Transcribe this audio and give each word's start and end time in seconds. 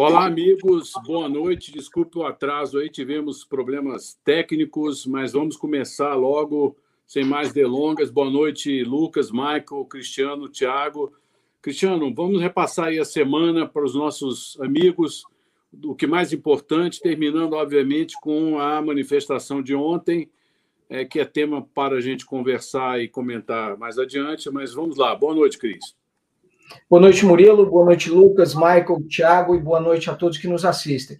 Olá, 0.00 0.26
amigos, 0.26 0.92
boa 1.04 1.28
noite. 1.28 1.72
Desculpe 1.72 2.18
o 2.18 2.24
atraso 2.24 2.78
aí, 2.78 2.88
tivemos 2.88 3.44
problemas 3.44 4.16
técnicos, 4.22 5.04
mas 5.04 5.32
vamos 5.32 5.56
começar 5.56 6.14
logo, 6.14 6.76
sem 7.04 7.24
mais 7.24 7.52
delongas. 7.52 8.08
Boa 8.08 8.30
noite, 8.30 8.84
Lucas, 8.84 9.32
Michael, 9.32 9.84
Cristiano, 9.90 10.48
Tiago. 10.48 11.12
Cristiano, 11.60 12.14
vamos 12.14 12.40
repassar 12.40 12.86
aí 12.86 13.00
a 13.00 13.04
semana 13.04 13.66
para 13.66 13.84
os 13.84 13.96
nossos 13.96 14.56
amigos. 14.60 15.24
O 15.84 15.96
que 15.96 16.06
mais 16.06 16.32
importante, 16.32 17.00
terminando, 17.00 17.54
obviamente, 17.54 18.14
com 18.20 18.56
a 18.60 18.80
manifestação 18.80 19.60
de 19.60 19.74
ontem, 19.74 20.30
é, 20.88 21.04
que 21.04 21.18
é 21.18 21.24
tema 21.24 21.60
para 21.74 21.96
a 21.96 22.00
gente 22.00 22.24
conversar 22.24 23.02
e 23.02 23.08
comentar 23.08 23.76
mais 23.76 23.98
adiante, 23.98 24.48
mas 24.48 24.72
vamos 24.72 24.96
lá. 24.96 25.12
Boa 25.16 25.34
noite, 25.34 25.58
Cris. 25.58 25.97
Boa 26.88 27.00
noite, 27.00 27.24
Murilo. 27.24 27.66
Boa 27.66 27.84
noite, 27.84 28.10
Lucas, 28.10 28.54
Michael, 28.54 29.06
Thiago 29.08 29.54
e 29.54 29.58
boa 29.58 29.80
noite 29.80 30.10
a 30.10 30.14
todos 30.14 30.38
que 30.38 30.48
nos 30.48 30.64
assistem. 30.64 31.18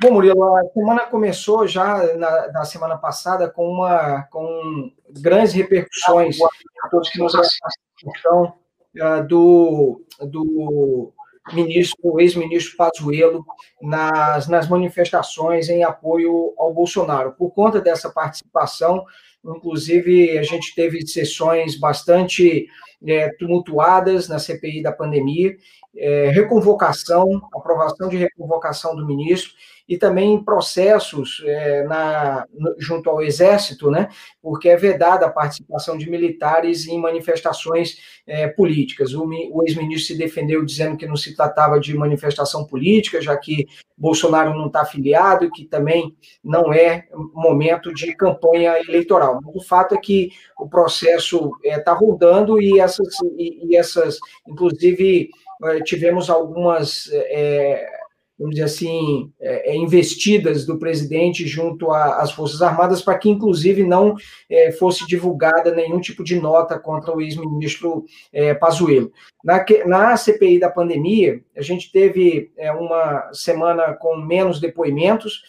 Bom, 0.00 0.12
Murilo, 0.12 0.42
a 0.44 0.62
semana 0.72 1.06
começou 1.06 1.66
já 1.66 2.16
na, 2.16 2.52
na 2.52 2.64
semana 2.64 2.96
passada 2.96 3.50
com, 3.50 3.66
uma, 3.68 4.22
com 4.30 4.92
grandes 5.20 5.52
repercussões 5.52 6.38
a 6.84 6.88
todos 6.88 7.08
que 7.10 7.18
nos 7.18 7.34
assistem 7.34 7.82
então, 8.04 8.54
uh, 8.96 9.26
do, 9.26 10.04
do 10.20 11.12
ministro, 11.52 12.20
ex-ministro 12.20 12.76
Pazuello 12.76 13.44
nas, 13.82 14.46
nas 14.48 14.68
manifestações 14.68 15.68
em 15.68 15.82
apoio 15.82 16.54
ao 16.56 16.72
Bolsonaro. 16.72 17.32
Por 17.32 17.50
conta 17.50 17.80
dessa 17.80 18.10
participação, 18.10 19.04
inclusive 19.44 20.38
a 20.38 20.42
gente 20.42 20.74
teve 20.74 21.04
sessões 21.06 21.78
bastante 21.78 22.68
é, 23.06 23.28
tumultuadas 23.38 24.28
na 24.28 24.38
CPI 24.38 24.82
da 24.82 24.92
pandemia, 24.92 25.56
é, 25.96 26.30
reconvocação, 26.30 27.48
aprovação 27.54 28.08
de 28.08 28.16
reconvocação 28.16 28.94
do 28.94 29.06
ministro, 29.06 29.52
e 29.88 29.96
também 29.96 30.44
processos 30.44 31.42
é, 31.46 31.82
na, 31.84 32.44
junto 32.78 33.08
ao 33.08 33.22
Exército, 33.22 33.90
né, 33.90 34.08
porque 34.42 34.68
é 34.68 34.76
vedada 34.76 35.24
a 35.24 35.30
participação 35.30 35.96
de 35.96 36.10
militares 36.10 36.86
em 36.86 37.00
manifestações 37.00 37.96
é, 38.26 38.46
políticas. 38.46 39.14
O, 39.14 39.24
o 39.24 39.62
ex-ministro 39.66 40.08
se 40.08 40.18
defendeu 40.18 40.62
dizendo 40.62 40.96
que 40.98 41.06
não 41.06 41.16
se 41.16 41.34
tratava 41.34 41.80
de 41.80 41.96
manifestação 41.96 42.66
política, 42.66 43.22
já 43.22 43.34
que 43.36 43.66
Bolsonaro 43.96 44.54
não 44.54 44.66
está 44.66 44.82
afiliado 44.82 45.46
e 45.46 45.50
que 45.50 45.64
também 45.64 46.14
não 46.44 46.72
é 46.72 47.06
momento 47.32 47.92
de 47.92 48.14
campanha 48.14 48.78
eleitoral. 48.86 49.40
O 49.46 49.62
fato 49.62 49.94
é 49.94 49.98
que 49.98 50.30
o 50.58 50.68
processo 50.68 51.52
está 51.64 51.92
é, 51.92 51.94
rodando 51.94 52.60
e 52.60 52.80
essas, 52.88 53.14
e, 53.36 53.66
e 53.66 53.76
essas 53.76 54.18
inclusive, 54.46 55.30
é, 55.64 55.80
tivemos 55.82 56.30
algumas 56.30 57.08
é, 57.12 57.86
vamos 58.38 58.54
dizer 58.54 58.66
assim, 58.66 59.32
é, 59.40 59.76
investidas 59.76 60.64
do 60.64 60.78
presidente 60.78 61.46
junto 61.46 61.90
às 61.90 62.30
Forças 62.30 62.62
Armadas, 62.62 63.02
para 63.02 63.18
que, 63.18 63.28
inclusive, 63.28 63.82
não 63.82 64.14
é, 64.48 64.70
fosse 64.70 65.04
divulgada 65.06 65.74
nenhum 65.74 66.00
tipo 66.00 66.22
de 66.22 66.40
nota 66.40 66.78
contra 66.78 67.14
o 67.14 67.20
ex-ministro 67.20 68.04
é, 68.32 68.54
Pazuello. 68.54 69.10
Na, 69.44 69.64
na 69.86 70.16
CPI 70.16 70.60
da 70.60 70.70
pandemia, 70.70 71.40
a 71.56 71.62
gente 71.62 71.90
teve 71.90 72.52
uma 72.78 73.28
semana 73.32 73.94
com 73.94 74.16
menos 74.16 74.60
depoimentos, 74.60 75.42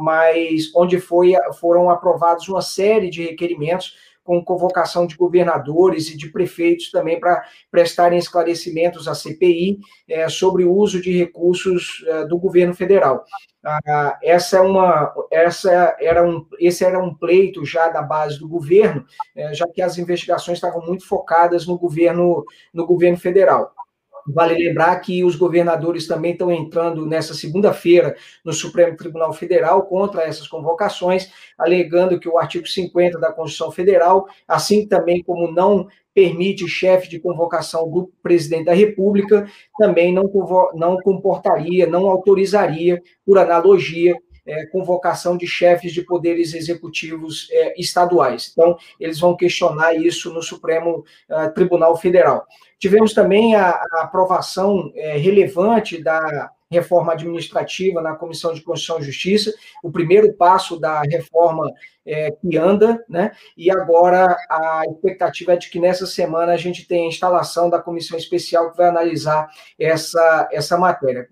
mas 0.00 0.70
onde 0.74 0.98
foi, 0.98 1.34
foram 1.60 1.90
aprovados 1.90 2.48
uma 2.48 2.62
série 2.62 3.10
de 3.10 3.22
requerimentos 3.22 3.94
com 4.26 4.44
convocação 4.44 5.06
de 5.06 5.16
governadores 5.16 6.10
e 6.10 6.16
de 6.16 6.28
prefeitos 6.28 6.90
também 6.90 7.18
para 7.18 7.44
prestarem 7.70 8.18
esclarecimentos 8.18 9.06
à 9.06 9.14
CPI 9.14 9.78
é, 10.08 10.28
sobre 10.28 10.64
o 10.64 10.74
uso 10.74 11.00
de 11.00 11.16
recursos 11.16 12.04
é, 12.08 12.26
do 12.26 12.36
governo 12.36 12.74
federal. 12.74 13.24
Ah, 13.64 14.18
essa 14.22 14.58
é 14.58 14.60
uma, 14.60 15.12
essa 15.30 15.96
era 16.00 16.24
um, 16.24 16.46
esse 16.58 16.84
era 16.84 17.02
um 17.02 17.14
pleito 17.14 17.64
já 17.64 17.88
da 17.88 18.02
base 18.02 18.38
do 18.38 18.48
governo, 18.48 19.04
é, 19.34 19.54
já 19.54 19.66
que 19.68 19.80
as 19.80 19.96
investigações 19.98 20.58
estavam 20.58 20.84
muito 20.84 21.06
focadas 21.06 21.66
no 21.66 21.78
governo, 21.78 22.44
no 22.72 22.86
governo 22.86 23.16
federal. 23.16 23.72
Vale 24.28 24.54
lembrar 24.54 24.96
que 25.00 25.24
os 25.24 25.36
governadores 25.36 26.06
também 26.06 26.32
estão 26.32 26.50
entrando 26.50 27.06
nessa 27.06 27.32
segunda-feira 27.32 28.16
no 28.44 28.52
Supremo 28.52 28.96
Tribunal 28.96 29.32
Federal 29.32 29.86
contra 29.86 30.22
essas 30.22 30.48
convocações, 30.48 31.30
alegando 31.56 32.18
que 32.18 32.28
o 32.28 32.38
artigo 32.38 32.66
50 32.66 33.18
da 33.20 33.32
Constituição 33.32 33.70
Federal, 33.70 34.26
assim 34.48 34.86
também 34.86 35.22
como 35.22 35.50
não 35.52 35.86
permite 36.12 36.66
chefe 36.66 37.08
de 37.10 37.20
convocação 37.20 37.90
do 37.90 38.10
presidente 38.22 38.64
da 38.64 38.72
República, 38.72 39.46
também 39.78 40.14
não, 40.14 40.24
não 40.74 40.96
comportaria, 40.96 41.86
não 41.86 42.06
autorizaria, 42.08 43.02
por 43.24 43.38
analogia, 43.38 44.16
é, 44.46 44.66
convocação 44.66 45.36
de 45.36 45.46
chefes 45.46 45.92
de 45.92 46.02
poderes 46.02 46.54
executivos 46.54 47.48
é, 47.50 47.80
estaduais. 47.80 48.50
Então, 48.52 48.76
eles 48.98 49.18
vão 49.18 49.36
questionar 49.36 49.94
isso 49.94 50.32
no 50.32 50.42
Supremo 50.42 51.04
uh, 51.28 51.52
Tribunal 51.52 51.96
Federal. 51.96 52.46
Tivemos 52.78 53.12
também 53.12 53.54
a, 53.54 53.70
a 53.70 54.02
aprovação 54.02 54.92
é, 54.94 55.16
relevante 55.16 56.02
da 56.02 56.50
reforma 56.70 57.12
administrativa 57.12 58.02
na 58.02 58.14
Comissão 58.14 58.52
de 58.52 58.60
Constituição 58.60 59.00
e 59.00 59.04
Justiça, 59.04 59.54
o 59.82 59.90
primeiro 59.90 60.32
passo 60.34 60.78
da 60.78 61.00
reforma 61.02 61.70
é, 62.04 62.30
que 62.30 62.56
anda, 62.56 63.04
né? 63.08 63.32
E 63.56 63.70
agora 63.70 64.36
a 64.50 64.82
expectativa 64.88 65.52
é 65.52 65.56
de 65.56 65.70
que 65.70 65.78
nessa 65.78 66.06
semana 66.06 66.52
a 66.52 66.56
gente 66.56 66.86
tenha 66.86 67.04
a 67.04 67.08
instalação 67.08 67.70
da 67.70 67.80
comissão 67.80 68.18
especial 68.18 68.70
que 68.70 68.76
vai 68.76 68.88
analisar 68.88 69.48
essa, 69.78 70.48
essa 70.52 70.76
matéria. 70.76 71.28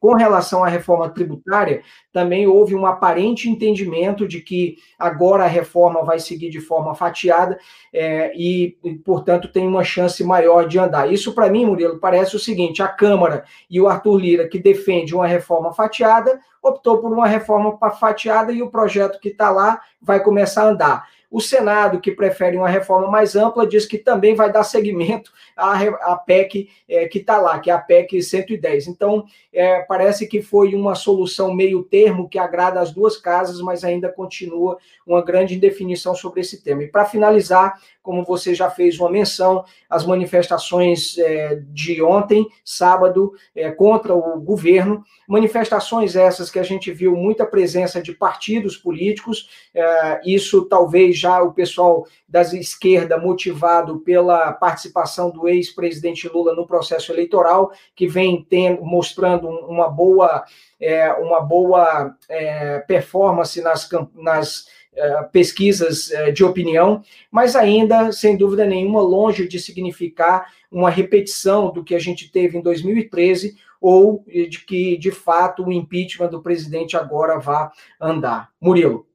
Com 0.00 0.14
relação 0.14 0.62
à 0.62 0.68
reforma 0.68 1.08
tributária, 1.08 1.82
também 2.12 2.46
houve 2.46 2.74
um 2.74 2.86
aparente 2.86 3.48
entendimento 3.48 4.28
de 4.28 4.40
que 4.40 4.76
agora 4.96 5.44
a 5.44 5.48
reforma 5.48 6.04
vai 6.04 6.20
seguir 6.20 6.50
de 6.50 6.60
forma 6.60 6.94
fatiada 6.94 7.58
é, 7.92 8.32
e, 8.36 8.76
portanto, 9.04 9.50
tem 9.50 9.66
uma 9.66 9.82
chance 9.82 10.22
maior 10.22 10.68
de 10.68 10.78
andar. 10.78 11.12
Isso, 11.12 11.34
para 11.34 11.50
mim, 11.50 11.66
Murilo, 11.66 11.98
parece 11.98 12.36
o 12.36 12.38
seguinte: 12.38 12.80
a 12.80 12.88
Câmara 12.88 13.44
e 13.68 13.80
o 13.80 13.88
Arthur 13.88 14.18
Lira, 14.18 14.48
que 14.48 14.58
defende 14.58 15.14
uma 15.14 15.26
reforma 15.26 15.72
fatiada, 15.72 16.40
optou 16.62 16.98
por 16.98 17.12
uma 17.12 17.26
reforma 17.26 17.76
fatiada 17.98 18.52
e 18.52 18.62
o 18.62 18.70
projeto 18.70 19.18
que 19.18 19.28
está 19.28 19.50
lá 19.50 19.80
vai 20.00 20.22
começar 20.22 20.62
a 20.62 20.68
andar. 20.68 21.08
O 21.30 21.40
Senado, 21.40 22.00
que 22.00 22.10
prefere 22.10 22.56
uma 22.56 22.68
reforma 22.68 23.10
mais 23.10 23.36
ampla, 23.36 23.66
diz 23.66 23.84
que 23.84 23.98
também 23.98 24.34
vai 24.34 24.50
dar 24.50 24.64
seguimento 24.64 25.30
à, 25.54 25.78
à 26.12 26.16
PEC 26.16 26.70
é, 26.88 27.06
que 27.06 27.18
está 27.18 27.38
lá, 27.38 27.58
que 27.58 27.70
é 27.70 27.74
a 27.74 27.78
PEC 27.78 28.22
110. 28.22 28.88
Então, 28.88 29.26
é, 29.52 29.80
parece 29.80 30.26
que 30.26 30.40
foi 30.40 30.74
uma 30.74 30.94
solução 30.94 31.54
meio 31.54 31.82
termo 31.82 32.28
que 32.28 32.38
agrada 32.38 32.80
as 32.80 32.92
duas 32.92 33.18
casas, 33.18 33.60
mas 33.60 33.84
ainda 33.84 34.10
continua 34.10 34.78
uma 35.06 35.22
grande 35.22 35.54
indefinição 35.54 36.14
sobre 36.14 36.40
esse 36.40 36.62
tema. 36.62 36.82
E 36.82 36.88
para 36.88 37.04
finalizar, 37.04 37.78
como 38.02 38.24
você 38.24 38.54
já 38.54 38.70
fez 38.70 38.98
uma 38.98 39.10
menção, 39.10 39.66
as 39.88 40.06
manifestações 40.06 41.18
é, 41.18 41.60
de 41.68 42.00
ontem, 42.00 42.46
sábado, 42.64 43.32
é, 43.54 43.70
contra 43.70 44.14
o 44.14 44.40
governo, 44.40 45.04
manifestações 45.28 46.16
essas 46.16 46.50
que 46.50 46.58
a 46.58 46.62
gente 46.62 46.90
viu 46.90 47.14
muita 47.14 47.44
presença 47.44 48.00
de 48.00 48.14
partidos 48.14 48.78
políticos, 48.78 49.50
é, 49.74 50.20
isso 50.24 50.64
talvez 50.64 51.17
já 51.18 51.42
o 51.42 51.52
pessoal 51.52 52.06
da 52.28 52.42
esquerda 52.42 53.18
motivado 53.18 53.98
pela 54.00 54.52
participação 54.52 55.30
do 55.30 55.48
ex-presidente 55.48 56.28
Lula 56.28 56.54
no 56.54 56.66
processo 56.66 57.12
eleitoral, 57.12 57.72
que 57.94 58.06
vem 58.06 58.46
tendo, 58.48 58.82
mostrando 58.84 59.48
uma 59.48 59.88
boa, 59.88 60.44
é, 60.80 61.12
uma 61.14 61.40
boa 61.40 62.14
é, 62.28 62.78
performance 62.80 63.60
nas, 63.60 63.88
nas 64.14 64.66
é, 64.94 65.22
pesquisas 65.24 66.10
é, 66.10 66.30
de 66.30 66.44
opinião, 66.44 67.02
mas 67.30 67.54
ainda, 67.54 68.10
sem 68.12 68.36
dúvida 68.36 68.64
nenhuma, 68.64 69.00
longe 69.00 69.46
de 69.46 69.58
significar 69.58 70.46
uma 70.70 70.90
repetição 70.90 71.72
do 71.72 71.84
que 71.84 71.94
a 71.94 71.98
gente 71.98 72.30
teve 72.30 72.58
em 72.58 72.62
2013 72.62 73.56
ou 73.80 74.24
de 74.26 74.64
que, 74.66 74.96
de 74.96 75.12
fato, 75.12 75.64
o 75.64 75.72
impeachment 75.72 76.30
do 76.30 76.42
presidente 76.42 76.96
agora 76.96 77.38
vá 77.38 77.70
andar. 78.00 78.50
Murilo. 78.60 79.07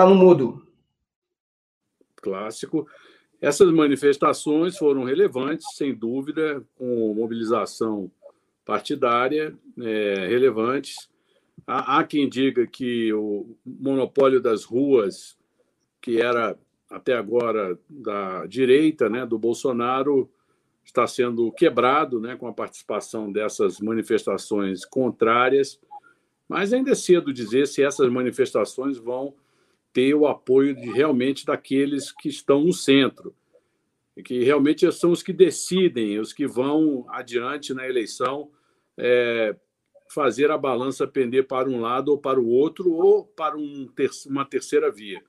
Está 0.00 0.08
no 0.08 0.16
mudo. 0.16 0.66
Clássico. 2.16 2.88
Essas 3.38 3.70
manifestações 3.70 4.78
foram 4.78 5.04
relevantes, 5.04 5.76
sem 5.76 5.94
dúvida, 5.94 6.64
com 6.74 7.12
mobilização 7.12 8.10
partidária, 8.64 9.54
é, 9.78 10.26
relevantes 10.26 11.10
Há, 11.66 11.98
há 11.98 12.04
quem 12.04 12.30
diga 12.30 12.66
que 12.66 13.12
o 13.12 13.54
monopólio 13.66 14.40
das 14.40 14.64
ruas, 14.64 15.36
que 16.00 16.18
era 16.18 16.58
até 16.88 17.14
agora 17.14 17.78
da 17.86 18.46
direita, 18.46 19.10
né, 19.10 19.26
do 19.26 19.38
Bolsonaro, 19.38 20.30
está 20.82 21.06
sendo 21.06 21.52
quebrado 21.52 22.18
né, 22.18 22.36
com 22.36 22.48
a 22.48 22.54
participação 22.54 23.30
dessas 23.30 23.80
manifestações 23.80 24.86
contrárias, 24.86 25.78
mas 26.48 26.72
ainda 26.72 26.92
é 26.92 26.94
cedo 26.94 27.34
dizer 27.34 27.66
se 27.66 27.82
essas 27.82 28.10
manifestações 28.10 28.96
vão 28.96 29.34
ter 29.92 30.14
o 30.14 30.26
apoio 30.26 30.74
de, 30.74 30.90
realmente 30.90 31.44
daqueles 31.44 32.12
que 32.12 32.28
estão 32.28 32.64
no 32.64 32.72
centro. 32.72 33.34
que 34.24 34.44
realmente 34.44 34.90
são 34.92 35.12
os 35.12 35.22
que 35.22 35.32
decidem, 35.32 36.18
os 36.18 36.32
que 36.32 36.46
vão 36.46 37.06
adiante 37.08 37.72
na 37.72 37.88
eleição, 37.88 38.50
é, 38.98 39.56
fazer 40.10 40.50
a 40.50 40.58
balança 40.58 41.06
pender 41.06 41.46
para 41.46 41.68
um 41.68 41.80
lado 41.80 42.10
ou 42.10 42.18
para 42.18 42.38
o 42.38 42.48
outro, 42.48 42.92
ou 42.92 43.24
para 43.24 43.56
um 43.56 43.86
ter 43.86 44.10
uma 44.26 44.44
terceira 44.44 44.90
via. 44.90 45.22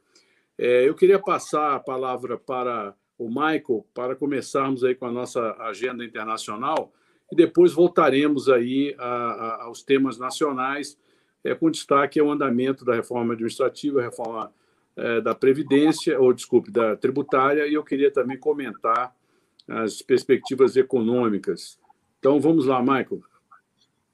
É, 0.58 0.88
eu 0.88 0.94
queria 0.94 1.20
passar 1.20 1.76
a 1.76 1.80
palavra 1.80 2.38
para 2.38 2.94
o 3.18 3.30
Michael 3.30 3.86
para 3.94 4.16
começarmos 4.16 4.84
aí 4.84 4.96
com 4.96 5.06
a 5.06 5.12
nossa 5.12 5.54
agenda 5.60 6.04
internacional 6.04 6.92
e 7.32 7.36
depois 7.36 7.72
voltaremos 7.72 8.50
aí 8.50 8.96
a, 8.98 9.06
a, 9.06 9.64
aos 9.64 9.84
temas 9.84 10.18
nacionais, 10.18 10.98
é, 11.44 11.56
com 11.56 11.72
destaque 11.72 12.20
ao 12.20 12.30
andamento 12.30 12.86
da 12.86 12.96
reforma 12.96 13.34
administrativa, 13.34 14.02
reforma 14.02 14.52
é, 14.96 15.22
da 15.22 15.34
Previdência, 15.34 16.20
ou 16.20 16.34
desculpe, 16.34 16.72
da 16.72 16.96
tributária, 16.96 17.68
e 17.68 17.74
eu 17.74 17.84
queria 17.84 18.12
também 18.12 18.38
comentar 18.38 19.16
as 19.68 20.02
perspectivas 20.02 20.76
econômicas. 20.76 21.80
Então, 22.20 22.40
vamos 22.40 22.66
lá, 22.66 22.82
Michael. 22.82 23.22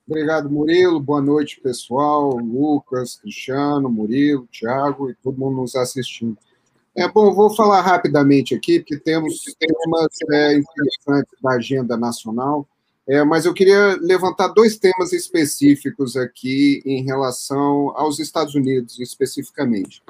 Obrigado, 0.07 0.50
Murilo. 0.50 1.00
Boa 1.00 1.21
noite, 1.21 1.59
pessoal. 1.59 2.38
Lucas, 2.38 3.18
Cristiano, 3.18 3.89
Murilo, 3.89 4.47
Thiago 4.47 5.09
e 5.09 5.15
todo 5.15 5.38
mundo 5.38 5.57
nos 5.57 5.75
assistindo. 5.75 6.38
É 6.95 7.07
bom, 7.07 7.33
vou 7.33 7.53
falar 7.53 7.81
rapidamente 7.81 8.56
aqui, 8.56 8.79
porque 8.79 8.97
temos 8.97 9.44
temas 9.59 10.07
é, 10.31 10.57
interessantes 10.57 11.38
da 11.41 11.51
agenda 11.51 11.97
nacional. 11.97 12.68
É, 13.09 13.24
mas 13.24 13.45
eu 13.45 13.54
queria 13.54 13.98
levantar 14.01 14.50
dois 14.50 14.77
temas 14.77 15.13
específicos 15.13 16.18
aqui 16.18 16.81
em 16.86 17.06
relação 17.06 17.94
aos 17.95 18.19
Estados 18.19 18.54
Unidos, 18.54 19.00
especificamente. 19.00 20.04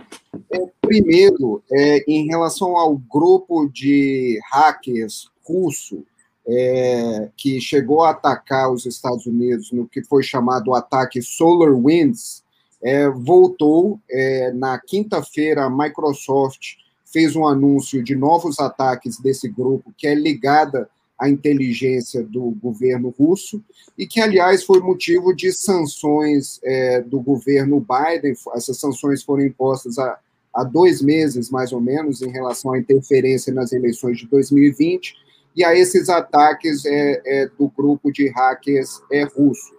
É, 0.52 0.66
primeiro, 0.82 1.64
é, 1.72 2.04
em 2.08 2.26
relação 2.26 2.76
ao 2.76 2.98
grupo 2.98 3.68
de 3.68 4.40
hackers 4.52 5.30
russo 5.48 6.04
é, 6.48 7.30
que 7.38 7.62
chegou 7.62 8.04
a 8.04 8.12
atacar 8.12 8.72
os 8.72 8.88
Estados 8.88 9.28
Unidos 9.28 9.72
no 9.72 9.88
que 9.88 10.04
foi 10.04 10.24
chamado 10.24 10.70
o 10.70 10.74
ataque 10.74 11.22
SolarWinds, 11.22 12.44
é, 12.82 13.08
voltou 13.10 14.00
é, 14.10 14.52
na 14.54 14.80
quinta-feira. 14.80 15.66
A 15.66 15.70
Microsoft 15.70 16.78
fez 17.06 17.36
um 17.36 17.46
anúncio 17.46 18.04
de 18.04 18.16
novos 18.16 18.60
ataques 18.60 19.20
desse 19.20 19.48
grupo, 19.48 19.94
que 19.96 20.08
é 20.08 20.16
ligada 20.16 20.90
a 21.20 21.30
inteligência 21.30 22.24
do 22.24 22.52
governo 22.62 23.14
russo, 23.18 23.64
e 23.98 24.06
que, 24.06 24.22
aliás, 24.22 24.64
foi 24.64 24.80
motivo 24.80 25.36
de 25.36 25.52
sanções 25.52 26.60
é, 26.64 27.02
do 27.02 27.20
governo 27.20 27.80
Biden. 27.80 28.34
Essas 28.54 28.80
sanções 28.80 29.24
foram 29.24 29.44
impostas 29.44 29.98
há, 29.98 30.20
há 30.54 30.64
dois 30.64 31.02
meses, 31.02 31.50
mais 31.50 31.74
ou 31.74 31.82
menos, 31.82 32.22
em 32.22 32.30
relação 32.30 32.74
à 32.74 32.78
interferência 32.78 33.54
nas 33.54 33.72
eleições 33.72 34.20
de 34.20 34.28
2020 34.28 35.16
e 35.58 35.66
a 35.66 35.76
esses 35.76 36.08
ataques 36.08 36.86
é, 36.86 37.22
é, 37.26 37.48
do 37.58 37.68
grupo 37.68 38.12
de 38.12 38.30
hackers 38.30 39.02
é, 39.12 39.24
russo. 39.24 39.76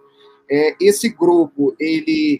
É, 0.51 0.75
esse 0.81 1.07
grupo 1.07 1.73
ele 1.79 2.39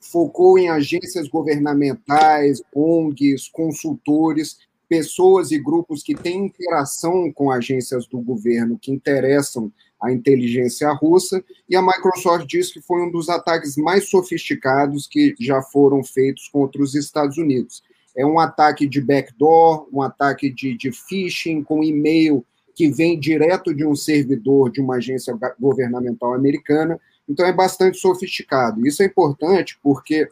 focou 0.00 0.58
em 0.58 0.68
agências 0.68 1.28
governamentais, 1.28 2.60
ONGs, 2.74 3.48
consultores 3.48 4.58
pessoas 4.88 5.50
e 5.50 5.58
grupos 5.58 6.02
que 6.02 6.14
têm 6.14 6.46
interação 6.46 7.30
com 7.32 7.50
agências 7.50 8.06
do 8.06 8.20
governo 8.20 8.78
que 8.80 8.90
interessam 8.90 9.70
a 10.00 10.12
inteligência 10.12 10.90
russa, 10.92 11.44
e 11.68 11.76
a 11.76 11.82
Microsoft 11.82 12.46
diz 12.46 12.72
que 12.72 12.80
foi 12.80 13.02
um 13.02 13.10
dos 13.10 13.28
ataques 13.28 13.76
mais 13.76 14.08
sofisticados 14.08 15.06
que 15.06 15.34
já 15.40 15.60
foram 15.60 16.04
feitos 16.04 16.48
contra 16.48 16.80
os 16.80 16.94
Estados 16.94 17.36
Unidos. 17.36 17.82
É 18.16 18.24
um 18.24 18.38
ataque 18.38 18.86
de 18.86 19.00
backdoor, 19.00 19.88
um 19.92 20.00
ataque 20.00 20.50
de, 20.50 20.76
de 20.76 20.92
phishing 20.92 21.62
com 21.62 21.82
e-mail 21.82 22.44
que 22.74 22.88
vem 22.88 23.18
direto 23.18 23.74
de 23.74 23.84
um 23.84 23.96
servidor 23.96 24.70
de 24.70 24.80
uma 24.80 24.96
agência 24.96 25.36
governamental 25.58 26.32
americana, 26.32 26.98
então 27.28 27.44
é 27.44 27.52
bastante 27.52 27.98
sofisticado. 27.98 28.86
Isso 28.86 29.02
é 29.02 29.06
importante 29.06 29.78
porque 29.82 30.28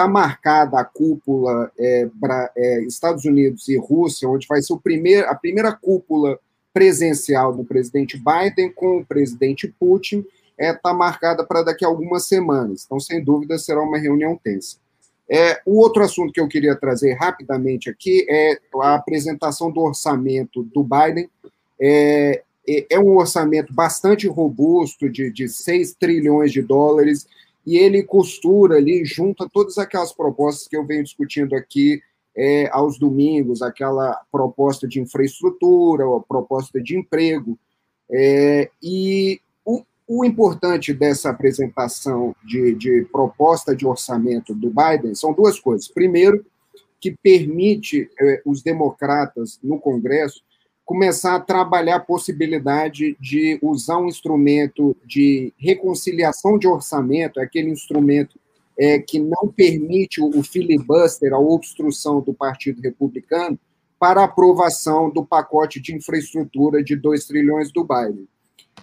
está 0.00 0.08
marcada 0.08 0.80
a 0.80 0.84
cúpula 0.84 1.70
é, 1.78 2.08
é, 2.56 2.80
Estados 2.84 3.26
Unidos 3.26 3.68
e 3.68 3.76
Rússia, 3.76 4.28
onde 4.28 4.46
vai 4.46 4.62
ser 4.62 4.72
o 4.72 4.80
primeiro, 4.80 5.28
a 5.28 5.34
primeira 5.34 5.72
cúpula 5.72 6.38
presencial 6.72 7.54
do 7.54 7.64
presidente 7.64 8.16
Biden 8.16 8.72
com 8.72 8.98
o 8.98 9.04
presidente 9.04 9.68
Putin, 9.68 10.24
está 10.52 10.64
é, 10.64 10.72
tá 10.72 10.94
marcada 10.94 11.44
para 11.44 11.62
daqui 11.62 11.84
a 11.84 11.88
algumas 11.88 12.26
semanas. 12.26 12.84
Então, 12.86 12.98
sem 12.98 13.22
dúvida, 13.22 13.58
será 13.58 13.82
uma 13.82 13.98
reunião 13.98 14.38
tensa. 14.42 14.78
É, 15.28 15.60
o 15.66 15.78
outro 15.78 16.02
assunto 16.02 16.32
que 16.32 16.40
eu 16.40 16.48
queria 16.48 16.74
trazer 16.74 17.12
rapidamente 17.14 17.90
aqui 17.90 18.26
é 18.28 18.58
a 18.80 18.94
apresentação 18.94 19.70
do 19.70 19.80
orçamento 19.80 20.62
do 20.62 20.82
Biden. 20.82 21.28
É, 21.78 22.42
é, 22.66 22.86
é 22.90 22.98
um 22.98 23.16
orçamento 23.16 23.72
bastante 23.72 24.26
robusto, 24.26 25.10
de, 25.10 25.30
de 25.30 25.48
6 25.48 25.94
trilhões 25.94 26.52
de 26.52 26.62
dólares, 26.62 27.26
e 27.66 27.76
ele 27.76 28.02
costura 28.02 28.76
ali, 28.76 29.04
junta 29.04 29.48
todas 29.52 29.78
aquelas 29.78 30.12
propostas 30.12 30.66
que 30.66 30.76
eu 30.76 30.86
venho 30.86 31.04
discutindo 31.04 31.54
aqui 31.54 32.02
é, 32.36 32.68
aos 32.72 32.98
domingos, 32.98 33.62
aquela 33.62 34.20
proposta 34.30 34.86
de 34.86 35.00
infraestrutura, 35.00 36.04
a 36.04 36.20
proposta 36.20 36.80
de 36.80 36.96
emprego. 36.96 37.58
É, 38.10 38.70
e 38.82 39.40
o, 39.64 39.82
o, 40.06 40.24
importante 40.24 40.92
dessa 40.92 41.30
apresentação 41.30 42.34
de, 42.44 42.74
de 42.74 43.06
proposta 43.12 43.74
de 43.74 43.86
orçamento 43.86 44.54
do 44.54 44.70
Biden 44.70 45.14
são 45.14 45.32
duas 45.32 45.60
coisas. 45.60 45.86
Primeiro, 45.86 46.44
que 47.00 47.16
permite 47.22 48.10
é, 48.20 48.42
os 48.44 48.62
democratas 48.62 49.58
no 49.62 49.78
Congresso 49.78 50.42
começar 50.90 51.36
a 51.36 51.40
trabalhar 51.40 51.94
a 51.94 52.00
possibilidade 52.00 53.16
de 53.20 53.56
usar 53.62 53.98
um 53.98 54.08
instrumento 54.08 54.96
de 55.06 55.54
reconciliação 55.56 56.58
de 56.58 56.66
orçamento, 56.66 57.38
aquele 57.38 57.70
instrumento 57.70 58.36
é, 58.76 58.98
que 58.98 59.20
não 59.20 59.46
permite 59.46 60.20
o 60.20 60.42
filibuster, 60.42 61.32
a 61.32 61.38
obstrução 61.38 62.20
do 62.20 62.34
Partido 62.34 62.82
Republicano, 62.82 63.56
para 64.00 64.24
aprovação 64.24 65.08
do 65.08 65.24
pacote 65.24 65.78
de 65.78 65.94
infraestrutura 65.94 66.82
de 66.82 66.96
2 66.96 67.24
trilhões 67.24 67.70
do 67.70 67.84
Biden. 67.84 68.26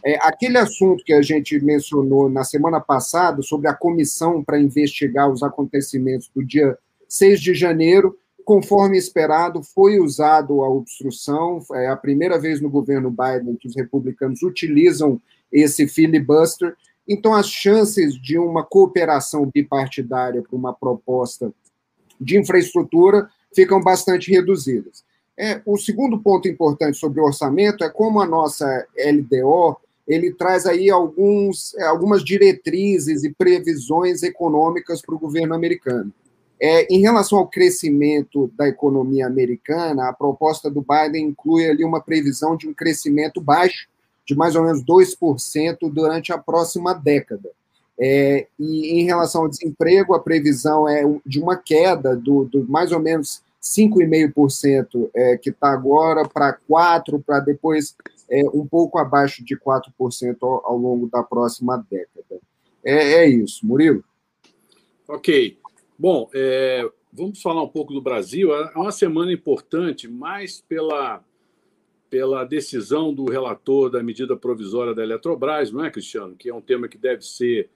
É, 0.06 0.16
aquele 0.26 0.58
assunto 0.58 1.04
que 1.04 1.12
a 1.12 1.22
gente 1.22 1.60
mencionou 1.60 2.30
na 2.30 2.46
semana 2.46 2.80
passada, 2.80 3.42
sobre 3.42 3.68
a 3.68 3.74
comissão 3.74 4.42
para 4.42 4.58
investigar 4.58 5.30
os 5.30 5.44
acontecimentos 5.44 6.32
do 6.34 6.42
dia 6.42 6.78
6 7.10 7.42
de 7.42 7.54
janeiro, 7.54 8.18
conforme 8.48 8.98
esperado, 8.98 9.62
foi 9.62 10.00
usado 10.00 10.63
a 10.63 10.70
obstrução. 10.70 11.60
É 11.74 11.89
a 11.89 11.98
primeira 11.98 12.39
vez 12.39 12.62
no 12.62 12.70
governo 12.70 13.12
Biden 13.12 13.58
que 13.58 13.68
os 13.68 13.75
republicanos 13.75 14.42
utilizam 14.42 15.22
esse 15.51 15.86
filibuster. 15.86 16.74
Então, 17.06 17.34
as 17.34 17.50
chances 17.50 18.13
de 18.16 18.38
uma 18.38 18.63
cooperação 18.63 19.51
bipartidária 19.54 20.42
para 20.42 20.56
uma 20.56 20.74
proposta 20.74 21.54
de 22.22 22.39
infraestrutura 22.39 23.30
ficam 23.54 23.82
bastante 23.82 24.32
reduzidas. 24.32 25.04
É, 25.38 25.62
o 25.66 25.77
segundo 25.77 26.18
ponto 26.18 26.48
importante 26.48 26.98
sobre 26.98 27.20
o 27.20 27.25
orçamento 27.25 27.84
é 27.84 27.89
como 27.89 28.22
a 28.22 28.25
nossa 28.25 28.88
LDO 28.98 29.75
ele 30.08 30.32
traz 30.32 30.66
aí 30.66 30.89
alguns, 30.89 31.75
algumas 31.80 32.24
diretrizes 32.24 33.25
e 33.25 33.34
previsões 33.34 34.24
econômicas 34.24 35.01
para 35.01 35.16
o 35.16 35.20
governo 35.20 35.54
americano. 35.54 36.13
É, 36.60 36.88
em 36.94 37.02
relação 37.02 37.38
ao 37.38 37.48
crescimento 37.48 38.52
da 38.58 38.68
economia 38.68 39.28
americana, 39.28 40.10
a 40.10 40.14
proposta 40.14 40.72
do 40.72 40.82
Biden 40.82 41.28
inclui 41.28 41.70
ali 41.70 41.84
uma 41.84 42.02
previsão 42.02 42.58
de 42.58 42.68
um 42.68 42.74
crescimento 42.74 43.40
baixo, 43.40 43.88
de 44.26 44.36
mais 44.36 44.56
ou 44.56 44.64
menos 44.64 44.84
2% 44.84 45.78
durante 45.92 46.34
a 46.34 46.38
próxima 46.38 46.94
década. 46.94 47.50
É, 48.00 48.48
e 48.60 49.00
em 49.00 49.06
relação 49.06 49.44
ao 49.44 49.50
desemprego, 49.50 50.14
a 50.14 50.20
previsão 50.20 50.88
é 50.88 51.04
de 51.26 51.40
uma 51.40 51.56
queda 51.56 52.16
do, 52.16 52.46
do 52.46 52.68
mais 52.68 52.92
ou 52.92 53.00
menos 53.00 53.42
5,5% 53.62 55.10
é, 55.14 55.38
que 55.38 55.50
está 55.50 55.72
agora 55.72 56.28
para 56.28 56.58
4%, 56.70 57.24
para 57.24 57.40
depois 57.40 57.96
é, 58.30 58.44
um 58.54 58.66
pouco 58.66 58.98
abaixo 58.98 59.44
de 59.44 59.58
4% 59.58 60.38
ao, 60.42 60.66
ao 60.66 60.78
longo 60.78 61.08
da 61.08 61.24
próxima 61.24 61.86
década. 61.90 62.42
É, 62.84 63.24
é 63.24 63.30
isso, 63.30 63.66
Murilo. 63.66 64.04
Ok. 65.08 65.58
Bom, 66.00 66.30
é, 66.32 66.88
vamos 67.12 67.42
falar 67.42 67.63
um 67.63 67.68
pouco 67.68 67.92
do 67.92 68.01
Brasil. 68.01 68.54
É 68.54 68.72
uma 68.75 68.92
semana 68.92 69.34
importante, 69.34 70.08
mais 70.08 70.62
pela, 70.62 71.24
pela 72.08 72.44
decisão 72.44 73.12
do 73.12 73.25
relator 73.25 73.89
da 73.89 74.04
medida 74.04 74.38
provisória 74.38 74.94
da 74.94 75.01
Eletrobras, 75.01 75.72
não 75.72 75.84
é, 75.84 75.89
Cristiano? 75.89 76.36
Que 76.36 76.50
é 76.50 76.54
um 76.54 76.62
tema 76.62 76.88
que 76.88 77.00
deve 77.00 77.25
ser 77.25 77.70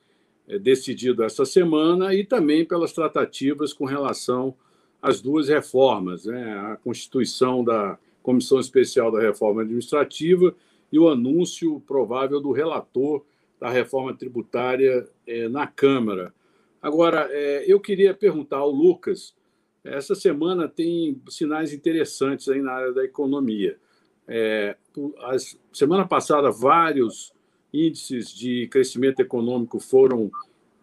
é, 0.48 0.60
decidido 0.60 1.24
essa 1.24 1.46
semana, 1.46 2.14
e 2.14 2.24
também 2.24 2.64
pelas 2.64 2.94
tratativas 2.94 3.74
com 3.74 3.86
relação 3.86 4.54
às 5.02 5.20
duas 5.20 5.50
reformas, 5.50 6.26
né? 6.26 6.54
a 6.60 6.76
constituição 6.78 7.64
da 7.64 7.98
Comissão 8.22 8.60
Especial 8.60 9.12
da 9.12 9.20
Reforma 9.20 9.64
Administrativa 9.64 10.54
e 10.92 11.00
o 11.00 11.10
anúncio 11.10 11.82
provável 11.88 12.40
do 12.40 12.52
relator 12.52 13.26
da 13.60 13.70
reforma 13.70 14.14
tributária 14.14 15.08
é, 15.26 15.50
na 15.50 15.66
Câmara. 15.66 16.32
Agora, 16.82 17.28
é, 17.30 17.64
eu 17.68 17.80
queria 17.80 18.14
perguntar 18.14 18.58
ao 18.58 18.72
Lucas: 18.72 19.36
essa 19.84 20.16
semana 20.16 20.68
tem 20.68 21.22
sinais 21.30 21.74
interessantes 21.74 22.50
aí 22.50 22.62
na 22.62 22.72
área 22.72 22.94
da 22.94 23.04
economia. 23.04 23.78
É, 24.28 24.76
a 25.20 25.36
semana 25.74 26.08
passada, 26.08 26.50
vários 26.52 27.34
índices 27.74 28.34
de 28.34 28.68
crescimento 28.68 29.20
econômico 29.20 29.80
foram 29.80 30.32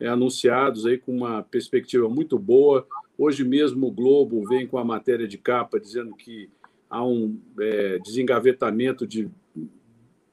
é, 0.01 0.07
anunciados 0.07 0.87
aí 0.87 0.99
com 0.99 1.17
uma 1.17 1.43
perspectiva 1.43 2.09
muito 2.09 2.39
boa. 2.39 2.87
Hoje 3.17 3.45
mesmo 3.45 3.89
o 3.89 3.93
Globo 3.93 4.47
vem 4.49 4.67
com 4.67 4.79
a 4.79 4.85
matéria 4.85 5.27
de 5.27 5.39
capa 5.39 5.81
dizendo 5.81 6.15
que 6.15 6.49
há 6.89 7.05
um 7.05 7.39
é, 7.61 7.99
desengavetamento 7.99 9.07
de 9.07 9.29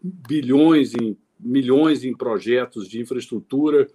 bilhões 0.01 0.93
em 0.93 1.17
milhões 1.38 2.03
em 2.03 2.15
projetos 2.15 2.88
de 2.88 3.00
infraestrutura, 3.00 3.88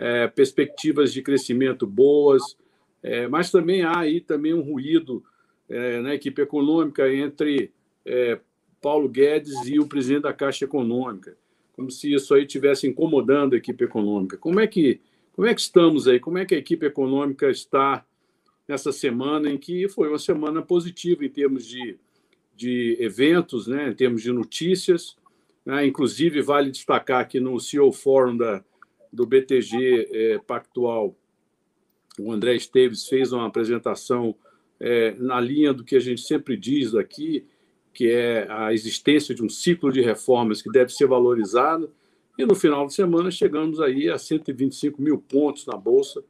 é, 0.00 0.26
perspectivas 0.28 1.12
de 1.12 1.20
crescimento 1.20 1.86
boas, 1.86 2.56
é, 3.02 3.28
mas 3.28 3.50
também 3.50 3.82
há 3.82 3.98
aí 3.98 4.18
também 4.18 4.54
um 4.54 4.62
ruído 4.62 5.22
é, 5.68 6.00
na 6.00 6.14
equipe 6.14 6.40
econômica 6.40 7.12
entre 7.12 7.70
é, 8.06 8.40
Paulo 8.80 9.10
Guedes 9.10 9.54
e 9.66 9.78
o 9.78 9.86
presidente 9.86 10.22
da 10.22 10.32
Caixa 10.32 10.64
Econômica, 10.64 11.36
como 11.74 11.90
se 11.90 12.14
isso 12.14 12.32
aí 12.32 12.44
estivesse 12.44 12.86
incomodando 12.88 13.52
a 13.52 13.58
equipe 13.58 13.84
econômica. 13.84 14.38
Como 14.38 14.58
é 14.58 14.66
que 14.66 15.00
como 15.32 15.46
é 15.46 15.54
que 15.54 15.60
estamos 15.60 16.08
aí? 16.08 16.18
Como 16.18 16.38
é 16.38 16.44
que 16.44 16.54
a 16.54 16.58
equipe 16.58 16.84
econômica 16.84 17.50
está 17.50 18.04
nessa 18.66 18.92
semana 18.92 19.50
em 19.50 19.58
que 19.58 19.86
foi 19.88 20.08
uma 20.08 20.18
semana 20.18 20.62
positiva 20.62 21.24
em 21.24 21.28
termos 21.28 21.66
de, 21.66 21.98
de 22.56 22.96
eventos, 23.00 23.66
né, 23.66 23.90
em 23.90 23.94
termos 23.94 24.22
de 24.22 24.32
notícias, 24.32 25.16
né? 25.64 25.86
inclusive 25.86 26.42
vale 26.42 26.70
destacar 26.70 27.26
que 27.28 27.38
no 27.38 27.58
CEO 27.60 27.92
Forum 27.92 28.36
da, 28.36 28.62
do 29.12 29.26
BTG 29.26 30.08
é, 30.12 30.38
Pactual, 30.38 31.16
o 32.18 32.32
André 32.32 32.54
Esteves 32.54 33.08
fez 33.08 33.32
uma 33.32 33.46
apresentação 33.46 34.34
é, 34.78 35.12
na 35.12 35.40
linha 35.40 35.72
do 35.72 35.84
que 35.84 35.96
a 35.96 36.00
gente 36.00 36.20
sempre 36.22 36.56
diz 36.56 36.94
aqui, 36.94 37.46
que 37.92 38.10
é 38.10 38.46
a 38.48 38.72
existência 38.72 39.34
de 39.34 39.42
um 39.42 39.48
ciclo 39.48 39.92
de 39.92 40.00
reformas 40.00 40.62
que 40.62 40.70
deve 40.70 40.92
ser 40.92 41.06
valorizado. 41.06 41.92
E 42.38 42.44
no 42.44 42.54
final 42.54 42.86
de 42.86 42.94
semana 42.94 43.30
chegamos 43.30 43.80
aí 43.80 44.08
a 44.08 44.16
125 44.16 45.00
mil 45.00 45.18
pontos 45.18 45.66
na 45.66 45.76
Bolsa, 45.76 46.22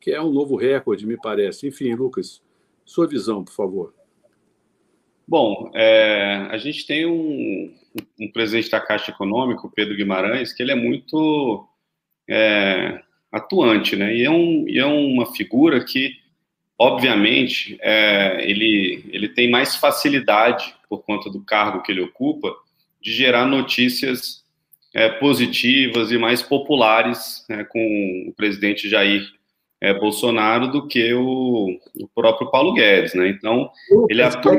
que 0.00 0.10
é 0.10 0.22
um 0.22 0.32
novo 0.32 0.56
recorde, 0.56 1.06
me 1.06 1.16
parece. 1.16 1.66
Enfim, 1.66 1.94
Lucas, 1.94 2.42
sua 2.84 3.06
visão, 3.06 3.44
por 3.44 3.52
favor. 3.52 3.94
Bom, 5.26 5.70
é, 5.74 6.48
a 6.50 6.56
gente 6.56 6.86
tem 6.86 7.04
um, 7.04 7.74
um, 8.18 8.32
presidente 8.32 8.70
da 8.70 8.80
Caixa 8.80 9.10
Econômica, 9.10 9.66
o 9.66 9.70
Pedro 9.70 9.94
Guimarães, 9.94 10.54
que 10.54 10.62
ele 10.62 10.72
é 10.72 10.74
muito 10.74 11.68
é, 12.28 13.00
atuante, 13.32 13.96
né? 13.96 14.14
E 14.14 14.24
é, 14.24 14.30
um, 14.30 14.64
e 14.68 14.78
é 14.78 14.86
uma 14.86 15.26
figura 15.32 15.84
que, 15.84 16.12
obviamente, 16.78 17.78
é, 17.80 18.48
ele, 18.48 19.04
ele 19.10 19.28
tem 19.28 19.50
mais 19.50 19.76
facilidade, 19.76 20.74
por 20.88 21.02
conta 21.04 21.30
do 21.30 21.44
cargo 21.44 21.82
que 21.82 21.92
ele 21.92 22.00
ocupa, 22.00 22.54
de 23.00 23.12
gerar 23.12 23.46
notícias 23.46 24.44
é, 24.94 25.08
positivas 25.08 26.10
e 26.10 26.18
mais 26.18 26.42
populares 26.42 27.44
né, 27.48 27.64
com 27.64 28.26
o 28.28 28.32
presidente 28.32 28.88
Jair 28.88 29.22
é, 29.80 29.94
Bolsonaro 29.94 30.68
do 30.68 30.88
que 30.88 31.12
o, 31.14 31.68
o, 32.00 32.08
próprio 32.14 32.50
Paulo 32.50 32.74
Guedes, 32.74 33.14
né? 33.14 33.28
Então, 33.28 33.70
ele 34.08 34.22
atua 34.22 34.58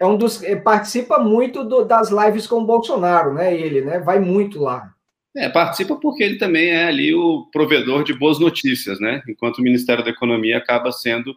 é 0.00 0.06
um 0.06 0.16
dos 0.16 0.42
é, 0.42 0.56
participa 0.56 1.18
muito 1.18 1.62
do, 1.62 1.84
das 1.84 2.10
lives 2.10 2.46
com 2.46 2.60
o 2.60 2.64
Bolsonaro, 2.64 3.34
né? 3.34 3.54
Ele, 3.54 3.82
né? 3.82 3.98
Vai 3.98 4.18
muito 4.18 4.58
lá. 4.58 4.94
É, 5.36 5.48
participa 5.48 5.94
porque 5.96 6.24
ele 6.24 6.38
também 6.38 6.70
é 6.70 6.84
ali 6.84 7.14
o 7.14 7.48
provedor 7.52 8.02
de 8.02 8.12
boas 8.12 8.40
notícias, 8.40 8.98
né? 8.98 9.22
Enquanto 9.28 9.58
o 9.58 9.62
Ministério 9.62 10.04
da 10.04 10.10
Economia 10.10 10.58
acaba 10.58 10.90
sendo 10.90 11.36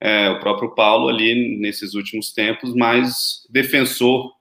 é, 0.00 0.28
o 0.30 0.40
próprio 0.40 0.74
Paulo 0.74 1.08
ali 1.08 1.56
nesses 1.58 1.94
últimos 1.94 2.32
tempos 2.32 2.74
mais 2.74 3.46
defensor 3.48 4.32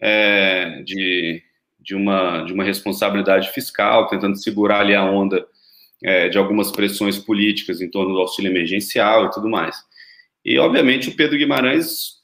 é, 0.00 0.82
de, 0.84 1.42
de, 1.80 1.96
uma, 1.96 2.44
de 2.44 2.52
uma 2.52 2.62
responsabilidade 2.62 3.50
fiscal, 3.50 4.06
tentando 4.06 4.36
segurar 4.36 4.80
ali 4.80 4.94
a 4.94 5.04
onda 5.04 5.44
é, 6.02 6.28
de 6.28 6.38
algumas 6.38 6.70
pressões 6.70 7.18
políticas 7.18 7.80
em 7.80 7.90
torno 7.90 8.14
do 8.14 8.20
auxílio 8.20 8.50
emergencial 8.50 9.26
e 9.26 9.30
tudo 9.30 9.48
mais. 9.48 9.76
E, 10.44 10.56
obviamente, 10.58 11.08
o 11.08 11.16
Pedro 11.16 11.36
Guimarães 11.36 12.20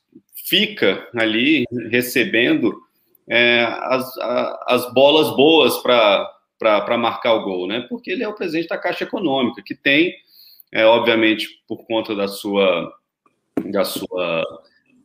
fica 0.46 1.06
ali 1.14 1.64
recebendo 1.90 2.85
é, 3.28 3.62
as, 3.62 4.18
a, 4.18 4.64
as 4.68 4.92
bolas 4.92 5.34
boas 5.36 5.78
para 5.78 6.98
marcar 6.98 7.34
o 7.34 7.44
gol, 7.44 7.66
né? 7.66 7.86
Porque 7.88 8.10
ele 8.10 8.22
é 8.22 8.28
o 8.28 8.34
presidente 8.34 8.68
da 8.68 8.78
Caixa 8.78 9.04
Econômica, 9.04 9.62
que 9.64 9.74
tem, 9.74 10.14
é, 10.72 10.84
obviamente, 10.84 11.48
por 11.68 11.86
conta 11.86 12.14
da 12.14 12.28
sua, 12.28 12.92
da 13.64 13.84
sua 13.84 14.44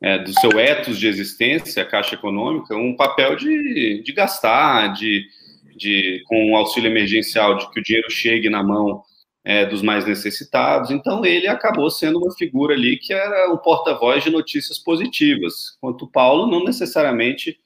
é, 0.01 0.17
do 0.17 0.33
seu 0.39 0.59
ethos 0.59 0.97
de 0.97 1.07
existência, 1.07 1.83
a 1.83 1.85
Caixa 1.85 2.15
Econômica, 2.15 2.75
um 2.75 2.95
papel 2.95 3.35
de, 3.35 4.01
de 4.03 4.11
gastar, 4.11 4.93
de, 4.93 5.23
de 5.77 6.23
com 6.25 6.51
o 6.51 6.55
auxílio 6.55 6.89
emergencial, 6.89 7.55
de 7.55 7.69
que 7.69 7.79
o 7.79 7.83
dinheiro 7.83 8.09
chegue 8.09 8.49
na 8.49 8.63
mão 8.63 9.03
é, 9.45 9.65
dos 9.65 9.81
mais 9.83 10.05
necessitados. 10.05 10.89
Então, 10.89 11.23
ele 11.23 11.47
acabou 11.47 11.89
sendo 11.91 12.17
uma 12.19 12.31
figura 12.33 12.73
ali 12.73 12.97
que 12.97 13.13
era 13.13 13.51
um 13.53 13.57
porta-voz 13.57 14.23
de 14.23 14.31
notícias 14.31 14.79
positivas, 14.79 15.75
enquanto 15.77 16.03
o 16.03 16.11
Paulo 16.11 16.47
não 16.47 16.63
necessariamente 16.63 17.59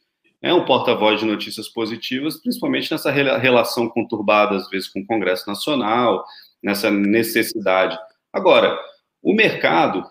é 0.46 0.54
um 0.54 0.64
porta-voz 0.64 1.20
de 1.20 1.26
notícias 1.26 1.68
positivas, 1.68 2.38
principalmente 2.38 2.92
nessa 2.92 3.10
relação 3.10 3.90
conturbada, 3.90 4.56
às 4.56 4.70
vezes, 4.70 4.88
com 4.88 5.00
o 5.00 5.06
Congresso 5.06 5.48
Nacional, 5.48 6.24
nessa 6.62 6.92
necessidade. 6.92 7.98
Agora, 8.32 8.78
o 9.24 9.34
mercado 9.34 10.06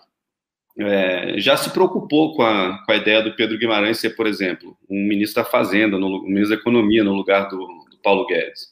é, 0.77 1.35
já 1.37 1.55
se 1.55 1.69
preocupou 1.69 2.35
com 2.35 2.41
a, 2.41 2.83
com 2.85 2.91
a 2.91 2.97
ideia 2.97 3.23
do 3.23 3.33
Pedro 3.33 3.57
Guimarães 3.57 3.97
ser, 3.97 4.09
por 4.09 4.27
exemplo, 4.27 4.77
um 4.89 5.07
ministro 5.07 5.41
da 5.41 5.49
Fazenda, 5.49 5.97
no, 5.97 6.17
um 6.17 6.27
ministro 6.27 6.57
da 6.57 6.61
Economia 6.61 7.01
no 7.01 7.13
lugar 7.13 7.47
do, 7.47 7.55
do 7.89 7.97
Paulo 8.03 8.27
Guedes. 8.27 8.67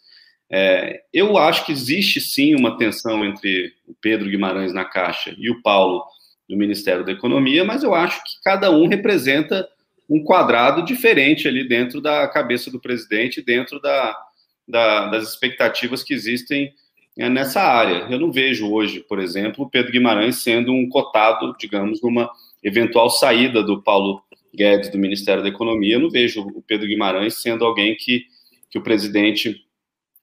É, 0.51 1.01
eu 1.13 1.37
acho 1.37 1.65
que 1.65 1.71
existe 1.71 2.19
sim 2.19 2.55
uma 2.55 2.77
tensão 2.77 3.23
entre 3.23 3.71
o 3.87 3.95
Pedro 4.01 4.29
Guimarães 4.29 4.73
na 4.73 4.83
Caixa 4.83 5.33
e 5.37 5.49
o 5.49 5.61
Paulo 5.61 6.03
no 6.49 6.57
Ministério 6.57 7.05
da 7.05 7.13
Economia, 7.13 7.63
mas 7.63 7.83
eu 7.83 7.95
acho 7.95 8.21
que 8.21 8.31
cada 8.43 8.69
um 8.69 8.85
representa 8.85 9.65
um 10.13 10.23
quadrado 10.23 10.85
diferente 10.85 11.47
ali 11.47 11.67
dentro 11.67 11.99
da 11.99 12.27
cabeça 12.27 12.69
do 12.69 12.79
presidente, 12.79 13.41
dentro 13.41 13.81
da, 13.81 14.15
da, 14.67 15.07
das 15.07 15.29
expectativas 15.29 16.03
que 16.03 16.13
existem 16.13 16.71
é, 17.17 17.27
nessa 17.27 17.61
área. 17.63 18.05
Eu 18.11 18.19
não 18.19 18.31
vejo 18.31 18.71
hoje, 18.71 18.99
por 18.99 19.17
exemplo, 19.17 19.65
o 19.65 19.69
Pedro 19.69 19.91
Guimarães 19.91 20.43
sendo 20.43 20.71
um 20.71 20.87
cotado, 20.87 21.55
digamos, 21.57 21.99
numa 22.03 22.29
eventual 22.61 23.09
saída 23.09 23.63
do 23.63 23.81
Paulo 23.81 24.21
Guedes 24.53 24.91
do 24.91 24.99
Ministério 24.99 25.41
da 25.41 25.49
Economia. 25.49 25.95
Eu 25.95 26.01
não 26.01 26.11
vejo 26.11 26.41
o 26.41 26.61
Pedro 26.61 26.87
Guimarães 26.87 27.41
sendo 27.41 27.65
alguém 27.65 27.95
que, 27.95 28.27
que 28.69 28.77
o 28.77 28.83
presidente 28.83 29.65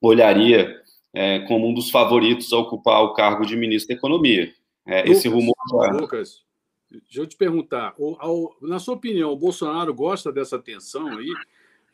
olharia 0.01 0.77
é, 1.13 1.41
como 1.41 1.69
um 1.69 1.75
dos 1.75 1.91
favoritos 1.91 2.53
a 2.53 2.59
ocupar 2.59 3.03
o 3.03 3.13
cargo 3.13 3.45
de 3.45 3.57
ministro 3.57 3.89
da 3.89 3.99
Economia. 3.99 4.53
É, 4.87 5.03
Lucas, 5.03 5.17
esse 5.19 5.29
rumor. 5.29 5.57
Lucas, 5.93 6.43
deixa 6.91 7.21
eu 7.21 7.27
te 7.27 7.37
perguntar: 7.37 7.95
ao, 7.99 8.57
na 8.61 8.79
sua 8.79 8.95
opinião, 8.95 9.33
o 9.33 9.37
Bolsonaro 9.37 9.95
gosta 9.95 10.33
dessa 10.33 10.59
tensão 10.59 11.07
aí 11.07 11.33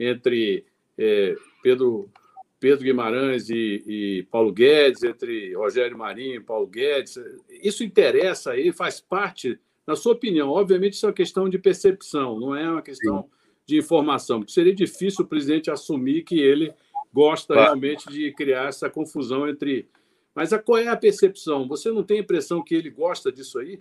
entre 0.01 0.65
é, 0.97 1.37
Pedro, 1.63 2.11
Pedro 2.59 2.85
Guimarães 2.85 3.51
e, 3.51 3.83
e, 3.87 4.27
Paulo 4.31 4.53
Guedes, 4.53 5.03
entre 5.03 5.55
Rogério 5.55 5.99
Marinho 5.99 6.37
e 6.37 6.41
Paulo 6.41 6.67
Guedes? 6.67 7.19
Isso 7.63 7.85
interessa 7.85 8.53
aí, 8.53 8.73
faz 8.73 9.01
parte, 9.01 9.59
na 9.87 9.97
sua 9.97 10.13
opinião? 10.13 10.51
Obviamente, 10.51 10.95
isso 10.95 11.07
é 11.07 11.09
uma 11.11 11.15
questão 11.15 11.49
de 11.49 11.59
percepção, 11.59 12.39
não 12.41 12.55
é 12.55 12.69
uma 12.69 12.83
questão 12.83 13.23
Sim. 13.23 13.29
de 13.67 13.79
informação, 13.79 14.41
porque 14.41 14.53
seria 14.53 14.75
difícil 14.75 15.25
o 15.25 15.29
presidente 15.29 15.71
assumir 15.71 16.23
que 16.23 16.39
ele 16.39 16.73
gosta 17.13 17.55
claro. 17.55 17.69
realmente 17.69 18.11
de 18.11 18.33
criar 18.33 18.69
essa 18.69 18.91
confusão 18.91 19.49
entre. 19.49 19.89
Mas 20.35 20.53
a, 20.53 20.59
qual 20.59 20.79
é 20.79 20.89
a 20.89 20.97
percepção? 20.97 21.67
Você 21.67 21.91
não 21.91 22.03
tem 22.03 22.19
a 22.19 22.21
impressão 22.21 22.63
que 22.63 22.75
ele 22.75 22.91
gosta 22.91 23.33
disso 23.33 23.59
aí? 23.59 23.81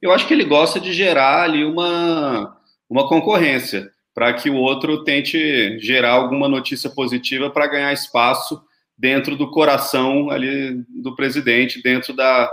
Eu 0.00 0.12
acho 0.12 0.26
que 0.26 0.34
ele 0.34 0.44
gosta 0.44 0.80
de 0.80 0.92
gerar 0.92 1.42
ali 1.42 1.64
uma, 1.64 2.56
uma 2.88 3.08
concorrência, 3.08 3.90
para 4.14 4.32
que 4.32 4.50
o 4.50 4.56
outro 4.56 5.04
tente 5.04 5.78
gerar 5.80 6.12
alguma 6.12 6.48
notícia 6.48 6.90
positiva 6.90 7.50
para 7.50 7.66
ganhar 7.66 7.92
espaço 7.92 8.60
dentro 8.96 9.36
do 9.36 9.50
coração 9.50 10.30
ali 10.30 10.84
do 10.88 11.14
presidente, 11.14 11.82
dentro 11.82 12.14
da, 12.14 12.50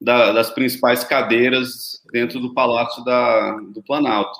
da, 0.00 0.32
das 0.32 0.50
principais 0.50 1.04
cadeiras 1.04 2.00
dentro 2.12 2.40
do 2.40 2.54
Palácio 2.54 3.04
da, 3.04 3.52
do 3.72 3.82
Planalto. 3.82 4.38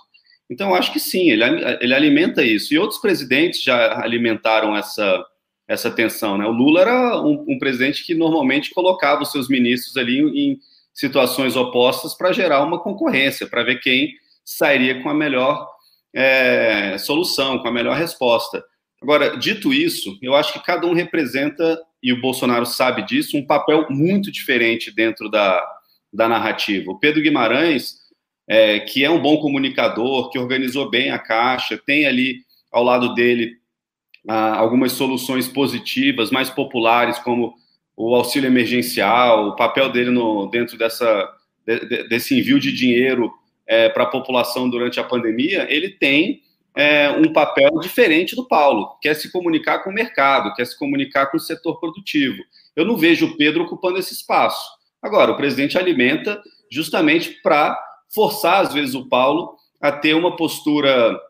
Então, 0.48 0.74
acho 0.74 0.92
que 0.92 0.98
sim, 0.98 1.30
ele, 1.30 1.44
ele 1.80 1.94
alimenta 1.94 2.42
isso. 2.42 2.74
E 2.74 2.78
outros 2.78 3.00
presidentes 3.00 3.62
já 3.62 4.02
alimentaram 4.02 4.76
essa, 4.76 5.24
essa 5.68 5.90
tensão. 5.90 6.36
Né? 6.36 6.44
O 6.44 6.50
Lula 6.50 6.80
era 6.80 7.22
um, 7.22 7.44
um 7.48 7.58
presidente 7.58 8.04
que 8.04 8.14
normalmente 8.14 8.70
colocava 8.70 9.22
os 9.22 9.30
seus 9.30 9.48
ministros 9.48 9.96
ali 9.96 10.18
em, 10.18 10.58
situações 10.92 11.56
opostas 11.56 12.14
para 12.14 12.32
gerar 12.32 12.62
uma 12.62 12.80
concorrência, 12.80 13.46
para 13.46 13.62
ver 13.62 13.80
quem 13.80 14.12
sairia 14.44 15.02
com 15.02 15.08
a 15.08 15.14
melhor 15.14 15.66
é, 16.14 16.96
solução, 16.98 17.58
com 17.58 17.68
a 17.68 17.72
melhor 17.72 17.96
resposta. 17.96 18.62
Agora, 19.00 19.36
dito 19.36 19.72
isso, 19.72 20.18
eu 20.20 20.34
acho 20.34 20.52
que 20.52 20.64
cada 20.64 20.86
um 20.86 20.92
representa, 20.92 21.80
e 22.02 22.12
o 22.12 22.20
Bolsonaro 22.20 22.66
sabe 22.66 23.02
disso, 23.06 23.36
um 23.36 23.46
papel 23.46 23.86
muito 23.88 24.30
diferente 24.30 24.94
dentro 24.94 25.30
da, 25.30 25.66
da 26.12 26.28
narrativa. 26.28 26.90
O 26.90 26.98
Pedro 26.98 27.22
Guimarães 27.22 28.00
é, 28.50 28.80
que 28.80 29.04
é 29.04 29.08
um 29.08 29.22
bom 29.22 29.38
comunicador, 29.38 30.28
que 30.28 30.36
organizou 30.36 30.90
bem 30.90 31.12
a 31.12 31.20
Caixa, 31.20 31.80
tem 31.86 32.04
ali 32.04 32.40
ao 32.72 32.82
lado 32.82 33.14
dele 33.14 33.52
ah, 34.28 34.56
algumas 34.56 34.90
soluções 34.90 35.46
positivas, 35.46 36.32
mais 36.32 36.50
populares, 36.50 37.16
como 37.20 37.54
o 38.02 38.14
auxílio 38.14 38.48
emergencial, 38.48 39.48
o 39.48 39.56
papel 39.56 39.90
dele 39.92 40.10
no, 40.10 40.46
dentro 40.46 40.78
dessa, 40.78 41.30
de, 41.66 42.08
desse 42.08 42.38
envio 42.38 42.58
de 42.58 42.72
dinheiro 42.72 43.30
é, 43.66 43.90
para 43.90 44.04
a 44.04 44.10
população 44.10 44.70
durante 44.70 44.98
a 44.98 45.04
pandemia, 45.04 45.66
ele 45.68 45.90
tem 45.90 46.40
é, 46.74 47.10
um 47.10 47.30
papel 47.30 47.78
diferente 47.78 48.34
do 48.34 48.48
Paulo, 48.48 48.96
quer 49.02 49.14
se 49.14 49.30
comunicar 49.30 49.80
com 49.80 49.90
o 49.90 49.92
mercado, 49.92 50.54
quer 50.54 50.64
se 50.64 50.78
comunicar 50.78 51.26
com 51.26 51.36
o 51.36 51.40
setor 51.40 51.78
produtivo. 51.78 52.42
Eu 52.74 52.86
não 52.86 52.96
vejo 52.96 53.26
o 53.26 53.36
Pedro 53.36 53.64
ocupando 53.64 53.98
esse 53.98 54.14
espaço. 54.14 54.66
Agora, 55.02 55.32
o 55.32 55.36
presidente 55.36 55.76
alimenta 55.76 56.40
justamente 56.70 57.38
para 57.42 57.78
forçar, 58.08 58.62
às 58.62 58.72
vezes, 58.72 58.94
o 58.94 59.08
Paulo 59.10 59.56
a 59.78 59.92
ter 59.92 60.14
uma 60.14 60.36
postura 60.36 61.20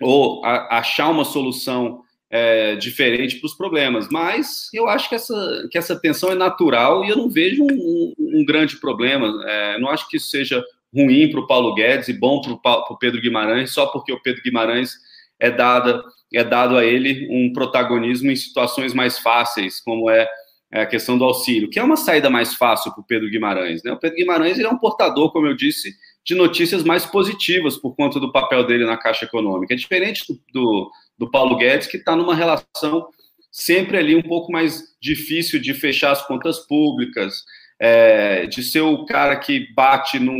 ou 0.00 0.42
a, 0.44 0.78
achar 0.78 1.10
uma 1.10 1.24
solução 1.24 2.00
é, 2.30 2.76
diferente 2.76 3.36
para 3.36 3.46
os 3.46 3.54
problemas. 3.54 4.08
Mas 4.10 4.68
eu 4.72 4.88
acho 4.88 5.08
que 5.08 5.14
essa, 5.14 5.68
que 5.70 5.78
essa 5.78 5.98
tensão 5.98 6.30
é 6.30 6.34
natural 6.34 7.04
e 7.04 7.08
eu 7.08 7.16
não 7.16 7.28
vejo 7.28 7.62
um, 7.62 7.66
um, 7.66 8.40
um 8.40 8.44
grande 8.44 8.76
problema. 8.78 9.42
É, 9.46 9.78
não 9.78 9.88
acho 9.90 10.08
que 10.08 10.16
isso 10.16 10.28
seja 10.28 10.64
ruim 10.94 11.30
para 11.30 11.40
o 11.40 11.46
Paulo 11.46 11.74
Guedes 11.74 12.08
e 12.08 12.12
bom 12.12 12.40
para 12.40 12.92
o 12.92 12.98
Pedro 12.98 13.20
Guimarães, 13.20 13.72
só 13.72 13.86
porque 13.86 14.12
o 14.12 14.20
Pedro 14.22 14.42
Guimarães 14.42 14.94
é, 15.38 15.50
dada, 15.50 16.02
é 16.32 16.42
dado 16.42 16.76
a 16.76 16.84
ele 16.84 17.28
um 17.30 17.52
protagonismo 17.52 18.30
em 18.30 18.36
situações 18.36 18.94
mais 18.94 19.18
fáceis, 19.18 19.80
como 19.80 20.08
é, 20.08 20.26
é 20.72 20.82
a 20.82 20.86
questão 20.86 21.18
do 21.18 21.24
auxílio, 21.24 21.68
que 21.68 21.78
é 21.78 21.82
uma 21.82 21.96
saída 21.96 22.30
mais 22.30 22.54
fácil 22.54 22.92
para 22.92 23.00
o 23.00 23.06
Pedro 23.06 23.28
Guimarães. 23.28 23.82
Né? 23.82 23.92
O 23.92 23.98
Pedro 23.98 24.16
Guimarães 24.16 24.58
ele 24.58 24.66
é 24.66 24.70
um 24.70 24.78
portador, 24.78 25.30
como 25.32 25.46
eu 25.46 25.54
disse, 25.54 25.94
de 26.24 26.34
notícias 26.34 26.82
mais 26.82 27.04
positivas 27.06 27.76
por 27.76 27.94
conta 27.94 28.18
do 28.18 28.32
papel 28.32 28.66
dele 28.66 28.84
na 28.84 28.96
Caixa 28.96 29.26
Econômica. 29.26 29.74
É 29.74 29.76
diferente 29.76 30.24
do, 30.26 30.40
do, 30.52 30.90
do 31.18 31.30
Paulo 31.30 31.56
Guedes, 31.56 31.86
que 31.86 31.96
está 31.96 32.14
numa 32.14 32.34
relação 32.34 33.08
sempre 33.50 33.96
ali 33.96 34.14
um 34.14 34.22
pouco 34.22 34.52
mais 34.52 34.96
difícil 35.00 35.60
de 35.60 35.72
fechar 35.72 36.12
as 36.12 36.26
contas 36.26 36.58
públicas, 36.66 37.42
é, 37.78 38.46
de 38.46 38.62
ser 38.62 38.82
o 38.82 39.04
cara 39.06 39.36
que 39.36 39.72
bate 39.74 40.18
num, 40.18 40.34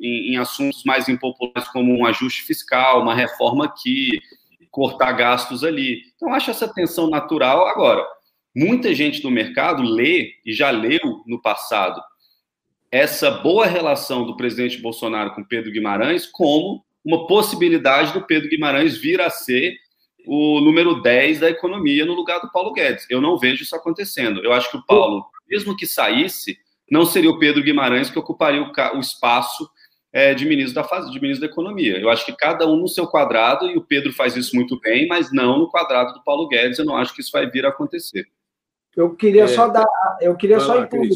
em, 0.00 0.32
em, 0.32 0.36
assuntos 0.38 0.82
mais 0.84 1.08
impopulares 1.08 1.68
como 1.68 1.94
um 1.94 2.06
ajuste 2.06 2.42
fiscal, 2.42 3.02
uma 3.02 3.14
reforma 3.14 3.66
aqui, 3.66 4.18
cortar 4.70 5.12
gastos 5.12 5.62
ali. 5.62 6.00
Então, 6.16 6.32
acho 6.32 6.50
essa 6.50 6.66
tensão 6.66 7.08
natural. 7.08 7.66
Agora, 7.68 8.04
muita 8.54 8.94
gente 8.94 9.20
do 9.20 9.30
mercado 9.30 9.82
lê 9.82 10.32
e 10.44 10.52
já 10.52 10.70
leu 10.70 11.22
no 11.26 11.40
passado 11.40 12.00
essa 12.90 13.30
boa 13.30 13.66
relação 13.66 14.24
do 14.24 14.36
presidente 14.36 14.78
Bolsonaro 14.78 15.34
com 15.34 15.42
Pedro 15.42 15.72
Guimarães 15.72 16.26
como 16.26 16.84
uma 17.04 17.26
possibilidade 17.26 18.12
do 18.12 18.24
Pedro 18.24 18.48
Guimarães 18.48 18.96
vir 18.96 19.20
a 19.20 19.28
ser 19.28 19.76
o 20.26 20.60
número 20.60 21.02
10 21.02 21.40
da 21.40 21.50
economia 21.50 22.04
no 22.04 22.14
lugar 22.14 22.40
do 22.40 22.50
Paulo 22.50 22.72
Guedes. 22.72 23.06
Eu 23.10 23.20
não 23.20 23.38
vejo 23.38 23.62
isso 23.62 23.76
acontecendo. 23.76 24.42
Eu 24.44 24.52
acho 24.52 24.70
que 24.70 24.76
o 24.76 24.84
Paulo, 24.84 25.26
mesmo 25.48 25.76
que 25.76 25.86
saísse, 25.86 26.58
não 26.90 27.04
seria 27.04 27.30
o 27.30 27.38
Pedro 27.38 27.62
Guimarães 27.62 28.10
que 28.10 28.18
ocuparia 28.18 28.62
o, 28.62 28.96
o 28.96 29.00
espaço 29.00 29.68
é, 30.12 30.32
de, 30.32 30.46
ministro 30.46 30.74
da 30.74 30.84
fase, 30.84 31.10
de 31.10 31.20
ministro 31.20 31.46
da 31.46 31.52
Economia. 31.52 31.98
Eu 31.98 32.08
acho 32.08 32.24
que 32.24 32.36
cada 32.36 32.66
um 32.66 32.76
no 32.76 32.88
seu 32.88 33.06
quadrado, 33.06 33.68
e 33.68 33.76
o 33.76 33.82
Pedro 33.82 34.12
faz 34.12 34.36
isso 34.36 34.54
muito 34.54 34.78
bem, 34.80 35.08
mas 35.08 35.32
não 35.32 35.58
no 35.58 35.68
quadrado 35.68 36.14
do 36.14 36.22
Paulo 36.22 36.46
Guedes. 36.46 36.78
Eu 36.78 36.84
não 36.84 36.96
acho 36.96 37.14
que 37.14 37.20
isso 37.20 37.32
vai 37.32 37.50
vir 37.50 37.66
a 37.66 37.70
acontecer. 37.70 38.26
Eu 38.96 39.14
queria 39.16 39.44
é, 39.44 39.48
só 39.48 39.66
dar, 39.66 39.84
eu 40.20 40.36
queria 40.36 40.60
só 40.60 40.80
incluir 40.80 41.10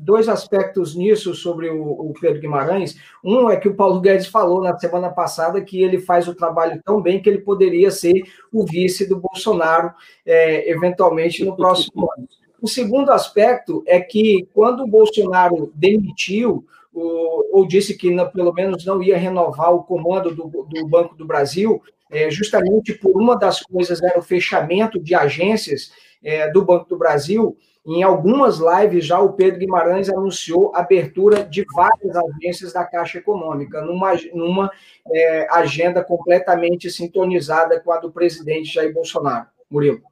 dois 0.00 0.28
aspectos 0.28 0.94
nisso 0.94 1.34
sobre 1.34 1.70
o, 1.70 1.82
o, 1.82 2.12
Pedro 2.20 2.40
Guimarães. 2.40 2.96
Um 3.24 3.50
é 3.50 3.56
que 3.56 3.68
o 3.68 3.74
Paulo 3.74 4.00
Guedes 4.00 4.26
falou 4.26 4.62
na 4.62 4.78
semana 4.78 5.10
passada 5.10 5.60
que 5.60 5.82
ele 5.82 5.98
faz 5.98 6.28
o 6.28 6.34
trabalho 6.34 6.80
tão 6.84 7.00
bem 7.00 7.20
que 7.20 7.28
ele 7.28 7.38
poderia 7.38 7.90
ser 7.90 8.22
o 8.52 8.64
vice 8.64 9.08
do 9.08 9.18
Bolsonaro, 9.18 9.92
é, 10.24 10.70
eventualmente, 10.70 11.44
no 11.44 11.56
próximo 11.56 12.08
ano. 12.16 12.28
O 12.60 12.68
segundo 12.68 13.10
aspecto 13.10 13.84
é 13.86 14.00
que, 14.00 14.48
quando 14.52 14.82
o 14.82 14.88
Bolsonaro 14.88 15.72
demitiu, 15.74 16.64
ou 16.92 17.66
disse 17.66 17.96
que 17.96 18.14
pelo 18.32 18.52
menos 18.52 18.84
não 18.84 19.02
ia 19.02 19.16
renovar 19.16 19.72
o 19.72 19.84
comando 19.84 20.34
do, 20.34 20.48
do 20.48 20.86
Banco 20.88 21.14
do 21.14 21.24
Brasil, 21.24 21.80
é, 22.10 22.30
justamente 22.30 22.94
por 22.94 23.20
uma 23.20 23.36
das 23.36 23.60
coisas 23.60 24.02
era 24.02 24.18
o 24.18 24.22
fechamento 24.22 24.98
de 24.98 25.14
agências 25.14 25.92
é, 26.22 26.50
do 26.50 26.64
Banco 26.64 26.88
do 26.88 26.98
Brasil, 26.98 27.56
em 27.86 28.02
algumas 28.02 28.58
lives 28.58 29.06
já 29.06 29.18
o 29.18 29.32
Pedro 29.32 29.60
Guimarães 29.60 30.08
anunciou 30.10 30.74
abertura 30.74 31.42
de 31.44 31.64
várias 31.74 32.16
agências 32.16 32.72
da 32.72 32.84
Caixa 32.84 33.18
Econômica, 33.18 33.80
numa, 33.80 34.12
numa 34.34 34.70
é, 35.10 35.46
agenda 35.50 36.04
completamente 36.04 36.90
sintonizada 36.90 37.80
com 37.80 37.92
a 37.92 37.98
do 37.98 38.12
presidente 38.12 38.72
Jair 38.72 38.92
Bolsonaro. 38.92 39.46
Murilo. 39.70 40.02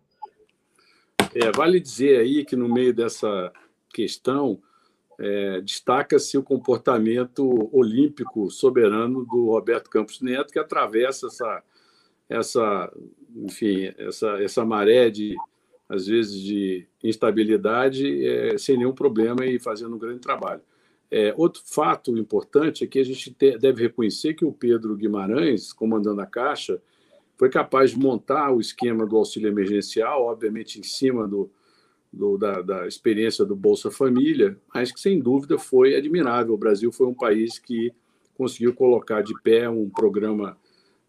É, 1.35 1.51
vale 1.55 1.81
dizer 1.81 2.21
aí 2.21 2.45
que 2.45 2.57
no 2.57 2.69
meio 2.69 2.95
dessa 2.95 3.53
questão 3.93 4.59
é, 5.19 5.61
destaca-se 5.61 6.37
o 6.37 6.43
comportamento 6.43 7.69
olímpico 7.73 8.51
soberano 8.51 9.25
do 9.25 9.51
Roberto 9.51 9.89
Campos 9.91 10.21
Neto, 10.21 10.53
que 10.53 10.59
atravessa 10.59 11.27
essa, 11.27 11.63
essa, 12.29 12.93
enfim, 13.35 13.93
essa, 13.99 14.43
essa 14.43 14.65
maré 14.65 15.11
de 15.11 15.35
às 15.89 16.07
vezes 16.07 16.41
de 16.41 16.87
instabilidade, 17.03 18.27
é, 18.27 18.59
sem 18.59 18.77
nenhum 18.77 18.93
problema 18.93 19.45
e 19.47 19.59
fazendo 19.59 19.95
um 19.95 19.99
grande 19.99 20.21
trabalho. 20.21 20.61
É, 21.11 21.33
outro 21.37 21.63
fato 21.65 22.17
importante 22.19 22.83
é 22.83 22.87
que 22.87 22.99
a 22.99 23.05
gente 23.05 23.33
te, 23.33 23.57
deve 23.59 23.83
reconhecer 23.83 24.35
que 24.35 24.45
o 24.45 24.53
Pedro 24.53 24.97
Guimarães, 24.97 25.73
comandando 25.73 26.21
a 26.21 26.27
Caixa, 26.27 26.83
foi 27.37 27.49
capaz 27.49 27.91
de 27.91 27.99
montar 27.99 28.51
o 28.51 28.61
esquema 28.61 29.07
do 29.07 29.17
auxílio 29.17 29.49
emergencial, 29.49 30.25
obviamente 30.25 30.81
em 30.81 30.83
cima 30.83 31.29
do, 31.29 31.51
do, 32.13 32.37
da, 32.37 32.63
da, 32.63 32.87
experiência 32.89 33.45
do 33.45 33.55
Bolsa 33.55 33.91
Família, 33.91 34.59
mas 34.75 34.91
que 34.91 35.01
sem 35.01 35.21
dúvida 35.21 35.59
foi 35.59 35.95
admirável. 35.95 36.55
O 36.55 36.59
Brasil 36.59 36.91
foi 36.91 37.07
um 37.07 37.15
país 37.15 37.59
que 37.59 37.93
conseguiu 38.35 38.75
colocar 38.75 39.23
de 39.23 39.35
pé 39.43 39.69
um 39.69 39.89
programa 39.89 40.57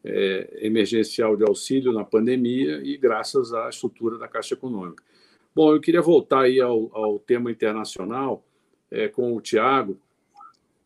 é, 0.08 0.60
emergencial 0.65 1.36
de 1.36 1.43
auxílio 1.43 1.91
na 1.91 2.04
pandemia 2.04 2.82
e 2.84 2.98
graças 2.98 3.54
à 3.54 3.70
estrutura 3.70 4.17
da 4.17 4.28
Caixa 4.28 4.54
Econômica. 4.54 5.04
Bom, 5.54 5.74
eu 5.74 5.82
queria 5.82 6.02
voltar 6.02 6.41
aí 6.41 6.62
ao, 6.62 6.89
ao 6.96 7.20
tema 7.20 7.52
internacional 7.52 8.46
é, 8.89 9.08
com 9.08 9.36
o 9.36 9.41
Tiago, 9.41 10.00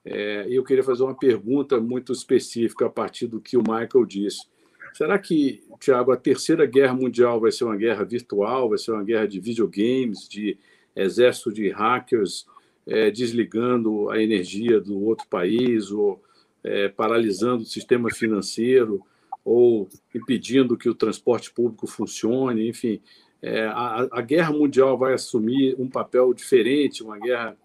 é, 0.04 0.48
eu 0.50 0.64
queria 0.64 0.84
fazer 0.84 1.04
uma 1.04 1.16
pergunta 1.16 1.80
muito 1.80 2.12
específica 2.12 2.88
a 2.88 2.90
partir 2.90 3.28
do 3.28 3.40
que 3.40 3.56
o 3.56 3.62
Michael 3.62 4.06
disse. 4.06 4.48
Será 4.94 5.18
que, 5.18 5.64
Tiago, 5.80 6.12
a 6.12 6.18
terceira 6.18 6.66
guerra 6.66 6.94
mundial 6.94 7.40
vai 7.40 7.52
ser 7.52 7.64
uma 7.64 7.78
guerra 7.78 8.04
virtual, 8.04 8.70
vai 8.70 8.78
ser 8.78 8.92
uma 8.92 9.04
guerra 9.04 9.28
de 9.28 9.40
videogames, 9.40 10.28
de 10.28 10.58
exército 10.96 11.54
de 11.54 11.70
hackers 11.70 12.46
é, 12.86 13.12
desligando 13.12 14.10
a 14.10 14.22
energia 14.22 14.82
do 14.82 15.00
outro 15.00 15.28
país, 15.28 15.92
ou 15.92 16.22
é, 16.64 16.90
paralisando 16.90 17.64
o 17.64 17.66
sistema 17.66 18.10
financeiro 18.10 19.06
ou 19.44 19.90
impedindo 20.14 20.78
que 20.78 20.90
o 20.90 20.96
transporte 20.96 21.52
público 21.52 21.88
funcione, 21.88 22.68
enfim. 22.68 23.02
É, 23.42 23.66
a, 23.66 24.08
a, 24.12 24.22
guerra 24.22 24.52
mundial 24.52 24.98
vai 24.98 25.14
assumir 25.14 25.76
um 25.80 25.90
papel 25.90 26.32
diferente, 26.34 27.04
uma 27.04 27.18
guerra 27.18 27.58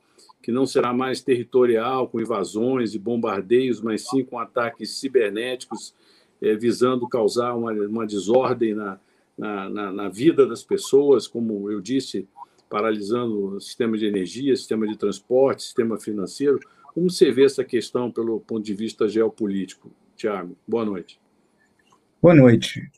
que 0.42 0.50
não 0.50 0.64
será 0.64 0.92
mais 0.92 1.20
territorial, 1.20 2.08
com 2.08 2.20
invasões 2.20 2.94
e 2.94 2.98
bombardeios, 2.98 3.80
mas 3.80 4.08
sim 4.08 4.24
com 4.24 4.38
ataques 4.38 4.98
cibernéticos, 4.98 5.94
é, 6.40 6.54
visando 6.54 7.08
causar 7.08 7.54
uma, 7.54 7.72
uma 7.72 8.06
desordem 8.06 8.74
na, 8.74 8.98
na, 9.36 9.68
na, 9.68 9.92
na, 9.92 10.08
vida 10.08 10.46
das 10.46 10.62
pessoas, 10.62 11.26
como 11.26 11.70
eu 11.70 11.80
disse, 11.80 12.26
paralisando 12.70 13.56
o 13.56 13.60
sistema 13.60 13.98
de 13.98 14.06
energia, 14.06 14.56
sistema 14.56 14.86
de 14.86 14.96
transporte, 14.96 15.62
sistema 15.62 15.98
financeiro. 15.98 16.58
Como 16.94 17.10
você 17.10 17.30
vê 17.30 17.44
essa 17.44 17.64
questão 17.64 18.10
pelo 18.10 18.40
ponto 18.40 18.64
de 18.64 18.72
vista 18.72 19.08
geopolítico, 19.08 19.90
Tiago? 20.16 20.56
Boa 20.66 20.84
noite. 20.84 21.20
Boa 22.26 22.34
noite. 22.34 22.90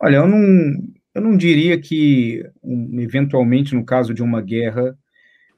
Olha, 0.00 0.16
eu 0.16 0.26
não, 0.26 0.76
eu 1.14 1.22
não 1.22 1.36
diria 1.36 1.80
que, 1.80 2.44
eventualmente, 2.98 3.76
no 3.76 3.84
caso 3.84 4.12
de 4.12 4.24
uma 4.24 4.42
guerra 4.42 4.98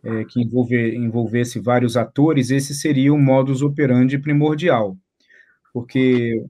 é, 0.03 0.25
que 0.27 0.43
envolver, 0.43 0.95
envolvesse 0.95 1.59
vários 1.59 1.97
atores, 1.97 2.51
esse 2.51 2.75
seria 2.75 3.15
o 3.15 3.19
modus 3.19 3.63
operandi 3.63 4.19
primordial. 4.19 4.95
Porque, 5.73 6.45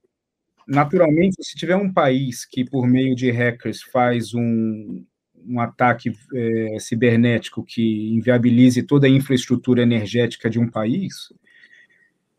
naturalmente, 0.66 1.36
se 1.44 1.56
tiver 1.56 1.76
um 1.76 1.92
país 1.92 2.44
que, 2.44 2.64
por 2.64 2.88
meio 2.88 3.14
de 3.14 3.30
hackers, 3.30 3.80
faz 3.80 4.34
um, 4.34 5.04
um 5.46 5.60
ataque 5.60 6.10
é, 6.34 6.78
cibernético 6.80 7.64
que 7.64 8.12
inviabilize 8.12 8.82
toda 8.82 9.06
a 9.06 9.10
infraestrutura 9.10 9.80
energética 9.80 10.50
de 10.50 10.58
um 10.58 10.68
país, 10.68 11.28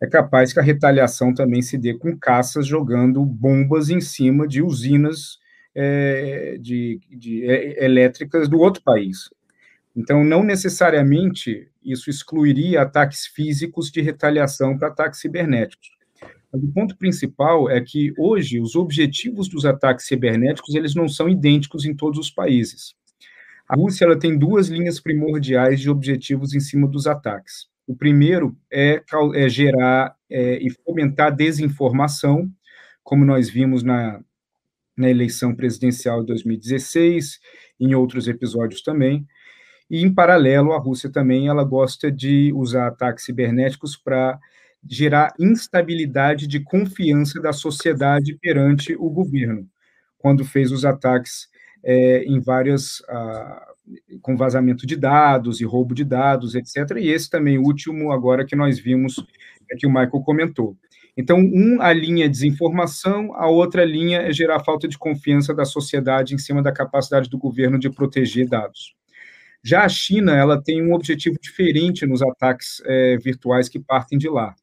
é 0.05 0.07
capaz 0.07 0.53
que 0.53 0.59
a 0.59 0.63
retaliação 0.63 1.33
também 1.33 1.61
se 1.61 1.77
dê 1.77 1.93
com 1.93 2.17
caças 2.17 2.65
jogando 2.65 3.25
bombas 3.25 3.89
em 3.89 3.99
cima 3.99 4.47
de 4.47 4.61
usinas 4.61 5.39
é, 5.73 6.57
de, 6.59 6.99
de 7.09 7.43
é, 7.43 7.83
elétricas 7.83 8.47
do 8.47 8.59
outro 8.59 8.81
país. 8.81 9.29
Então, 9.95 10.23
não 10.23 10.43
necessariamente 10.43 11.67
isso 11.83 12.09
excluiria 12.09 12.81
ataques 12.81 13.25
físicos 13.25 13.91
de 13.91 14.01
retaliação 14.01 14.77
para 14.77 14.89
ataques 14.89 15.19
cibernéticos. 15.19 15.89
Mas 16.51 16.63
o 16.63 16.71
ponto 16.71 16.97
principal 16.97 17.69
é 17.69 17.81
que 17.81 18.13
hoje 18.17 18.59
os 18.59 18.75
objetivos 18.75 19.47
dos 19.47 19.65
ataques 19.65 20.05
cibernéticos 20.05 20.75
eles 20.75 20.95
não 20.95 21.07
são 21.07 21.27
idênticos 21.27 21.85
em 21.85 21.95
todos 21.95 22.19
os 22.19 22.29
países. 22.29 22.93
A 23.67 23.75
Rússia 23.75 24.05
ela 24.05 24.17
tem 24.17 24.37
duas 24.37 24.67
linhas 24.67 24.99
primordiais 24.99 25.79
de 25.79 25.89
objetivos 25.89 26.53
em 26.53 26.59
cima 26.59 26.87
dos 26.87 27.07
ataques. 27.07 27.67
O 27.87 27.95
primeiro 27.95 28.57
é, 28.71 29.01
é 29.35 29.49
gerar 29.49 30.15
é, 30.29 30.57
e 30.57 30.69
fomentar 30.83 31.35
desinformação, 31.35 32.49
como 33.03 33.23
nós 33.23 33.49
vimos 33.49 33.83
na, 33.83 34.19
na 34.97 35.09
eleição 35.09 35.53
presidencial 35.55 36.21
de 36.21 36.27
2016, 36.27 37.39
em 37.79 37.93
outros 37.93 38.27
episódios 38.27 38.81
também. 38.81 39.27
E, 39.89 40.01
em 40.01 40.13
paralelo, 40.13 40.73
a 40.73 40.79
Rússia 40.79 41.11
também 41.11 41.47
ela 41.47 41.63
gosta 41.63 42.11
de 42.11 42.51
usar 42.53 42.87
ataques 42.87 43.25
cibernéticos 43.25 43.95
para 43.95 44.39
gerar 44.87 45.33
instabilidade 45.39 46.47
de 46.47 46.59
confiança 46.59 47.41
da 47.41 47.51
sociedade 47.51 48.37
perante 48.39 48.95
o 48.95 49.09
governo, 49.09 49.67
quando 50.17 50.45
fez 50.45 50.71
os 50.71 50.85
ataques 50.85 51.47
é, 51.83 52.23
em 52.23 52.39
várias. 52.39 53.03
Ah, 53.07 53.71
com 54.21 54.35
vazamento 54.35 54.85
de 54.85 54.95
dados 54.95 55.61
e 55.61 55.65
roubo 55.65 55.93
de 55.93 56.03
dados, 56.03 56.55
etc. 56.55 56.97
E 56.97 57.09
esse 57.09 57.29
também, 57.29 57.57
último, 57.57 58.11
agora 58.11 58.45
que 58.45 58.55
nós 58.55 58.79
vimos, 58.79 59.25
é 59.69 59.75
que 59.75 59.85
o 59.85 59.89
Michael 59.89 60.21
comentou. 60.23 60.77
Então, 61.17 61.39
um, 61.39 61.81
é 61.81 62.27
desinformação, 62.27 63.33
a 63.35 63.47
outra 63.47 63.85
linha 63.85 64.19
é 64.19 64.33
gerar 64.33 64.63
falta 64.63 64.87
de 64.87 64.97
confiança 64.97 65.53
da 65.53 65.63
sociedade 65.63 66.35
em 66.35 66.37
cima 66.37 66.61
da 66.61 66.73
capacidade 66.73 67.29
do 67.29 67.37
governo 67.37 67.79
de 67.79 67.89
proteger 67.89 68.47
dados. 68.47 68.93
Já 69.63 69.83
a 69.83 69.89
China, 69.89 70.35
ela 70.35 70.61
tem 70.61 70.83
um 70.83 70.93
objetivo 70.93 71.37
diferente 71.41 72.05
nos 72.05 72.21
ataques 72.21 72.81
é, 72.85 73.17
virtuais 73.17 73.69
que 73.69 73.79
partem 73.79 74.17
de 74.17 74.29
lá. 74.29 74.53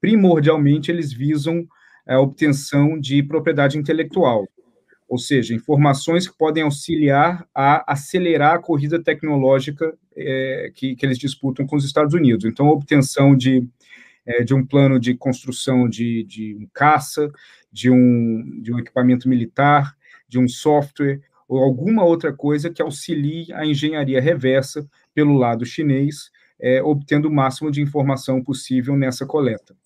Primordialmente, 0.00 0.90
eles 0.90 1.12
visam 1.12 1.66
a 2.06 2.20
obtenção 2.20 3.00
de 3.00 3.22
propriedade 3.22 3.78
intelectual, 3.78 4.46
ou 5.12 5.18
seja, 5.18 5.54
informações 5.54 6.26
que 6.26 6.34
podem 6.38 6.62
auxiliar 6.62 7.46
a 7.54 7.92
acelerar 7.92 8.54
a 8.54 8.58
corrida 8.58 8.98
tecnológica 8.98 9.94
é, 10.16 10.72
que, 10.74 10.96
que, 10.96 11.04
eles 11.04 11.18
disputam 11.18 11.66
com 11.66 11.76
os 11.76 11.84
Estados 11.84 12.14
Unidos. 12.14 12.46
Então, 12.46 12.66
a 12.66 12.72
obtenção 12.72 13.36
de, 13.36 13.62
é, 14.24 14.42
de 14.42 14.54
um 14.54 14.64
plano 14.64 14.98
de 14.98 15.14
construção 15.14 15.86
de, 15.86 16.24
de 16.24 16.54
um 16.54 16.66
caça, 16.72 17.30
de 17.70 17.90
um, 17.90 18.58
de 18.62 18.72
um 18.72 18.78
equipamento 18.78 19.28
militar, 19.28 19.94
de 20.26 20.38
um 20.38 20.48
software, 20.48 21.20
ou 21.46 21.62
alguma 21.62 22.02
outra 22.02 22.32
coisa 22.32 22.70
que 22.70 22.80
auxilie 22.80 23.52
a 23.52 23.66
engenharia 23.66 24.18
reversa 24.18 24.88
pelo 25.14 25.36
lado 25.36 25.66
chinês, 25.66 26.30
é, 26.58 26.82
obtendo 26.82 27.28
o 27.28 27.34
máximo 27.34 27.70
de 27.70 27.82
informação 27.82 28.42
possível 28.42 28.96
nessa 28.96 29.26
coleta. 29.26 29.76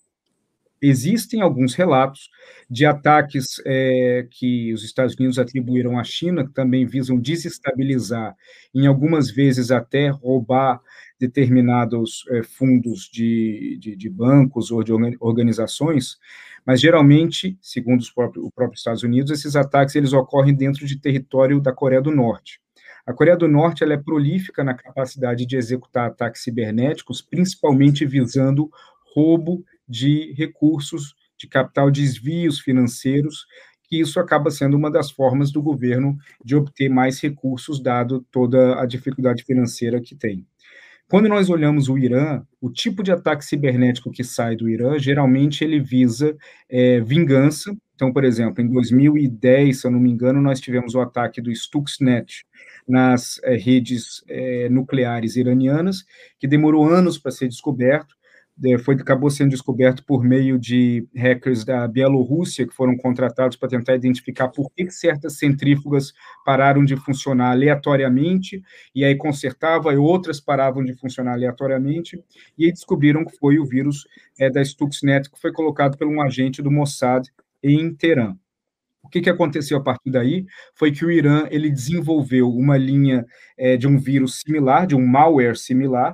Existem 0.81 1.41
alguns 1.41 1.73
relatos 1.73 2.29
de 2.69 2.85
ataques 2.85 3.61
é, 3.65 4.27
que 4.29 4.71
os 4.73 4.83
Estados 4.83 5.15
Unidos 5.15 5.39
atribuíram 5.39 5.97
à 5.97 6.03
China, 6.03 6.45
que 6.45 6.53
também 6.53 6.85
visam 6.85 7.19
desestabilizar, 7.19 8.35
em 8.73 8.85
algumas 8.85 9.31
vezes 9.31 9.71
até 9.71 10.09
roubar 10.09 10.79
determinados 11.19 12.23
é, 12.29 12.43
fundos 12.43 13.09
de, 13.11 13.77
de, 13.79 13.95
de, 13.95 14.09
bancos 14.09 14.69
ou 14.69 14.83
de 14.83 14.91
organizações, 15.19 16.17
mas 16.65 16.79
geralmente, 16.79 17.57
segundo 17.59 18.01
os 18.01 18.11
próprios, 18.11 18.45
o 18.45 18.51
próprio 18.51 18.77
Estados 18.77 19.01
Unidos, 19.01 19.31
esses 19.31 19.55
ataques 19.55 19.95
eles 19.95 20.13
ocorrem 20.13 20.53
dentro 20.53 20.85
de 20.85 20.99
território 20.99 21.59
da 21.59 21.73
Coreia 21.73 22.01
do 22.01 22.11
Norte. 22.11 22.59
A 23.05 23.13
Coreia 23.13 23.37
do 23.37 23.47
Norte 23.47 23.83
ela 23.83 23.93
é 23.93 23.97
prolífica 23.97 24.63
na 24.63 24.73
capacidade 24.73 25.45
de 25.45 25.55
executar 25.55 26.09
ataques 26.09 26.43
cibernéticos, 26.43 27.21
principalmente 27.21 28.05
visando 28.05 28.69
roubo 29.15 29.63
de 29.87 30.33
recursos 30.33 31.15
de 31.37 31.47
capital, 31.47 31.91
desvios 31.91 32.59
financeiros, 32.59 33.45
que 33.83 33.99
isso 33.99 34.19
acaba 34.19 34.51
sendo 34.51 34.75
uma 34.75 34.91
das 34.91 35.11
formas 35.11 35.51
do 35.51 35.61
governo 35.61 36.17
de 36.43 36.55
obter 36.55 36.89
mais 36.89 37.21
recursos, 37.21 37.81
dado 37.81 38.25
toda 38.31 38.81
a 38.81 38.85
dificuldade 38.85 39.43
financeira 39.43 40.01
que 40.01 40.15
tem. 40.15 40.45
Quando 41.09 41.29
nós 41.29 41.49
olhamos 41.49 41.87
o 41.87 41.97
Irã, 41.97 42.43
o 42.59 42.69
tipo 42.69 43.01
de 43.01 43.13
ataque 43.13 43.45
cibernético 43.45 44.11
que 44.11 44.25
sai 44.25 44.57
do 44.57 44.67
Irã, 44.69 44.99
geralmente 44.99 45.63
ele 45.63 45.79
visa 45.79 46.35
é, 46.69 46.99
vingança. 46.99 47.73
Então, 47.95 48.11
por 48.11 48.25
exemplo, 48.25 48.61
em 48.61 48.67
2010, 48.67 49.79
se 49.79 49.87
eu 49.87 49.91
não 49.91 50.01
me 50.01 50.11
engano, 50.11 50.41
nós 50.41 50.59
tivemos 50.59 50.95
o 50.95 50.99
ataque 50.99 51.41
do 51.41 51.49
Stuxnet 51.49 52.43
nas 52.85 53.39
é, 53.43 53.55
redes 53.55 54.21
é, 54.27 54.67
nucleares 54.67 55.37
iranianas, 55.37 56.03
que 56.37 56.45
demorou 56.45 56.85
anos 56.85 57.17
para 57.17 57.31
ser 57.31 57.47
descoberto, 57.47 58.16
foi, 58.83 58.95
acabou 58.95 59.29
sendo 59.29 59.51
descoberto 59.51 60.03
por 60.03 60.23
meio 60.23 60.57
de 60.57 61.07
hackers 61.15 61.63
da 61.63 61.87
Bielorrússia, 61.87 62.67
que 62.67 62.73
foram 62.73 62.97
contratados 62.97 63.55
para 63.55 63.69
tentar 63.69 63.95
identificar 63.95 64.47
por 64.47 64.71
que 64.71 64.89
certas 64.89 65.37
centrífugas 65.37 66.11
pararam 66.43 66.83
de 66.83 66.95
funcionar 66.95 67.51
aleatoriamente, 67.51 68.61
e 68.95 69.05
aí 69.05 69.15
consertava, 69.15 69.93
e 69.93 69.97
outras 69.97 70.39
paravam 70.39 70.83
de 70.83 70.95
funcionar 70.95 71.33
aleatoriamente, 71.33 72.23
e 72.57 72.65
aí 72.65 72.71
descobriram 72.71 73.23
que 73.23 73.37
foi 73.37 73.59
o 73.59 73.65
vírus 73.65 74.07
é, 74.39 74.49
da 74.49 74.63
Stuxnet, 74.63 75.29
que 75.29 75.39
foi 75.39 75.51
colocado 75.51 75.97
por 75.97 76.07
um 76.07 76.21
agente 76.21 76.61
do 76.61 76.71
Mossad 76.71 77.27
em 77.61 77.93
Teherã. 77.93 78.35
O 79.03 79.09
que, 79.09 79.21
que 79.21 79.29
aconteceu 79.29 79.77
a 79.77 79.83
partir 79.83 80.11
daí 80.11 80.45
foi 80.75 80.91
que 80.91 81.05
o 81.05 81.11
Irã 81.11 81.47
ele 81.49 81.69
desenvolveu 81.69 82.49
uma 82.49 82.75
linha 82.75 83.25
é, 83.57 83.77
de 83.77 83.87
um 83.87 83.97
vírus 83.97 84.41
similar, 84.41 84.85
de 84.85 84.95
um 84.95 85.05
malware 85.05 85.55
similar, 85.55 86.13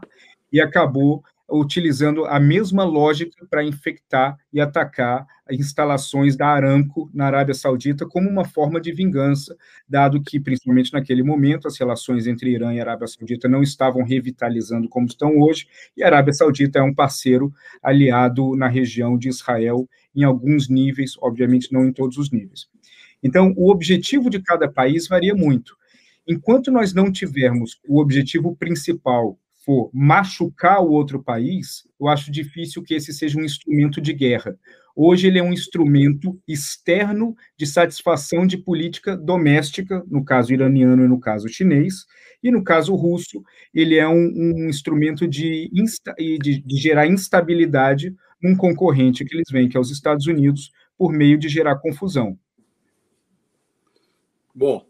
e 0.51 0.61
acabou 0.61 1.23
utilizando 1.49 2.25
a 2.25 2.39
mesma 2.39 2.83
lógica 2.83 3.45
para 3.49 3.63
infectar 3.63 4.37
e 4.51 4.59
atacar 4.59 5.25
instalações 5.51 6.35
da 6.35 6.47
Aramco 6.47 7.09
na 7.13 7.25
Arábia 7.25 7.53
Saudita 7.53 8.05
como 8.07 8.29
uma 8.29 8.45
forma 8.45 8.79
de 8.79 8.91
vingança, 8.91 9.55
dado 9.87 10.21
que, 10.21 10.39
principalmente 10.39 10.93
naquele 10.93 11.21
momento, 11.21 11.67
as 11.67 11.77
relações 11.77 12.27
entre 12.27 12.51
Irã 12.51 12.73
e 12.73 12.79
Arábia 12.79 13.07
Saudita 13.07 13.47
não 13.47 13.61
estavam 13.61 14.03
revitalizando 14.03 14.87
como 14.87 15.05
estão 15.05 15.37
hoje, 15.39 15.67
e 15.95 16.03
a 16.03 16.07
Arábia 16.07 16.33
Saudita 16.33 16.79
é 16.79 16.81
um 16.81 16.93
parceiro 16.93 17.53
aliado 17.81 18.55
na 18.55 18.67
região 18.67 19.17
de 19.17 19.29
Israel 19.29 19.87
em 20.15 20.23
alguns 20.23 20.69
níveis, 20.69 21.15
obviamente 21.21 21.71
não 21.71 21.85
em 21.85 21.91
todos 21.91 22.17
os 22.17 22.31
níveis. 22.31 22.67
Então, 23.21 23.53
o 23.55 23.69
objetivo 23.69 24.29
de 24.29 24.41
cada 24.41 24.69
país 24.69 25.07
varia 25.07 25.35
muito. 25.35 25.75
Enquanto 26.27 26.71
nós 26.71 26.93
não 26.93 27.11
tivermos 27.11 27.79
o 27.87 27.99
objetivo 27.99 28.55
principal 28.55 29.37
for 29.65 29.89
machucar 29.93 30.81
o 30.81 30.91
outro 30.91 31.23
país, 31.23 31.87
eu 31.99 32.07
acho 32.07 32.31
difícil 32.31 32.83
que 32.83 32.93
esse 32.93 33.13
seja 33.13 33.39
um 33.39 33.43
instrumento 33.43 34.01
de 34.01 34.13
guerra. 34.13 34.57
Hoje 34.95 35.27
ele 35.27 35.39
é 35.39 35.43
um 35.43 35.53
instrumento 35.53 36.39
externo 36.47 37.35
de 37.57 37.65
satisfação 37.65 38.45
de 38.45 38.57
política 38.57 39.17
doméstica, 39.17 40.03
no 40.07 40.23
caso 40.23 40.53
iraniano 40.53 41.03
e 41.03 41.07
no 41.07 41.19
caso 41.19 41.47
chinês, 41.47 42.05
e 42.43 42.51
no 42.51 42.63
caso 42.63 42.93
russo, 42.93 43.41
ele 43.73 43.95
é 43.95 44.07
um, 44.07 44.31
um 44.35 44.69
instrumento 44.69 45.27
de, 45.27 45.71
insta, 45.73 46.13
de, 46.17 46.61
de 46.61 46.77
gerar 46.77 47.07
instabilidade 47.07 48.13
num 48.41 48.55
concorrente 48.55 49.23
que 49.23 49.33
eles 49.33 49.49
veem, 49.49 49.69
que 49.69 49.77
é 49.77 49.79
os 49.79 49.89
Estados 49.89 50.27
Unidos, 50.27 50.71
por 50.97 51.11
meio 51.11 51.37
de 51.37 51.47
gerar 51.47 51.77
confusão. 51.77 52.37
Bom, 54.53 54.85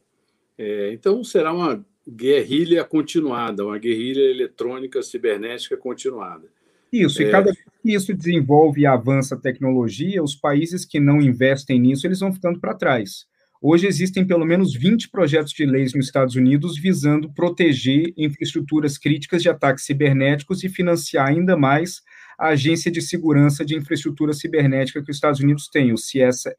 é, 0.58 0.92
então 0.94 1.24
será 1.24 1.54
uma 1.54 1.86
guerrilha 2.08 2.84
continuada, 2.84 3.66
uma 3.66 3.78
guerrilha 3.78 4.22
eletrônica 4.22 5.02
cibernética 5.02 5.78
continuada. 5.78 6.48
Isso, 6.92 7.22
e 7.22 7.26
é... 7.26 7.32
cada 7.32 7.52
vez 7.52 7.66
que 7.82 7.94
isso 7.94 8.14
desenvolve 8.14 8.82
e 8.82 8.86
avança 8.86 9.36
a 9.36 9.40
tecnologia, 9.40 10.24
os 10.24 10.36
países 10.36 10.86
que 10.86 11.00
não 11.00 11.22
investem 11.22 11.80
nisso, 11.80 12.06
eles 12.06 12.20
vão 12.20 12.32
ficando 12.32 12.60
para 12.60 12.76
trás. 12.76 13.26
Hoje 13.66 13.88
existem 13.88 14.28
pelo 14.28 14.46
menos 14.46 14.76
20 14.76 15.10
projetos 15.10 15.54
de 15.54 15.66
leis 15.66 15.94
nos 15.94 16.08
Estados 16.08 16.36
Unidos 16.36 16.78
visando 16.78 17.32
proteger 17.32 18.14
infraestruturas 18.18 18.98
críticas 18.98 19.42
de 19.42 19.48
ataques 19.48 19.86
cibernéticos 19.86 20.66
e 20.66 20.70
financiar 20.70 21.30
ainda 21.30 21.56
mais 21.56 22.02
a 22.38 22.50
Agência 22.50 22.92
de 22.92 23.02
Segurança 23.02 23.64
de 23.64 23.74
Infraestrutura 23.74 24.34
Cibernética 24.34 25.02
que 25.02 25.10
os 25.10 25.16
Estados 25.16 25.40
Unidos 25.40 25.70
têm, 25.70 25.94
o 25.94 25.98
CISA. 25.98 26.54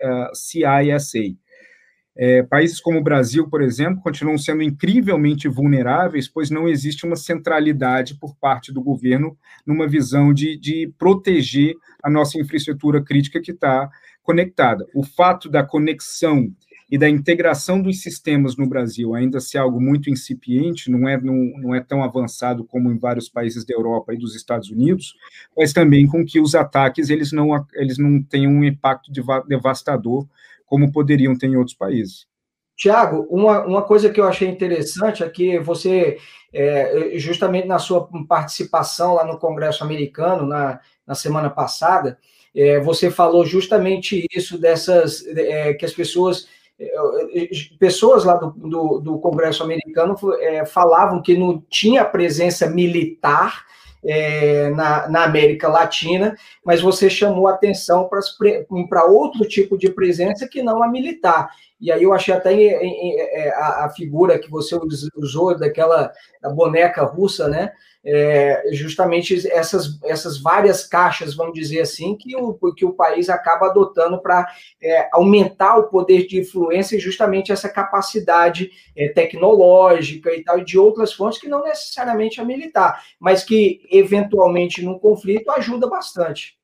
É, 2.17 2.45
países 2.45 2.81
como 2.81 2.99
o 2.99 3.03
Brasil, 3.03 3.49
por 3.49 3.61
exemplo, 3.61 4.01
continuam 4.01 4.39
sendo 4.39 4.63
incrivelmente 4.63 5.49
vulneráveis, 5.49 6.29
pois 6.29 6.49
não 6.49 6.69
existe 6.69 7.05
uma 7.05 7.17
centralidade 7.17 8.15
por 8.15 8.37
parte 8.37 8.73
do 8.73 8.81
governo 8.81 9.37
numa 9.67 9.89
visão 9.89 10.33
de, 10.33 10.57
de 10.57 10.93
proteger 10.97 11.75
a 12.03 12.09
nossa 12.09 12.39
infraestrutura 12.39 13.03
crítica 13.03 13.41
que 13.41 13.51
está 13.51 13.91
conectada. 14.23 14.87
O 14.95 15.05
fato 15.05 15.49
da 15.49 15.65
conexão 15.65 16.53
e 16.91 16.99
da 16.99 17.09
integração 17.09 17.83
dos 17.83 18.03
sistemas 18.03 18.57
no 18.57 18.69
Brasil 18.69 19.15
ainda 19.15 19.41
ser 19.41 19.59
algo 19.59 19.81
muito 19.81 20.11
incipiente, 20.11 20.91
não 20.91 21.09
é, 21.09 21.21
não, 21.21 21.35
não 21.59 21.75
é 21.75 21.81
tão 21.81 22.05
avançado 22.05 22.65
como 22.65 22.93
em 22.93 22.99
vários 22.99 23.29
países 23.29 23.65
da 23.65 23.75
Europa 23.75 24.15
e 24.15 24.19
dos 24.19 24.37
Estados 24.37 24.71
Unidos, 24.71 25.15
mas 25.57 25.73
também 25.73 26.07
com 26.07 26.25
que 26.25 26.39
os 26.39 26.55
ataques 26.55 27.11
eles 27.11 27.33
não, 27.33 27.49
eles 27.75 27.99
não 27.99 28.23
tenham 28.23 28.53
um 28.53 28.65
impacto 28.65 29.11
devastador 29.49 30.27
como 30.75 30.91
poderiam 30.91 31.39
ter 31.39 31.47
em 31.47 31.57
outros 31.57 31.77
países. 31.77 32.27
Tiago, 32.77 33.29
uma, 33.31 33.65
uma 33.65 33.83
coisa 33.83 34.11
que 34.11 34.21
eu 34.21 34.27
achei 34.27 34.49
interessante 34.49 35.23
é 35.23 35.29
que 35.29 35.57
você, 35.61 36.19
é, 36.53 37.13
justamente 37.15 37.69
na 37.69 37.79
sua 37.79 38.09
participação 38.27 39.15
lá 39.15 39.25
no 39.25 39.39
Congresso 39.39 39.85
americano, 39.85 40.45
na, 40.45 40.81
na 41.07 41.15
semana 41.15 41.49
passada, 41.49 42.19
é, 42.53 42.81
você 42.81 43.09
falou 43.09 43.47
justamente 43.47 44.27
isso 44.35 44.59
dessas 44.59 45.25
é, 45.29 45.75
que 45.75 45.85
as 45.85 45.93
pessoas 45.93 46.49
é, 46.77 46.91
pessoas 47.79 48.25
lá 48.25 48.35
do, 48.35 48.51
do, 48.51 48.99
do 48.99 49.19
Congresso 49.21 49.63
americano 49.63 50.17
é, 50.41 50.67
falavam 50.67 51.23
que 51.23 51.37
não 51.37 51.63
tinha 51.71 52.05
presença 52.05 52.69
militar 52.69 53.65
é, 54.07 54.71
na, 54.71 55.09
na, 55.09 55.25
América 55.25 55.69
Latina, 55.69 56.37
mas 56.65 56.81
você 56.81 57.09
chamou 57.09 57.47
atenção 57.47 58.09
para 58.89 59.05
outro 59.05 59.45
tipo 59.47 59.79
de 59.79 59.91
presença 59.91 60.49
que 60.49 60.63
não 60.63 60.83
a 60.83 60.89
militar. 60.89 61.51
E 61.81 61.91
aí 61.91 62.03
eu 62.03 62.13
achei 62.13 62.35
até 62.35 62.55
é, 62.55 63.55
a, 63.57 63.87
a, 63.87 63.89
figura 63.91 64.39
que 64.39 64.51
você 64.51 64.79
usou 65.17 65.57
daquela 65.57 66.13
da 66.41 66.51
boneca 66.51 67.03
russa, 67.03 67.49
né? 67.49 67.73
É, 68.05 68.63
justamente 68.73 69.35
essas, 69.49 69.99
essas 70.05 70.39
várias 70.39 70.87
caixas, 70.87 71.35
vamos 71.35 71.55
dizer 71.55 71.81
assim, 71.81 72.15
que 72.17 72.37
o, 72.37 72.55
que 72.75 72.85
o 72.85 72.93
país 72.93 73.31
acaba 73.31 73.67
adotando 73.67 74.21
para 74.21 74.47
é, 74.83 75.09
aumentar 75.13 75.79
o 75.79 75.89
poder 75.89 76.27
de 76.27 76.39
influência 76.39 76.97
e 76.97 77.01
justamente 77.01 77.51
essa 77.51 77.69
capacidade 77.69 78.71
é, 78.95 79.09
tecnológica 79.09 80.35
e 80.35 80.43
tal, 80.45 80.63
de 80.63 80.79
outras 80.79 81.15
fontes 81.15 81.41
que 81.41 81.49
não 81.49 81.63
necessariamente 81.63 82.41
é 82.41 82.45
militar, 82.45 83.03
mas 83.19 83.43
que 83.43 83.81
eventualmente 83.91 84.85
num 84.85 84.99
conflito 84.99 85.51
ajuda 85.51 85.89
bastante. 85.89 86.59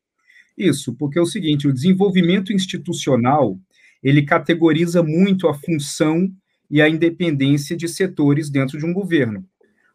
Isso, 0.58 0.94
porque 0.94 1.18
é 1.18 1.22
o 1.22 1.26
seguinte, 1.26 1.66
o 1.66 1.72
desenvolvimento 1.72 2.52
institucional, 2.52 3.56
ele 4.02 4.22
categoriza 4.22 5.02
muito 5.02 5.48
a 5.48 5.54
função 5.54 6.28
e 6.70 6.82
a 6.82 6.88
independência 6.88 7.74
de 7.74 7.88
setores 7.88 8.50
dentro 8.50 8.78
de 8.78 8.84
um 8.84 8.92
governo 8.92 9.44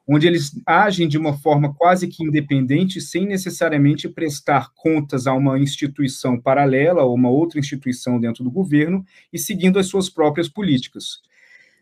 onde 0.08 0.28
eles 0.28 0.52
agem 0.66 1.08
de 1.08 1.18
uma 1.18 1.34
forma 1.34 1.74
quase 1.74 2.08
que 2.08 2.24
independente, 2.24 3.02
sem 3.02 3.26
necessariamente 3.26 4.08
prestar 4.08 4.72
contas 4.76 5.26
a 5.26 5.34
uma 5.34 5.58
instituição 5.58 6.40
paralela 6.40 7.04
ou 7.04 7.16
uma 7.16 7.30
outra 7.30 7.60
instituição 7.60 8.20
dentro 8.20 8.44
do 8.44 8.52
governo 8.52 9.04
e 9.34 9.40
seguindo 9.40 9.80
as 9.80 9.88
suas 9.88 10.10
próprias 10.10 10.48
políticas. 10.48 11.22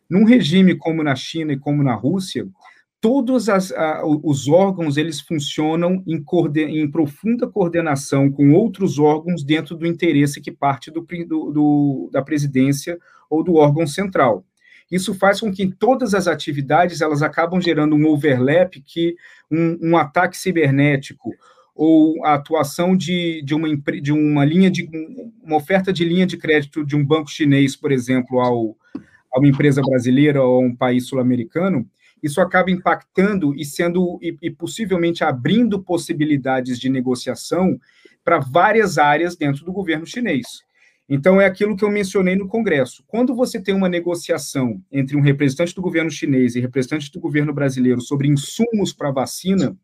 Num 0.10 0.24
regime 0.24 0.76
como 0.76 1.04
na 1.04 1.16
China 1.16 1.54
e 1.54 1.60
como 1.60 1.84
na 1.84 1.96
Rússia, 1.96 2.48
todos 3.02 3.50
as, 3.50 3.70
a, 3.74 4.02
os 4.06 4.48
órgãos 4.48 4.96
eles 4.96 5.20
funcionam 5.20 6.02
em, 6.08 6.24
em, 6.70 6.90
profunda 6.90 7.46
coordenação 7.46 8.32
com 8.32 8.54
outros 8.54 8.98
órgãos 8.98 9.44
dentro 9.44 9.76
do 9.76 9.86
interesse 9.86 10.40
que 10.40 10.52
parte 10.52 10.90
do, 10.90 11.02
do, 11.02 12.10
da 12.14 12.22
presidência 12.22 12.98
ou 13.30 13.44
do 13.44 13.56
órgão 13.56 13.86
central. 13.86 14.46
Isso 14.94 15.16
faz 15.16 15.40
com 15.40 15.52
que 15.52 15.74
todas 15.74 16.14
as 16.14 16.28
atividades 16.28 17.02
elas 17.02 17.24
acabam 17.24 17.60
gerando 17.60 17.96
um 17.96 18.06
overlap 18.06 18.80
que 18.86 19.16
um, 19.50 19.90
um 19.90 19.98
ataque 19.98 20.38
cibernético 20.38 21.32
ou 21.74 22.24
a 22.24 22.36
atuação 22.36 22.96
de, 22.96 23.42
de, 23.44 23.56
uma, 23.56 23.68
de 23.76 24.12
uma 24.12 24.46
linha 24.46 24.70
de 24.70 24.88
uma 25.44 25.56
oferta 25.56 25.92
de 25.92 26.06
linha 26.06 26.28
de 26.28 26.38
crédito 26.38 26.86
de 26.86 26.96
um 26.96 27.04
banco 27.04 27.32
chinês, 27.32 27.76
por 27.76 27.92
exemplo, 27.92 28.40
ao, 28.40 28.78
a 29.34 29.40
uma 29.40 29.48
empresa 29.48 29.82
brasileira 29.82 30.44
ou 30.44 30.62
a 30.62 30.68
um 30.68 30.76
país 30.76 31.08
sul-americano, 31.08 31.90
isso 32.22 32.40
acaba 32.40 32.70
impactando 32.70 33.56
e 33.56 33.66
sendo 33.66 34.20
e, 34.22 34.38
e 34.44 34.52
possivelmente 34.52 35.24
abrindo 35.24 35.82
possibilidades 35.82 36.80
de 36.80 36.88
negociação 36.88 37.80
para 38.24 38.38
várias 38.38 39.00
áreas 39.00 39.36
dentro 39.36 39.66
do 39.66 39.74
governo 39.74 40.06
chinês. 40.06 40.46
Então, 41.08 41.40
é 41.40 41.46
aquilo 41.46 41.76
que 41.76 41.84
eu 41.84 41.92
mencionei 41.92 42.36
no 42.36 42.48
Congresso. 42.48 43.04
Quando 43.08 43.36
você 43.36 43.62
tem 43.62 43.76
uma 43.76 43.90
negociação 43.90 44.82
entre 44.92 45.18
um 45.18 45.22
representante 45.22 45.76
do 45.76 45.82
governo 45.82 46.10
chinês 46.10 46.56
e 46.56 46.62
representante 46.62 47.12
do 47.12 47.20
governo 47.20 47.54
brasileiro 47.54 48.00
sobre 48.00 48.28
insumos 48.28 48.94
para 48.94 49.12
vacina, 49.12 49.76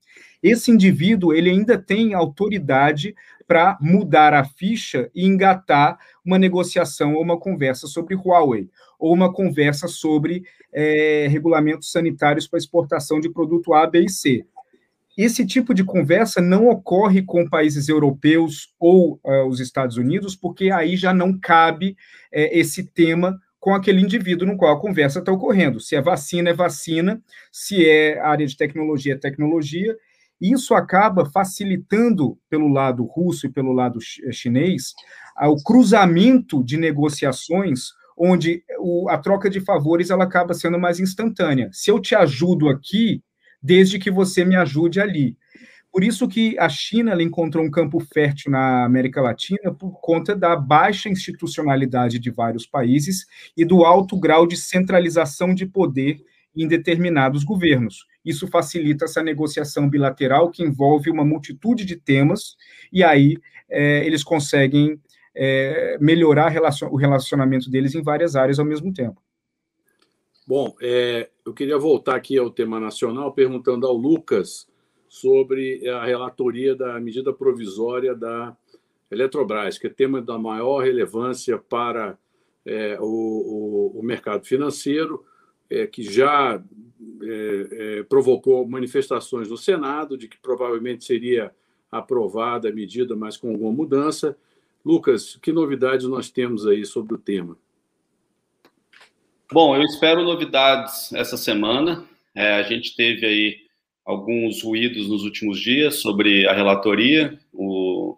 esse 0.41 0.71
indivíduo 0.71 1.34
ele 1.34 1.49
ainda 1.49 1.77
tem 1.77 2.13
autoridade 2.13 3.13
para 3.45 3.77
mudar 3.82 4.34
a 4.34 4.45
ficha 4.45 5.10
e 5.13 5.25
engatar 5.25 5.97
uma 6.23 6.38
negociação 6.38 7.15
ou 7.15 7.21
uma 7.21 7.38
conversa 7.38 7.88
sobre 7.88 8.15
Huawei, 8.15 8.69
ou 8.97 9.13
uma 9.13 9.34
conversa 9.34 9.88
sobre 9.88 10.43
é, 10.71 11.27
regulamentos 11.29 11.91
sanitários 11.91 12.47
para 12.47 12.60
exportação 12.60 13.19
de 13.19 13.29
produto 13.29 13.73
A, 13.73 13.86
B 13.88 14.05
e 14.05 14.10
C 14.10 14.45
esse 15.23 15.45
tipo 15.45 15.73
de 15.73 15.84
conversa 15.84 16.39
não 16.39 16.69
ocorre 16.69 17.21
com 17.21 17.49
países 17.49 17.89
europeus 17.89 18.73
ou 18.79 19.19
uh, 19.25 19.45
os 19.47 19.60
Estados 19.60 19.97
Unidos, 19.97 20.34
porque 20.34 20.71
aí 20.71 20.95
já 20.95 21.13
não 21.13 21.38
cabe 21.38 21.89
uh, 21.89 21.95
esse 22.32 22.84
tema 22.84 23.38
com 23.60 23.75
aquele 23.75 23.99
indivíduo 23.99 24.47
no 24.47 24.55
qual 24.55 24.73
a 24.73 24.79
conversa 24.79 25.19
está 25.19 25.29
ocorrendo. 25.29 25.82
Se 25.82 25.93
é 25.93 26.01
vacina, 26.01 26.51
é 26.51 26.53
vacina, 26.53 27.21
se 27.51 27.86
é 27.86 28.17
área 28.21 28.47
de 28.47 28.55
tecnologia, 28.55 29.15
é 29.15 29.17
tecnologia. 29.17 29.93
Isso 30.39 30.73
acaba 30.73 31.25
facilitando, 31.25 32.39
pelo 32.49 32.69
lado 32.69 33.03
russo 33.03 33.45
e 33.45 33.51
pelo 33.51 33.73
lado 33.73 33.99
eh, 34.23 34.32
chinês, 34.32 34.93
o 35.38 35.62
cruzamento 35.62 36.63
de 36.63 36.77
negociações 36.77 37.89
onde 38.17 38.63
a 39.10 39.17
troca 39.17 39.49
de 39.49 39.60
favores 39.60 40.10
ela 40.10 40.23
acaba 40.23 40.53
sendo 40.53 40.79
mais 40.79 40.99
instantânea. 40.99 41.69
Se 41.73 41.91
eu 41.91 41.99
te 41.99 42.15
ajudo 42.15 42.69
aqui, 42.69 43.21
desde 43.62 44.00
que 44.00 44.12
você 44.12 44.45
me 44.45 44.56
ajude 44.56 45.00
ali. 45.00 45.38
Por 45.91 46.04
isso 46.04 46.28
que 46.28 46.58
a 46.60 46.69
China 46.69 47.22
encontrou 47.22 47.65
um 47.65 47.72
campo 47.72 48.00
fértil 48.00 48.52
na 48.52 48.86
América 48.86 49.22
Latina 49.22 49.74
por 49.74 50.00
conta 50.00 50.36
da 50.36 50.56
baixa 50.56 51.10
institucionalidade 51.10 52.19
de 52.19 52.30
vários 52.30 52.67
países 52.67 53.26
e 53.58 53.65
do 53.65 53.84
alto 53.84 54.17
grau 54.19 54.45
de 54.45 54.56
centralização 54.56 55.54
de 55.54 55.65
poder 55.65 56.22
em 56.56 56.67
determinados 56.67 57.43
governos. 57.43 58.06
Isso 58.24 58.48
facilita 58.48 59.06
essa 59.06 59.24
negociação 59.24 59.89
bilateral 59.89 60.52
que 60.52 60.63
envolve 60.63 61.10
uma 61.10 61.26
multitude 61.26 61.86
de 61.86 61.95
temas 61.95 62.56
e 62.91 63.04
aí 63.04 63.38
é, 63.67 64.06
eles 64.06 64.24
conseguem 64.24 65.00
é, 65.36 65.98
melhorar 66.00 66.54
o 66.91 66.95
relacionamento 66.95 67.69
deles 67.69 67.95
em 67.95 68.04
várias 68.04 68.36
áreas 68.36 68.60
ao 68.60 68.65
mesmo 68.65 68.93
tempo. 68.93 69.22
Bom, 70.48 70.76
é, 70.82 71.30
eu 71.49 71.53
queria 71.53 71.79
voltar 71.79 72.15
aqui 72.15 72.38
ao 72.38 72.51
tema 72.51 72.79
nacional, 72.79 73.33
perguntando 73.33 73.88
ao 73.88 73.97
Lucas 73.97 74.67
sobre 75.07 75.88
a 75.89 76.05
relatoria 76.05 76.75
da 76.75 76.99
medida 76.99 77.33
provisória 77.33 78.13
da 78.13 78.55
Eletrobras, 79.09 79.79
que 79.79 79.88
é 79.88 79.89
tema 79.89 80.21
da 80.21 80.38
maior 80.38 80.83
relevância 80.83 81.57
para 81.57 82.19
é, 82.63 82.99
o, 83.01 83.03
o, 83.03 83.99
o, 83.99 84.03
mercado 84.03 84.45
financeiro, 84.45 85.25
é, 85.67 85.88
que 85.88 86.03
já 86.03 86.63
é, 87.23 88.03
provocou 88.03 88.67
manifestações 88.67 89.49
no 89.49 89.57
Senado 89.57 90.15
de 90.15 90.27
que 90.27 90.38
provavelmente 90.38 91.03
seria 91.03 91.51
aprovada 91.91 92.69
a 92.69 92.71
medida, 92.71 93.15
mas 93.15 93.38
com 93.38 93.49
alguma 93.49 93.71
mudança. 93.71 94.38
Lucas, 94.85 95.35
que 95.41 95.51
novidades 95.51 96.05
nós 96.05 96.29
temos 96.29 96.67
aí 96.67 96.85
sobre 96.85 97.15
o 97.15 97.17
tema? 97.17 97.57
Bom, 99.51 99.75
eu 99.75 99.81
espero 99.81 100.23
novidades 100.23 101.12
essa 101.12 101.35
semana. 101.35 102.05
É, 102.35 102.53
a 102.53 102.62
gente 102.62 102.95
teve 102.95 103.25
aí 103.25 103.57
alguns 104.05 104.62
ruídos 104.62 105.09
nos 105.09 105.23
últimos 105.23 105.59
dias 105.59 105.95
sobre 105.95 106.47
a 106.47 106.53
relatoria. 106.53 107.39
O, 107.51 108.15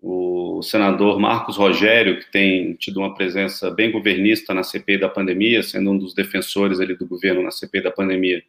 o 0.00 0.62
senador 0.62 1.18
Marcos 1.18 1.56
Rogério, 1.56 2.20
que 2.20 2.30
tem 2.30 2.74
tido 2.74 2.98
uma 2.98 3.14
presença 3.16 3.68
bem 3.68 3.90
governista 3.90 4.54
na 4.54 4.62
CPI 4.62 4.98
da 4.98 5.08
pandemia, 5.08 5.60
sendo 5.60 5.90
um 5.90 5.98
dos 5.98 6.14
defensores 6.14 6.78
ali 6.78 6.96
do 6.96 7.08
governo 7.08 7.42
na 7.42 7.50
CPI 7.50 7.82
da 7.82 7.90
pandemia, 7.90 8.40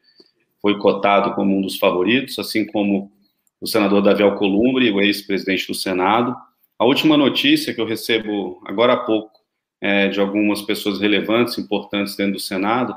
foi 0.61 0.77
cotado 0.77 1.33
como 1.33 1.57
um 1.57 1.61
dos 1.61 1.75
favoritos, 1.75 2.37
assim 2.37 2.67
como 2.67 3.11
o 3.59 3.65
senador 3.65 4.03
Davi 4.03 4.21
Alcolumbre, 4.21 4.91
o 4.91 5.01
ex-presidente 5.01 5.65
do 5.65 5.73
Senado. 5.73 6.35
A 6.77 6.85
última 6.85 7.17
notícia 7.17 7.73
que 7.73 7.81
eu 7.81 7.85
recebo 7.85 8.61
agora 8.63 8.93
há 8.93 8.97
pouco 8.97 9.35
é, 9.81 10.07
de 10.07 10.19
algumas 10.19 10.61
pessoas 10.61 10.99
relevantes, 10.99 11.57
importantes 11.57 12.15
dentro 12.15 12.33
do 12.33 12.39
Senado, 12.39 12.95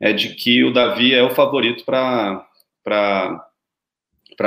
é 0.00 0.12
de 0.12 0.34
que 0.34 0.64
o 0.64 0.72
Davi 0.72 1.14
é 1.14 1.22
o 1.22 1.30
favorito 1.30 1.84
para 1.84 2.46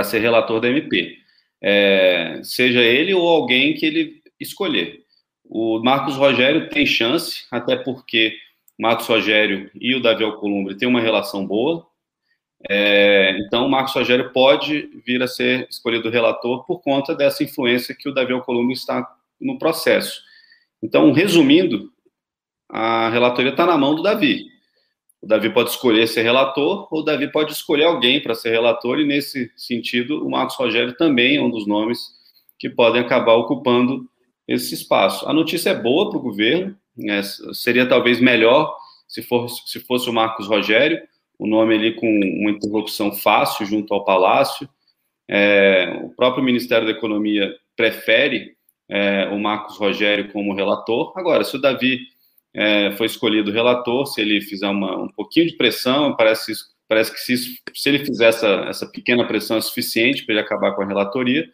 ser 0.03 0.19
relator 0.19 0.59
da 0.59 0.69
MP. 0.69 1.17
É, 1.61 2.41
seja 2.43 2.81
ele 2.81 3.13
ou 3.13 3.27
alguém 3.27 3.73
que 3.73 3.85
ele 3.85 4.21
escolher. 4.39 5.03
O 5.43 5.79
Marcos 5.79 6.15
Rogério 6.15 6.69
tem 6.69 6.85
chance, 6.85 7.45
até 7.51 7.75
porque 7.75 8.35
Marcos 8.77 9.07
Rogério 9.07 9.69
e 9.73 9.95
o 9.95 10.01
Davi 10.01 10.23
Alcolumbre 10.23 10.75
têm 10.75 10.87
uma 10.87 10.99
relação 10.99 11.45
boa. 11.45 11.87
É, 12.69 13.37
então, 13.39 13.65
o 13.65 13.69
Marcos 13.69 13.93
Rogério 13.93 14.31
pode 14.33 14.89
vir 15.05 15.21
a 15.21 15.27
ser 15.27 15.67
escolhido 15.69 16.09
relator 16.09 16.65
por 16.65 16.81
conta 16.81 17.15
dessa 17.15 17.43
influência 17.43 17.95
que 17.95 18.09
o 18.09 18.13
Davi 18.13 18.33
Alcolumbre 18.33 18.73
está 18.73 19.07
no 19.39 19.57
processo. 19.57 20.24
Então, 20.85 21.11
resumindo, 21.11 21.91
a 22.69 23.09
relatoria 23.09 23.49
está 23.49 23.65
na 23.65 23.75
mão 23.75 23.95
do 23.95 24.03
Davi. 24.03 24.45
O 25.19 25.25
Davi 25.25 25.49
pode 25.49 25.71
escolher 25.71 26.07
ser 26.07 26.21
relator, 26.21 26.87
ou 26.91 26.99
o 26.99 27.03
Davi 27.03 27.31
pode 27.31 27.51
escolher 27.51 27.85
alguém 27.85 28.21
para 28.21 28.35
ser 28.35 28.51
relator, 28.51 28.99
e 28.99 29.03
nesse 29.03 29.51
sentido, 29.57 30.23
o 30.23 30.29
Marcos 30.29 30.55
Rogério 30.55 30.95
também 30.95 31.37
é 31.37 31.41
um 31.41 31.49
dos 31.49 31.65
nomes 31.65 31.99
que 32.59 32.69
podem 32.69 33.01
acabar 33.01 33.33
ocupando 33.33 34.07
esse 34.47 34.75
espaço. 34.75 35.27
A 35.27 35.33
notícia 35.33 35.71
é 35.71 35.81
boa 35.81 36.11
para 36.11 36.19
o 36.19 36.21
governo, 36.21 36.77
né? 36.95 37.23
seria 37.53 37.89
talvez 37.89 38.21
melhor 38.21 38.71
se 39.07 39.23
fosse, 39.23 39.63
se 39.65 39.79
fosse 39.79 40.07
o 40.07 40.13
Marcos 40.13 40.45
Rogério, 40.47 41.01
o 41.39 41.47
nome 41.47 41.73
ali 41.73 41.95
com 41.95 42.07
uma 42.07 42.51
interlocução 42.51 43.11
fácil 43.11 43.65
junto 43.65 43.91
ao 43.91 44.05
Palácio, 44.05 44.69
É, 45.27 46.01
o 46.03 46.09
próprio 46.09 46.43
Ministério 46.43 46.85
da 46.85 46.93
Economia 46.93 47.51
prefere 47.75 48.54
é, 48.89 49.27
o 49.29 49.39
Marcos 49.39 49.77
Rogério 49.77 50.31
como 50.31 50.55
relator. 50.55 51.13
Agora, 51.15 51.43
se 51.43 51.55
o 51.55 51.61
Davi 51.61 51.99
é, 52.53 52.91
foi 52.93 53.05
escolhido 53.07 53.51
relator, 53.51 54.05
se 54.05 54.21
ele 54.21 54.41
fizer 54.41 54.67
uma, 54.67 55.03
um 55.03 55.09
pouquinho 55.09 55.47
de 55.47 55.57
pressão, 55.57 56.15
parece, 56.15 56.53
parece 56.87 57.11
que 57.11 57.19
se, 57.19 57.59
se 57.73 57.89
ele 57.89 57.99
fizer 57.99 58.27
essa, 58.27 58.47
essa 58.69 58.87
pequena 58.87 59.25
pressão 59.25 59.57
é 59.57 59.61
suficiente 59.61 60.25
para 60.25 60.35
ele 60.35 60.41
acabar 60.41 60.73
com 60.73 60.81
a 60.81 60.85
relatoria, 60.85 61.47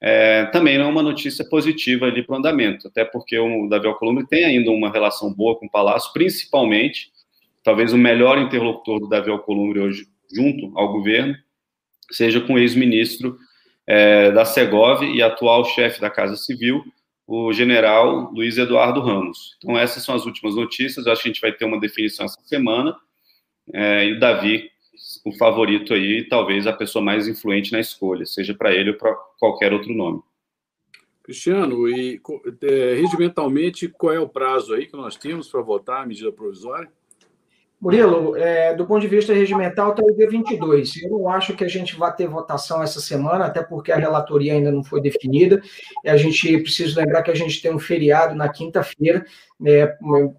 é, 0.00 0.44
também 0.46 0.78
não 0.78 0.86
é 0.86 0.88
uma 0.88 1.02
notícia 1.02 1.44
positiva 1.48 2.06
ali 2.06 2.22
para 2.22 2.34
o 2.34 2.38
andamento, 2.38 2.86
até 2.86 3.04
porque 3.04 3.36
o 3.36 3.68
Davi 3.68 3.88
Alcolumbre 3.88 4.26
tem 4.28 4.44
ainda 4.44 4.70
uma 4.70 4.90
relação 4.90 5.32
boa 5.32 5.58
com 5.58 5.66
o 5.66 5.70
Palácio, 5.70 6.12
principalmente, 6.12 7.10
talvez 7.64 7.92
o 7.92 7.98
melhor 7.98 8.38
interlocutor 8.38 9.00
do 9.00 9.08
Davi 9.08 9.30
Alcolumbre 9.30 9.80
hoje, 9.80 10.06
junto 10.32 10.78
ao 10.78 10.92
governo, 10.92 11.34
seja 12.12 12.40
com 12.40 12.54
o 12.54 12.58
ex-ministro 12.58 13.36
é, 13.88 14.30
da 14.30 14.44
Segov 14.44 15.02
e 15.02 15.22
atual 15.22 15.64
chefe 15.64 15.98
da 15.98 16.10
Casa 16.10 16.36
Civil, 16.36 16.84
o 17.26 17.50
general 17.54 18.30
Luiz 18.34 18.58
Eduardo 18.58 19.00
Ramos. 19.00 19.56
Então, 19.56 19.78
essas 19.78 20.02
são 20.02 20.14
as 20.14 20.26
últimas 20.26 20.54
notícias. 20.54 21.06
Eu 21.06 21.12
acho 21.12 21.22
que 21.22 21.28
a 21.28 21.32
gente 21.32 21.40
vai 21.40 21.52
ter 21.52 21.64
uma 21.64 21.80
definição 21.80 22.26
essa 22.26 22.38
semana. 22.44 22.94
É, 23.72 24.04
e 24.04 24.12
o 24.12 24.20
Davi, 24.20 24.70
o 25.24 25.32
favorito 25.38 25.94
aí, 25.94 26.28
talvez 26.28 26.66
a 26.66 26.72
pessoa 26.72 27.02
mais 27.02 27.26
influente 27.26 27.72
na 27.72 27.80
escolha, 27.80 28.26
seja 28.26 28.54
para 28.54 28.74
ele 28.74 28.90
ou 28.90 28.96
para 28.96 29.14
qualquer 29.38 29.72
outro 29.72 29.94
nome. 29.94 30.20
Cristiano, 31.22 31.88
e 31.88 32.20
é, 32.62 32.94
regimentalmente, 32.94 33.88
qual 33.88 34.12
é 34.12 34.20
o 34.20 34.28
prazo 34.28 34.74
aí 34.74 34.86
que 34.86 34.96
nós 34.96 35.16
temos 35.16 35.48
para 35.48 35.62
votar 35.62 36.02
a 36.02 36.06
medida 36.06 36.32
provisória? 36.32 36.90
Murilo, 37.80 38.36
é, 38.36 38.74
do 38.74 38.84
ponto 38.84 39.00
de 39.00 39.06
vista 39.06 39.32
regimental, 39.32 39.90
está 39.90 40.02
o 40.02 40.12
dia 40.12 40.28
22. 40.28 41.02
Eu 41.02 41.10
não 41.10 41.28
acho 41.28 41.54
que 41.54 41.62
a 41.62 41.68
gente 41.68 41.96
vai 41.96 42.12
ter 42.12 42.26
votação 42.26 42.82
essa 42.82 43.00
semana, 43.00 43.44
até 43.44 43.62
porque 43.62 43.92
a 43.92 43.96
relatoria 43.96 44.52
ainda 44.52 44.72
não 44.72 44.82
foi 44.82 45.00
definida. 45.00 45.62
E 46.04 46.08
a 46.08 46.16
gente 46.16 46.58
precisa 46.58 47.00
lembrar 47.00 47.22
que 47.22 47.30
a 47.30 47.36
gente 47.36 47.62
tem 47.62 47.72
um 47.72 47.78
feriado 47.78 48.34
na 48.34 48.48
quinta-feira. 48.48 49.24
Né, 49.60 49.86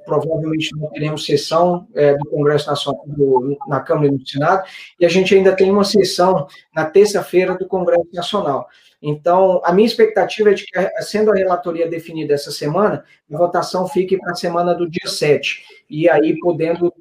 provavelmente 0.06 0.70
não 0.78 0.90
teremos 0.92 1.26
sessão 1.26 1.86
é, 1.94 2.14
do 2.14 2.26
Congresso 2.30 2.70
Nacional 2.70 3.04
do, 3.06 3.58
na 3.68 3.82
Câmara 3.82 4.08
e 4.08 4.12
no 4.12 4.28
Senado. 4.28 4.64
E 5.00 5.06
a 5.06 5.10
gente 5.10 5.34
ainda 5.36 5.54
tem 5.54 5.70
uma 5.70 5.84
sessão 5.84 6.48
na 6.74 6.86
terça-feira 6.86 7.58
do 7.58 7.68
Congresso 7.68 8.08
Nacional. 8.14 8.68
Então, 9.02 9.62
a 9.64 9.72
minha 9.72 9.88
expectativa 9.88 10.52
é 10.52 10.54
de 10.54 10.66
que, 10.66 11.02
sendo 11.02 11.32
a 11.32 11.36
relatoria 11.36 11.88
definida 11.88 12.34
essa 12.34 12.52
semana, 12.52 13.04
a 13.32 13.38
votação 13.38 13.88
fique 13.88 14.18
para 14.18 14.32
a 14.32 14.36
semana 14.36 14.76
do 14.76 14.90
dia 14.90 15.10
7. 15.10 15.64
E 15.90 16.10
aí, 16.10 16.38
podendo, 16.40 16.94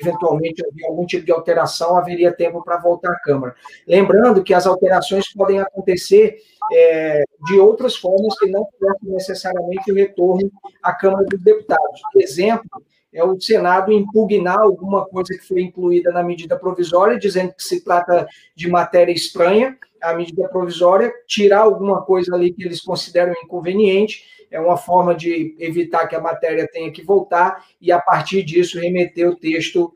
eventualmente, 0.00 0.64
haver 0.64 0.86
algum 0.86 1.04
tipo 1.04 1.26
de 1.26 1.32
alteração, 1.32 1.96
haveria 1.96 2.32
tempo 2.32 2.62
para 2.62 2.78
voltar 2.78 3.10
à 3.10 3.18
Câmara. 3.18 3.54
Lembrando 3.86 4.44
que 4.44 4.54
as 4.54 4.66
alterações 4.66 5.32
podem 5.32 5.58
acontecer 5.58 6.38
é, 6.72 7.24
de 7.46 7.58
outras 7.58 7.96
formas 7.96 8.38
que 8.38 8.48
não 8.48 8.66
forçam 8.78 9.10
necessariamente 9.10 9.90
o 9.90 9.94
retorno 9.94 10.50
à 10.82 10.92
Câmara 10.92 11.24
dos 11.24 11.42
Deputados. 11.42 12.00
Exemplo, 12.16 12.70
é 13.12 13.24
o 13.24 13.40
Senado 13.40 13.90
impugnar 13.90 14.58
alguma 14.58 15.04
coisa 15.06 15.32
que 15.32 15.46
foi 15.46 15.62
incluída 15.62 16.12
na 16.12 16.22
medida 16.22 16.58
provisória, 16.58 17.18
dizendo 17.18 17.52
que 17.54 17.62
se 17.62 17.82
trata 17.82 18.28
de 18.54 18.68
matéria 18.68 19.12
estranha, 19.12 19.76
a 20.02 20.14
medida 20.14 20.48
provisória, 20.48 21.12
tirar 21.26 21.60
alguma 21.60 22.02
coisa 22.02 22.34
ali 22.34 22.52
que 22.52 22.64
eles 22.64 22.80
consideram 22.80 23.32
inconveniente, 23.44 24.24
é 24.50 24.58
uma 24.60 24.76
forma 24.76 25.14
de 25.14 25.54
evitar 25.58 26.06
que 26.06 26.16
a 26.16 26.20
matéria 26.20 26.66
tenha 26.70 26.90
que 26.90 27.02
voltar 27.02 27.64
e, 27.80 27.92
a 27.92 28.00
partir 28.00 28.42
disso, 28.42 28.80
remeter 28.80 29.28
o 29.28 29.36
texto 29.36 29.92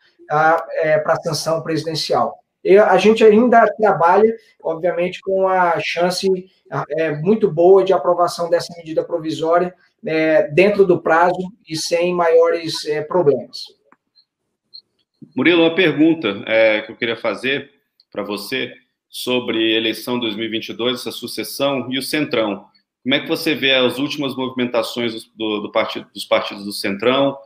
é, 0.80 0.98
para 0.98 1.14
a 1.14 1.20
sanção 1.22 1.62
presidencial. 1.62 2.42
E 2.64 2.78
a 2.78 2.96
gente 2.96 3.24
ainda 3.24 3.66
trabalha, 3.76 4.32
obviamente, 4.62 5.20
com 5.20 5.48
a 5.48 5.80
chance 5.80 6.28
é, 6.90 7.10
muito 7.16 7.50
boa 7.50 7.82
de 7.82 7.92
aprovação 7.92 8.48
dessa 8.48 8.72
medida 8.76 9.02
provisória 9.02 9.74
é, 10.06 10.48
dentro 10.48 10.86
do 10.86 11.00
prazo 11.00 11.40
e 11.68 11.76
sem 11.76 12.14
maiores 12.14 12.84
é, 12.86 13.02
problemas. 13.02 13.64
Murilo, 15.34 15.62
uma 15.62 15.74
pergunta 15.74 16.42
é, 16.46 16.82
que 16.82 16.92
eu 16.92 16.96
queria 16.96 17.16
fazer 17.16 17.70
para 18.12 18.22
você 18.22 18.72
sobre 19.12 19.76
eleição 19.76 20.18
2022, 20.18 21.00
essa 21.00 21.10
sucessão 21.12 21.92
e 21.92 21.98
o 21.98 22.02
Centrão. 22.02 22.64
Como 23.02 23.14
é 23.14 23.20
que 23.20 23.28
você 23.28 23.54
vê 23.54 23.74
as 23.74 23.98
últimas 23.98 24.34
movimentações 24.34 25.26
do, 25.36 25.60
do 25.60 25.70
partido, 25.70 26.08
dos 26.14 26.24
partidos 26.24 26.64
do 26.64 26.72
Centrão? 26.72 27.36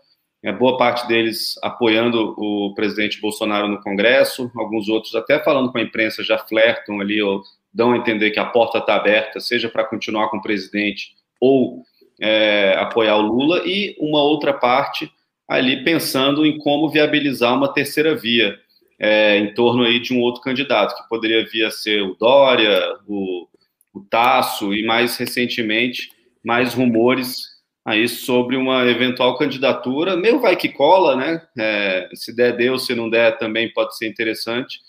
É, 0.45 0.53
boa 0.53 0.77
parte 0.77 1.09
deles 1.09 1.59
apoiando 1.61 2.37
o 2.39 2.73
presidente 2.75 3.21
Bolsonaro 3.21 3.67
no 3.67 3.83
Congresso, 3.83 4.49
alguns 4.55 4.89
outros 4.89 5.17
até 5.17 5.43
falando 5.43 5.73
com 5.73 5.79
a 5.79 5.83
imprensa 5.83 6.23
já 6.23 6.39
flertam 6.39 7.01
ali 7.01 7.21
ou 7.21 7.43
dão 7.75 7.93
a 7.93 7.97
entender 7.97 8.31
que 8.31 8.39
a 8.39 8.45
porta 8.45 8.79
está 8.79 8.95
aberta, 8.95 9.41
seja 9.41 9.69
para 9.69 9.85
continuar 9.85 10.29
com 10.29 10.37
o 10.37 10.43
presidente 10.43 11.15
ou 11.41 11.83
é, 12.21 12.77
apoiar 12.79 13.17
o 13.17 13.23
Lula, 13.23 13.63
e 13.67 13.97
uma 13.99 14.23
outra 14.23 14.53
parte 14.53 15.11
ali 15.49 15.83
pensando 15.83 16.47
em 16.47 16.59
como 16.59 16.89
viabilizar 16.89 17.55
uma 17.55 17.73
terceira 17.73 18.15
via 18.15 18.57
é, 18.99 19.39
em 19.39 19.53
torno 19.55 19.85
aí 19.85 20.01
de 20.01 20.15
um 20.15 20.21
outro 20.21 20.43
candidato, 20.43 20.97
que 20.97 21.09
poderia 21.09 21.45
vir 21.47 21.65
a 21.65 21.71
ser 21.71 22.03
o 22.03 22.15
Dória, 22.15 22.97
o, 23.07 23.47
o 23.95 24.01
Tasso, 24.01 24.75
e 24.75 24.85
mais 24.85 25.17
recentemente, 25.17 26.11
mais 26.45 26.75
rumores 26.75 27.57
aí 27.85 28.09
sobre 28.09 28.57
uma 28.57 28.85
eventual 28.87 29.39
candidatura, 29.39 30.17
meio 30.17 30.41
vai 30.41 30.57
que 30.57 30.69
cola, 30.69 31.15
né? 31.15 31.41
É, 31.57 32.09
se 32.15 32.35
der, 32.35 32.57
deu, 32.57 32.79
se 32.79 32.95
não 32.97 33.09
der, 33.09 33.39
também 33.39 33.73
pode 33.73 33.97
ser 33.97 34.09
interessante, 34.09 34.81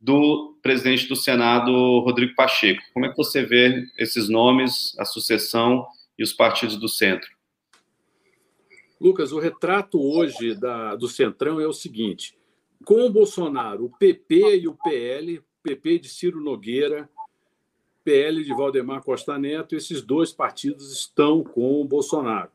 do 0.00 0.56
presidente 0.62 1.08
do 1.08 1.16
Senado, 1.16 1.72
Rodrigo 2.00 2.34
Pacheco. 2.34 2.82
Como 2.92 3.06
é 3.06 3.08
que 3.08 3.16
você 3.16 3.42
vê 3.42 3.84
esses 3.98 4.28
nomes, 4.28 4.96
a 4.98 5.04
sucessão 5.04 5.86
e 6.16 6.22
os 6.22 6.32
partidos 6.32 6.76
do 6.76 6.88
centro? 6.88 7.28
Lucas, 9.00 9.32
o 9.32 9.38
retrato 9.38 10.00
hoje 10.00 10.54
da, 10.54 10.94
do 10.94 11.08
Centrão 11.08 11.58
é 11.58 11.66
o 11.66 11.72
seguinte: 11.72 12.36
com 12.84 13.06
o 13.06 13.10
Bolsonaro, 13.10 13.86
o 13.86 13.90
PP 13.90 14.58
e 14.58 14.68
o 14.68 14.74
PL, 14.74 15.42
PP 15.62 15.98
de 16.00 16.08
Ciro 16.08 16.40
Nogueira, 16.40 17.08
PL 18.04 18.44
de 18.44 18.54
Valdemar 18.54 19.02
Costa 19.02 19.38
Neto, 19.38 19.74
esses 19.74 20.02
dois 20.02 20.32
partidos 20.32 20.92
estão 20.92 21.42
com 21.42 21.80
o 21.80 21.84
Bolsonaro. 21.84 22.50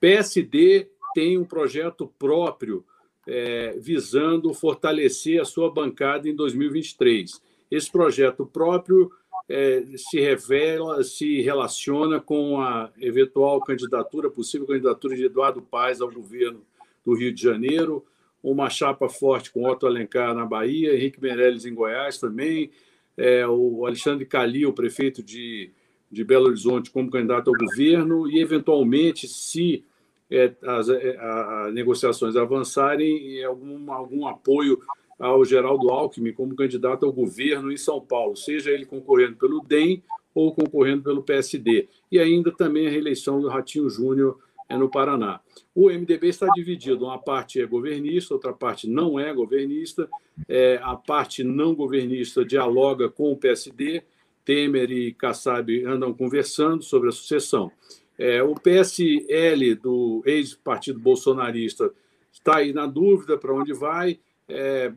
PSD 0.00 0.88
tem 1.14 1.38
um 1.38 1.44
projeto 1.44 2.12
próprio 2.18 2.84
é, 3.26 3.76
visando 3.78 4.52
fortalecer 4.52 5.40
a 5.40 5.44
sua 5.44 5.70
bancada 5.70 6.28
em 6.28 6.34
2023. 6.34 7.40
Esse 7.70 7.90
projeto 7.90 8.44
próprio 8.44 9.12
é, 9.48 9.84
se 9.96 10.18
revela, 10.18 11.04
se 11.04 11.40
relaciona 11.40 12.20
com 12.20 12.60
a 12.60 12.90
eventual 12.98 13.60
candidatura, 13.60 14.30
possível 14.30 14.66
candidatura 14.66 15.14
de 15.14 15.24
Eduardo 15.24 15.62
Paes 15.62 16.00
ao 16.00 16.10
governo 16.10 16.62
do 17.04 17.14
Rio 17.14 17.32
de 17.32 17.42
Janeiro, 17.42 18.04
uma 18.42 18.70
chapa 18.70 19.08
forte 19.08 19.50
com 19.50 19.64
Otto 19.64 19.86
Alencar 19.86 20.34
na 20.34 20.46
Bahia, 20.46 20.94
Henrique 20.94 21.20
Meirelles 21.20 21.64
em 21.64 21.74
Goiás 21.74 22.18
também, 22.18 22.70
é, 23.16 23.46
o 23.46 23.84
Alexandre 23.86 24.24
Calil, 24.24 24.72
prefeito 24.72 25.22
de, 25.22 25.70
de 26.10 26.24
Belo 26.24 26.46
Horizonte, 26.46 26.90
como 26.90 27.10
candidato 27.10 27.48
ao 27.48 27.56
governo, 27.56 28.30
e, 28.30 28.40
eventualmente, 28.40 29.28
se 29.28 29.84
é, 30.30 30.52
as 30.62 30.88
é, 30.88 31.16
a 31.18 31.70
negociações 31.72 32.36
avançarem, 32.36 33.44
algum, 33.44 33.92
algum 33.92 34.26
apoio 34.26 34.80
ao 35.18 35.44
Geraldo 35.44 35.90
Alckmin 35.90 36.32
como 36.32 36.56
candidato 36.56 37.04
ao 37.04 37.12
governo 37.12 37.70
em 37.70 37.76
São 37.76 38.00
Paulo, 38.00 38.36
seja 38.36 38.70
ele 38.70 38.86
concorrendo 38.86 39.36
pelo 39.36 39.60
DEM 39.60 40.02
ou 40.34 40.54
concorrendo 40.54 41.02
pelo 41.02 41.22
PSD. 41.22 41.88
E 42.10 42.18
ainda 42.18 42.50
também 42.50 42.86
a 42.86 42.90
reeleição 42.90 43.40
do 43.40 43.48
Ratinho 43.48 43.90
Júnior 43.90 44.38
é 44.70 44.76
no 44.76 44.88
Paraná. 44.88 45.40
O 45.74 45.90
MDB 45.90 46.28
está 46.28 46.46
dividido, 46.54 47.04
uma 47.06 47.18
parte 47.18 47.60
é 47.60 47.66
governista, 47.66 48.32
outra 48.32 48.52
parte 48.52 48.88
não 48.88 49.18
é 49.18 49.34
governista. 49.34 50.08
É, 50.48 50.78
a 50.80 50.94
parte 50.94 51.42
não 51.42 51.74
governista 51.74 52.44
dialoga 52.44 53.08
com 53.08 53.32
o 53.32 53.36
PSD, 53.36 54.04
Temer 54.44 54.90
e 54.92 55.12
Kassab 55.12 55.84
andam 55.84 56.14
conversando 56.14 56.84
sobre 56.84 57.08
a 57.08 57.12
sucessão. 57.12 57.70
É, 58.16 58.42
o 58.42 58.54
PSL, 58.54 59.74
do 59.74 60.22
ex-partido 60.24 61.00
bolsonarista, 61.00 61.92
está 62.32 62.58
aí 62.58 62.72
na 62.72 62.86
dúvida 62.86 63.36
para 63.36 63.52
onde 63.52 63.72
vai. 63.72 64.20
É, 64.48 64.92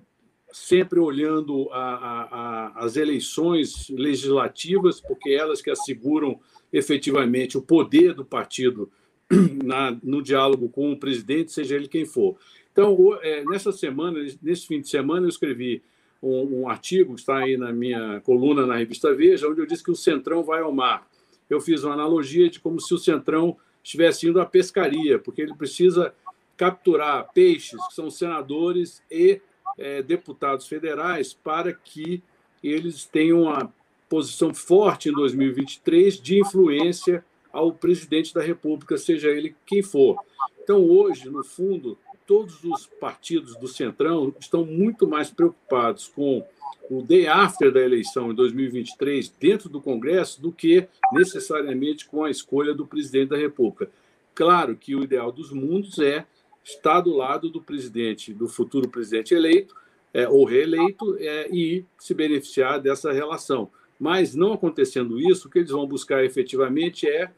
sempre 0.52 1.00
olhando 1.00 1.68
a, 1.72 1.96
a, 1.96 2.22
a, 2.22 2.86
as 2.86 2.96
eleições 2.96 3.90
legislativas, 3.90 5.02
porque 5.02 5.32
elas 5.32 5.64
que 5.64 5.72
asseguram 5.72 6.40
efetivamente 6.72 7.58
o 7.58 7.62
poder 7.62 8.14
do 8.14 8.24
partido 8.24 8.92
na, 9.64 9.98
no 10.04 10.22
diálogo 10.22 10.70
com 10.70 10.92
o 10.92 10.98
presidente, 10.98 11.52
seja 11.52 11.76
ele 11.76 11.88
quem 11.88 12.06
for. 12.06 12.38
Então, 12.72 12.98
é, 13.22 13.44
nessa 13.46 13.72
semana, 13.72 14.20
nesse 14.42 14.68
fim 14.68 14.82
de 14.82 14.90
semana, 14.90 15.26
eu 15.26 15.30
escrevi 15.30 15.82
um, 16.22 16.62
um, 16.62 16.70
artigo, 16.70 17.14
que 17.14 17.20
está 17.20 17.38
aí 17.38 17.58
na 17.58 17.72
minha 17.72 18.22
coluna 18.22 18.66
na 18.66 18.78
revista 18.78 19.14
Veja, 19.14 19.48
onde 19.48 19.62
eu 19.62 19.66
disse 19.66 19.84
que 19.84 19.92
o 19.92 19.96
Centrão 19.96 20.44
vai 20.44 20.62
ao 20.62 20.72
mar. 20.72 21.08
Eu 21.50 21.60
fiz 21.60 21.84
uma 21.84 21.94
analogia 21.94 22.50
de 22.50 22.60
como 22.60 22.80
se 22.80 22.94
o 22.94 22.98
Centrão 22.98 23.58
estivesse 23.84 24.28
indo 24.28 24.40
à 24.40 24.46
pescaria, 24.46 25.20
porque 25.20 25.42
ele 25.42 25.54
precisa 25.54 26.14
capturar 26.56 27.30
peixes, 27.34 27.80
que 27.88 27.94
são 27.94 28.10
senadores 28.10 29.04
e 29.12 29.42
é, 29.78 30.02
deputados 30.02 30.68
federais 30.68 31.34
para 31.34 31.74
que 31.74 32.24
eles 32.64 33.06
tenham 33.06 33.50
a 33.50 33.70
posição 34.08 34.54
forte 34.54 35.10
em 35.10 35.14
2023 35.14 36.20
de 36.20 36.40
influência 36.40 37.26
ao 37.54 37.72
presidente 37.72 38.34
da 38.34 38.42
República, 38.42 38.98
seja 38.98 39.30
ele 39.30 39.56
quem 39.66 39.84
for. 39.84 40.18
Então, 40.62 40.84
hoje, 40.84 41.30
no 41.30 41.44
fundo, 41.44 41.98
todos 42.26 42.64
os 42.64 42.88
partidos 42.88 43.56
do 43.56 43.68
Centrão 43.68 44.34
estão 44.40 44.66
muito 44.66 45.08
mais 45.08 45.30
preocupados 45.30 46.08
com 46.08 46.44
o 46.90 47.02
day 47.02 47.28
after 47.28 47.72
da 47.72 47.80
eleição 47.80 48.32
em 48.32 48.36
2023 48.36 49.30
dentro 49.40 49.70
do 49.70 49.80
Congresso 49.80 50.42
do 50.42 50.52
que 50.52 50.88
necessariamente 51.14 52.06
com 52.08 52.24
a 52.24 52.30
escolha 52.30 52.74
do 52.74 52.88
presidente 52.88 53.30
da 53.30 53.38
República. 53.38 53.90
Claro 54.34 54.76
que 54.76 54.96
o 54.96 55.04
ideal 55.04 55.32
dos 55.32 55.52
mundos 55.52 56.00
é 56.00 56.26
estar 56.64 57.02
do 57.02 57.16
lado 57.16 57.50
do 57.50 57.62
presidente, 57.62 58.34
do 58.34 58.48
futuro 58.48 58.90
presidente 58.90 59.34
eleito 59.34 59.76
é, 60.14 60.28
ou 60.28 60.46
reeleito 60.46 61.18
é, 61.20 61.48
e 61.52 61.86
se 61.98 62.14
beneficiar 62.14 62.80
dessa 62.80 63.12
relação. 63.12 63.70
Mas 64.00 64.36
não 64.36 64.54
acontecendo 64.54 65.20
isso, 65.20 65.48
o 65.48 65.52
que 65.52 65.60
eles 65.60 65.72
vão 65.72 65.88
buscar 65.88 66.24
efetivamente 66.24 67.08
é 67.08 67.32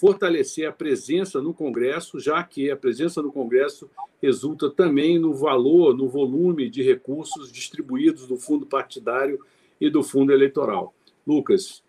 fortalecer 0.00 0.66
a 0.66 0.72
presença 0.72 1.42
no 1.42 1.52
Congresso, 1.52 2.18
já 2.18 2.42
que 2.42 2.70
a 2.70 2.76
presença 2.76 3.20
no 3.20 3.30
Congresso 3.30 3.90
resulta 4.22 4.70
também 4.70 5.18
no 5.18 5.34
valor, 5.34 5.94
no 5.94 6.08
volume 6.08 6.70
de 6.70 6.82
recursos 6.82 7.52
distribuídos 7.52 8.26
do 8.26 8.38
fundo 8.38 8.64
partidário 8.64 9.38
e 9.78 9.90
do 9.90 10.02
fundo 10.02 10.32
eleitoral. 10.32 10.94
Lucas, 11.26 11.82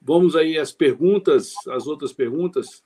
vamos 0.00 0.34
aí 0.34 0.58
às 0.58 0.72
perguntas, 0.72 1.52
as 1.68 1.86
outras 1.86 2.14
perguntas. 2.14 2.82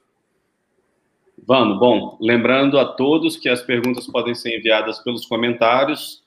Vamos, 1.46 1.78
bom, 1.78 2.18
lembrando 2.20 2.76
a 2.76 2.84
todos 2.84 3.36
que 3.36 3.48
as 3.48 3.62
perguntas 3.62 4.08
podem 4.08 4.34
ser 4.34 4.58
enviadas 4.58 4.98
pelos 4.98 5.24
comentários, 5.24 6.24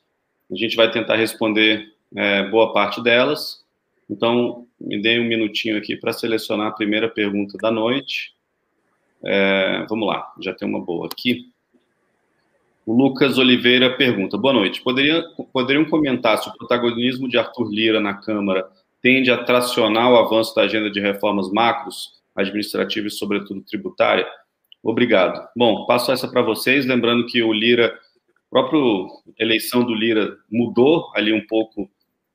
a 0.49 0.55
gente 0.55 0.77
vai 0.77 0.89
tentar 0.89 1.17
responder 1.17 1.93
é, 2.15 2.47
boa 2.49 2.71
parte 2.71 3.03
delas. 3.03 3.65
Então, 4.09 4.65
me 4.79 5.01
dê 5.01 5.19
um 5.19 5.27
minutinho 5.27 5.77
aqui 5.77 5.97
para 5.97 6.13
selecionar 6.13 6.67
a 6.67 6.71
primeira 6.71 7.09
pergunta 7.09 7.57
da 7.57 7.69
noite. 7.69 8.36
É, 9.23 9.85
vamos 9.89 10.07
lá, 10.07 10.31
já 10.39 10.53
tem 10.53 10.67
uma 10.67 10.79
boa 10.79 11.07
aqui. 11.07 11.51
O 12.85 12.93
Lucas 12.93 13.37
Oliveira 13.37 13.97
pergunta: 13.97 14.37
Boa 14.37 14.53
noite. 14.53 14.81
Poderia, 14.81 15.21
poderiam 15.51 15.83
comentar 15.85 16.37
se 16.37 16.47
o 16.47 16.53
protagonismo 16.53 17.27
de 17.27 17.37
Arthur 17.37 17.69
Lira 17.69 17.99
na 17.99 18.13
Câmara 18.13 18.65
tende 19.01 19.29
a 19.29 19.43
tracionar 19.43 20.09
o 20.11 20.17
avanço 20.17 20.55
da 20.55 20.61
agenda 20.61 20.89
de 20.89 21.01
reformas 21.01 21.51
macros, 21.51 22.13
administrativas 22.33 23.13
e, 23.13 23.17
sobretudo, 23.17 23.61
tributária? 23.61 24.25
Obrigado. 24.81 25.45
Bom, 25.53 25.85
passo 25.85 26.13
essa 26.13 26.29
para 26.29 26.41
vocês, 26.41 26.85
lembrando 26.85 27.25
que 27.25 27.43
o 27.43 27.51
Lira, 27.51 27.87
a 27.87 28.49
própria 28.49 28.79
eleição 29.37 29.83
do 29.83 29.93
Lira 29.93 30.37
mudou 30.49 31.11
ali 31.13 31.33
um 31.33 31.45
pouco 31.45 31.89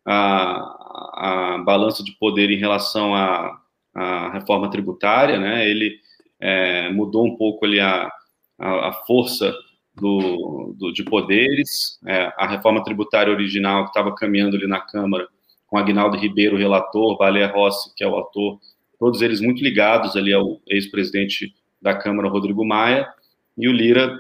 a, 0.05 1.55
a 1.55 1.59
balança 1.65 2.05
de 2.05 2.13
poder 2.19 2.51
em 2.51 2.59
relação 2.59 3.15
à, 3.15 3.59
à 3.95 4.33
reforma 4.33 4.71
tributária, 4.71 5.39
né? 5.39 5.67
Ele 5.67 5.99
é, 6.43 6.91
mudou 6.91 7.25
um 7.25 7.37
pouco 7.37 7.65
ali 7.65 7.79
a, 7.79 8.11
a, 8.59 8.89
a 8.89 8.93
força 9.07 9.55
do, 9.95 10.75
do, 10.77 10.93
de 10.93 11.05
poderes. 11.05 12.01
É, 12.05 12.33
a 12.37 12.49
reforma 12.49 12.83
tributária 12.83 13.33
original 13.33 13.85
que 13.85 13.91
estava 13.91 14.13
caminhando 14.15 14.57
ali 14.57 14.67
na 14.67 14.81
Câmara, 14.81 15.29
com 15.69 15.79
Agnaldo 15.79 16.17
Ribeiro, 16.17 16.57
relator, 16.57 17.17
Valer 17.17 17.55
Rossi, 17.55 17.95
que 17.97 18.03
é 18.03 18.09
o 18.09 18.17
autor, 18.17 18.59
todos 18.99 19.23
eles 19.23 19.41
muito 19.41 19.63
ligados 19.63 20.17
ali 20.17 20.33
ao 20.33 20.61
ex-presidente 20.67 21.55
da 21.81 21.95
Câmara, 21.95 22.29
Rodrigo 22.29 22.65
Maia, 22.65 23.09
e 23.57 23.69
o 23.69 23.73
Lira 23.73 24.19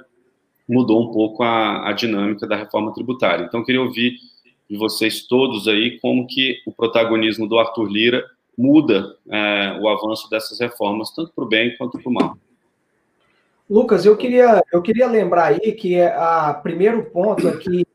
mudou 0.69 1.03
um 1.03 1.13
pouco 1.13 1.43
a, 1.43 1.89
a 1.89 1.93
dinâmica 1.93 2.47
da 2.47 2.57
reforma 2.57 2.95
tributária. 2.95 3.45
Então, 3.45 3.65
queria 3.65 3.83
ouvir 3.83 4.15
de 4.71 4.77
vocês 4.77 5.27
todos 5.27 5.67
aí 5.67 5.99
como 5.99 6.27
que 6.27 6.63
o 6.67 6.73
protagonismo 6.73 7.49
do 7.49 7.59
Arthur 7.59 7.91
Lira 7.91 8.25
muda 8.57 9.17
é, 9.31 9.79
o 9.81 9.89
avanço 9.89 10.29
dessas 10.29 10.61
reformas, 10.61 11.11
tanto 11.15 11.33
para 11.35 11.45
o 11.45 11.49
bem 11.49 11.77
quanto 11.77 11.99
para 11.99 12.11
o 12.11 12.13
mal. 12.13 12.37
Lucas, 13.69 14.05
eu 14.05 14.17
queria, 14.17 14.63
eu 14.73 14.83
queria 14.83 15.07
lembrar 15.07 15.47
aí 15.47 15.73
que 15.73 16.01
a 16.01 16.53
primeiro 16.63 17.05
ponto 17.07 17.49
é 17.49 17.57
que 17.57 17.87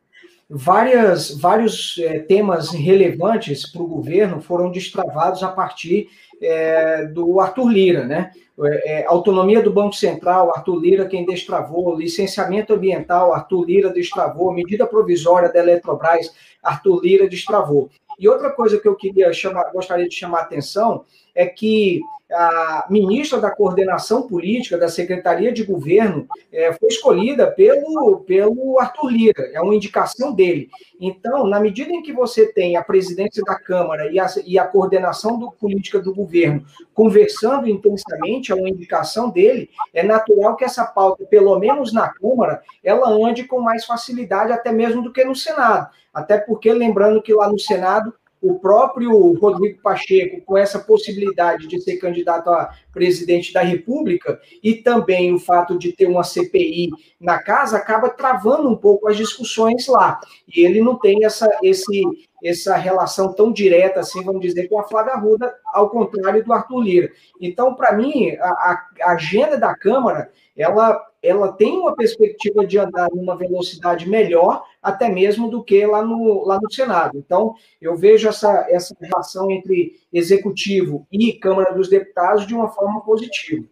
várias, 0.49 1.37
vários 1.37 1.97
é, 1.99 2.19
temas 2.19 2.71
relevantes 2.71 3.71
para 3.71 3.81
o 3.81 3.87
governo 3.87 4.41
foram 4.41 4.71
destravados 4.71 5.43
a 5.43 5.49
partir 5.49 6.09
é, 6.41 7.05
do 7.05 7.39
Arthur 7.39 7.69
Lira, 7.69 8.05
né? 8.05 8.31
É, 8.59 9.01
é, 9.01 9.05
autonomia 9.05 9.61
do 9.61 9.71
Banco 9.71 9.93
Central, 9.93 10.49
Arthur 10.49 10.79
Lira 10.79 11.05
quem 11.05 11.25
destravou, 11.25 11.95
licenciamento 11.95 12.73
ambiental, 12.73 13.31
Arthur 13.31 13.65
Lira 13.65 13.89
destravou, 13.91 14.51
medida 14.51 14.87
provisória 14.87 15.51
da 15.51 15.59
Eletrobras, 15.59 16.33
Arthur 16.63 17.01
Lira 17.03 17.29
destravou. 17.29 17.89
E 18.17 18.27
outra 18.27 18.49
coisa 18.49 18.79
que 18.79 18.87
eu 18.87 18.95
queria 18.95 19.31
chamar, 19.31 19.71
gostaria 19.71 20.07
de 20.07 20.15
chamar 20.15 20.39
a 20.39 20.43
atenção 20.43 21.05
é 21.37 21.45
que 21.45 22.01
a 22.29 22.85
ministra 22.89 23.39
da 23.39 23.51
Coordenação 23.51 24.27
Política 24.27 24.77
da 24.77 24.89
Secretaria 24.89 25.51
de 25.51 25.63
Governo 25.63 26.27
é, 26.51 26.73
foi 26.73 26.89
escolhida 26.89 27.49
pelo, 27.49 28.19
pelo 28.21 28.79
Arthur 28.79 29.09
Lira, 29.09 29.49
é 29.53 29.61
uma 29.61 29.75
indicação 29.75 30.33
dele. 30.33 30.67
Então, 30.99 31.47
na 31.47 31.59
medida 31.59 31.91
em 31.91 32.01
que 32.01 32.11
você 32.11 32.51
tem 32.51 32.75
a 32.75 32.83
presidência 32.83 33.41
da 33.45 33.57
Câmara 33.57 34.11
e 34.11 34.19
a, 34.19 34.27
e 34.45 34.59
a 34.59 34.65
coordenação 34.65 35.39
do, 35.39 35.51
política 35.51 35.99
do 35.99 36.13
governo 36.13 36.65
conversando 36.93 37.69
intensamente, 37.69 38.51
é 38.51 38.55
uma 38.55 38.69
indicação 38.69 39.29
dele, 39.29 39.69
é 39.93 40.03
natural 40.03 40.55
que 40.57 40.65
essa 40.65 40.85
pauta, 40.85 41.23
pelo 41.25 41.57
menos 41.59 41.93
na 41.93 42.09
Câmara, 42.09 42.61
ela 42.83 43.09
ande 43.09 43.43
com 43.43 43.61
mais 43.61 43.85
facilidade 43.85 44.51
até 44.51 44.71
mesmo 44.71 45.01
do 45.01 45.13
que 45.13 45.23
no 45.23 45.35
Senado. 45.35 45.89
Até 46.13 46.39
porque, 46.39 46.73
lembrando 46.73 47.21
que 47.21 47.33
lá 47.33 47.47
no 47.47 47.59
Senado, 47.59 48.13
o 48.49 48.59
próprio 48.59 49.33
Rodrigo 49.33 49.79
Pacheco, 49.81 50.41
com 50.45 50.57
essa 50.57 50.79
possibilidade 50.79 51.67
de 51.67 51.81
ser 51.81 51.97
candidato 51.97 52.49
a 52.49 52.71
presidente 52.91 53.53
da 53.53 53.61
República, 53.61 54.39
e 54.63 54.75
também 54.75 55.33
o 55.33 55.39
fato 55.39 55.77
de 55.77 55.91
ter 55.91 56.07
uma 56.07 56.23
CPI 56.23 56.89
na 57.19 57.41
casa, 57.41 57.77
acaba 57.77 58.09
travando 58.09 58.69
um 58.69 58.75
pouco 58.75 59.07
as 59.07 59.17
discussões 59.17 59.87
lá. 59.87 60.19
E 60.47 60.65
ele 60.65 60.81
não 60.81 60.97
tem 60.97 61.25
essa, 61.25 61.47
esse, 61.61 62.03
essa 62.43 62.75
relação 62.75 63.33
tão 63.33 63.51
direta, 63.51 63.99
assim, 63.99 64.23
vamos 64.23 64.41
dizer, 64.41 64.67
com 64.67 64.79
a 64.79 64.83
Flávia 64.83 65.13
Arruda, 65.13 65.55
ao 65.73 65.89
contrário 65.89 66.43
do 66.43 66.53
Arthur 66.53 66.81
Lira. 66.81 67.11
Então, 67.41 67.73
para 67.73 67.93
mim, 67.93 68.31
a, 68.39 68.85
a 69.01 69.11
agenda 69.11 69.57
da 69.57 69.75
Câmara, 69.75 70.31
ela 70.55 71.03
ela 71.21 71.51
tem 71.51 71.77
uma 71.77 71.95
perspectiva 71.95 72.65
de 72.65 72.77
andar 72.77 73.09
numa 73.11 73.35
velocidade 73.35 74.07
melhor, 74.07 74.63
até 74.81 75.09
mesmo 75.09 75.49
do 75.49 75.63
que 75.63 75.85
lá 75.85 76.01
no, 76.01 76.45
lá 76.45 76.59
no 76.61 76.71
Senado. 76.71 77.17
Então, 77.17 77.55
eu 77.81 77.95
vejo 77.95 78.29
essa, 78.29 78.67
essa 78.69 78.95
relação 79.01 79.49
entre 79.51 79.99
executivo 80.13 81.05
e 81.11 81.33
Câmara 81.33 81.73
dos 81.73 81.89
Deputados 81.89 82.45
de 82.45 82.53
uma 82.53 82.69
forma 82.69 83.01
positiva. 83.01 83.65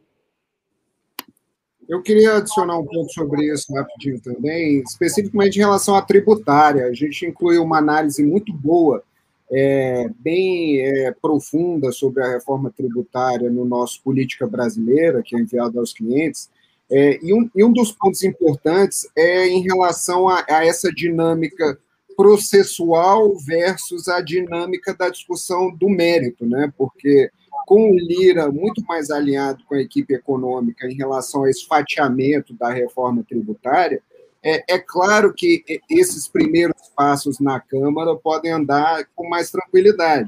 Eu 1.88 2.02
queria 2.02 2.38
adicionar 2.38 2.78
um 2.80 2.86
ponto 2.86 3.14
sobre 3.14 3.52
isso 3.52 3.74
rapidinho 3.74 4.20
também, 4.20 4.82
especificamente 4.88 5.58
em 5.58 5.60
relação 5.60 5.96
à 5.96 6.02
tributária. 6.02 6.86
A 6.86 6.94
gente 6.94 7.26
incluiu 7.26 7.64
uma 7.64 7.78
análise 7.78 8.24
muito 8.24 8.52
boa, 8.52 9.04
é, 9.52 10.10
bem 10.20 10.82
é, 10.82 11.12
profunda 11.22 11.92
sobre 11.92 12.24
a 12.24 12.32
reforma 12.32 12.74
tributária 12.76 13.50
no 13.52 13.66
nosso 13.66 14.02
Política 14.02 14.48
Brasileira, 14.48 15.22
que 15.24 15.36
é 15.36 15.40
enviado 15.40 15.80
aos 15.80 15.94
clientes, 15.94 16.50
é, 16.90 17.20
e, 17.24 17.34
um, 17.34 17.50
e, 17.56 17.64
um, 17.64 17.72
dos 17.72 17.92
pontos 17.92 18.24
importantes 18.24 19.08
é 19.16 19.48
em 19.48 19.62
relação 19.62 20.30
a, 20.30 20.44
a, 20.48 20.66
essa 20.66 20.92
dinâmica 20.92 21.80
processual 22.16 23.36
versus 23.40 24.08
a 24.08 24.22
dinâmica 24.22 24.94
da 24.94 25.10
discussão 25.10 25.76
do 25.76 25.90
mérito, 25.90 26.46
né? 26.46 26.72
Porque 26.78 27.30
com 27.66 27.92
o 27.92 27.96
Lira 27.96 28.52
muito 28.52 28.84
mais 28.86 29.10
alinhado 29.10 29.64
com 29.66 29.76
a 29.76 29.82
equipe 29.82 30.14
econômica 30.14 30.88
em 30.88 30.96
relação 30.96 31.44
a 31.44 31.50
esse 31.50 31.66
fatiamento 31.66 32.54
da 32.54 32.72
reforma 32.72 33.24
tributária, 33.28 34.02
é, 34.44 34.76
é 34.76 34.80
claro 34.80 35.34
que 35.34 35.64
esses 35.90 36.28
primeiros 36.28 36.90
passos 36.96 37.40
na 37.40 37.60
Câmara 37.60 38.16
podem 38.16 38.52
andar 38.52 39.08
com 39.16 39.28
mais 39.28 39.50
tranquilidade. 39.50 40.28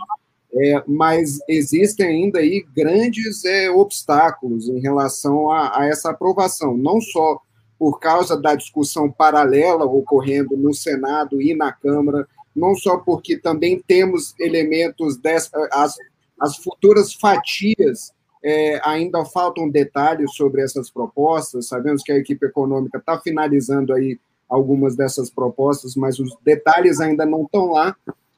É, 0.54 0.82
mas 0.88 1.40
existem 1.48 2.08
ainda 2.08 2.40
aí 2.40 2.66
grandes 2.76 3.46
é, 3.46 3.70
obstáculos 3.70 4.70
em 4.70 4.80
relação 4.80 5.52
a, 5.52 5.82
a, 5.82 5.86
essa 5.86 6.10
aprovação, 6.10 6.76
não 6.76 7.00
só 7.00 7.40
por 7.78 8.00
causa 8.00 8.36
da 8.36 8.56
discussão 8.56 9.12
paralela 9.12 9.86
ocorrendo 9.86 10.58
no 10.58 10.74
Senado 10.74 11.40
e 11.42 11.54
na 11.54 11.72
Câmara, 11.72 12.28
não 12.56 12.74
só 12.74 12.98
porque 12.98 13.38
também 13.38 13.80
temos 13.86 14.34
elementos 14.40 15.16
dessas, 15.18 15.52
as, 15.72 15.96
as 16.40 16.58
futuras 16.58 17.14
fatias 17.14 18.12
é, 18.44 18.80
ainda 18.84 19.26
faltam 19.26 19.70
detalhes 19.70 20.36
sobre 20.36 20.62
essas 20.62 20.90
propostas, 20.90 21.68
sabemos 21.68 22.04
que 22.04 22.12
a 22.12 22.18
equipe 22.18 22.46
econômica 22.46 22.98
está 22.98 23.20
finalizando 23.20 23.94
aí 23.94 24.20
algumas 24.48 24.96
dessas 24.96 25.30
propostas, 25.30 25.96
mas 25.96 26.20
os 26.20 26.36
detalhes 26.44 27.02
ainda 27.02 27.26
não 27.26 27.44
estão 27.44 27.72
lá, 27.72 27.96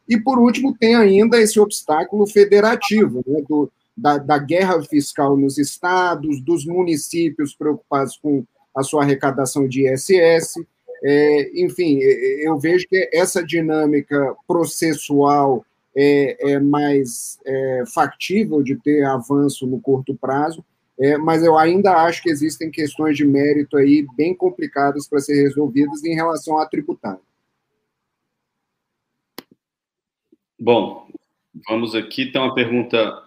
e, 0.10 0.20
por 0.20 0.40
último, 0.40 0.76
tem 0.76 0.96
ainda 0.96 1.40
esse 1.40 1.60
obstáculo 1.60 2.26
federativo, 2.26 3.24
né, 3.28 3.44
do, 3.48 3.72
da, 3.96 4.18
da, 4.18 4.40
guerra 4.40 4.82
fiscal 4.82 5.38
nos 5.38 5.60
estados, 5.60 6.42
dos 6.42 6.66
municípios 6.66 7.54
preocupados 7.54 8.18
com 8.18 8.44
a 8.76 8.82
sua 8.82 9.04
arrecadação 9.04 9.68
de 9.68 9.88
ISS. 9.88 10.56
É, 11.04 11.62
enfim, 11.62 12.00
eu 12.00 12.58
vejo 12.58 12.88
que 12.90 13.08
essa 13.14 13.46
dinâmica 13.46 14.36
processual 14.48 15.64
é, 16.02 16.54
é 16.54 16.60
mais 16.60 17.38
é, 17.46 17.84
factível 17.94 18.64
de 18.64 18.78
ter 18.78 19.04
avanço 19.04 19.68
no 19.68 19.82
curto 19.82 20.16
prazo, 20.16 20.64
é, 20.98 21.18
mas 21.18 21.44
eu 21.44 21.58
ainda 21.58 21.92
acho 22.06 22.24
que 22.24 22.30
existem 22.30 22.72
questões 22.72 23.18
de 23.18 23.26
mérito 23.26 23.76
aí 23.76 24.08
bem 24.16 24.34
complicadas 24.34 25.10
para 25.10 25.20
ser 25.20 25.44
resolvidas 25.44 26.02
em 26.06 26.16
relação 26.16 26.58
à 26.58 26.66
tributária. 26.66 27.20
Bom, 30.58 31.10
vamos 31.68 31.96
aqui. 31.96 32.32
Tem 32.32 32.42
uma 32.42 32.56
pergunta 32.56 33.24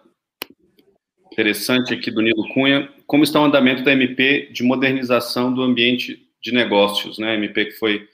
interessante 1.31 1.93
aqui 1.93 2.11
do 2.11 2.23
Nilo 2.23 2.49
Cunha. 2.55 2.91
Como 3.07 3.23
está 3.23 3.39
o 3.39 3.45
andamento 3.45 3.83
da 3.85 3.93
MP 3.93 4.51
de 4.51 4.63
modernização 4.63 5.53
do 5.53 5.63
ambiente 5.63 6.27
de 6.43 6.53
negócios, 6.53 7.19
né? 7.19 7.35
MP 7.35 7.67
que 7.67 7.73
foi 7.73 8.09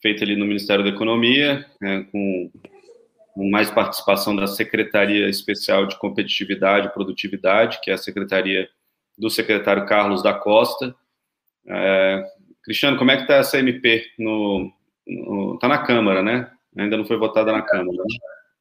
feita 0.00 0.24
ali 0.24 0.36
no 0.36 0.46
Ministério 0.46 0.84
da 0.84 0.90
Economia, 0.90 1.66
né, 1.80 2.06
com, 2.12 2.50
com 3.36 3.50
mais 3.50 3.70
participação 3.70 4.34
da 4.34 4.46
Secretaria 4.46 5.28
Especial 5.28 5.86
de 5.86 5.98
Competitividade 5.98 6.86
e 6.86 6.90
Produtividade, 6.90 7.78
que 7.82 7.90
é 7.90 7.94
a 7.94 7.98
secretaria 7.98 8.66
do 9.16 9.28
secretário 9.28 9.84
Carlos 9.84 10.22
da 10.22 10.32
Costa. 10.32 10.94
É, 11.68 12.24
Cristiano, 12.64 12.96
como 12.96 13.10
é 13.10 13.16
que 13.16 13.22
está 13.22 13.34
essa 13.34 13.58
MP? 13.58 14.06
Está 15.54 15.68
na 15.68 15.84
Câmara, 15.84 16.22
né? 16.22 16.50
Ainda 16.78 16.96
não 16.96 17.04
foi 17.04 17.18
votada 17.18 17.52
na 17.52 17.60
Câmara. 17.60 17.98
Né? 17.98 18.04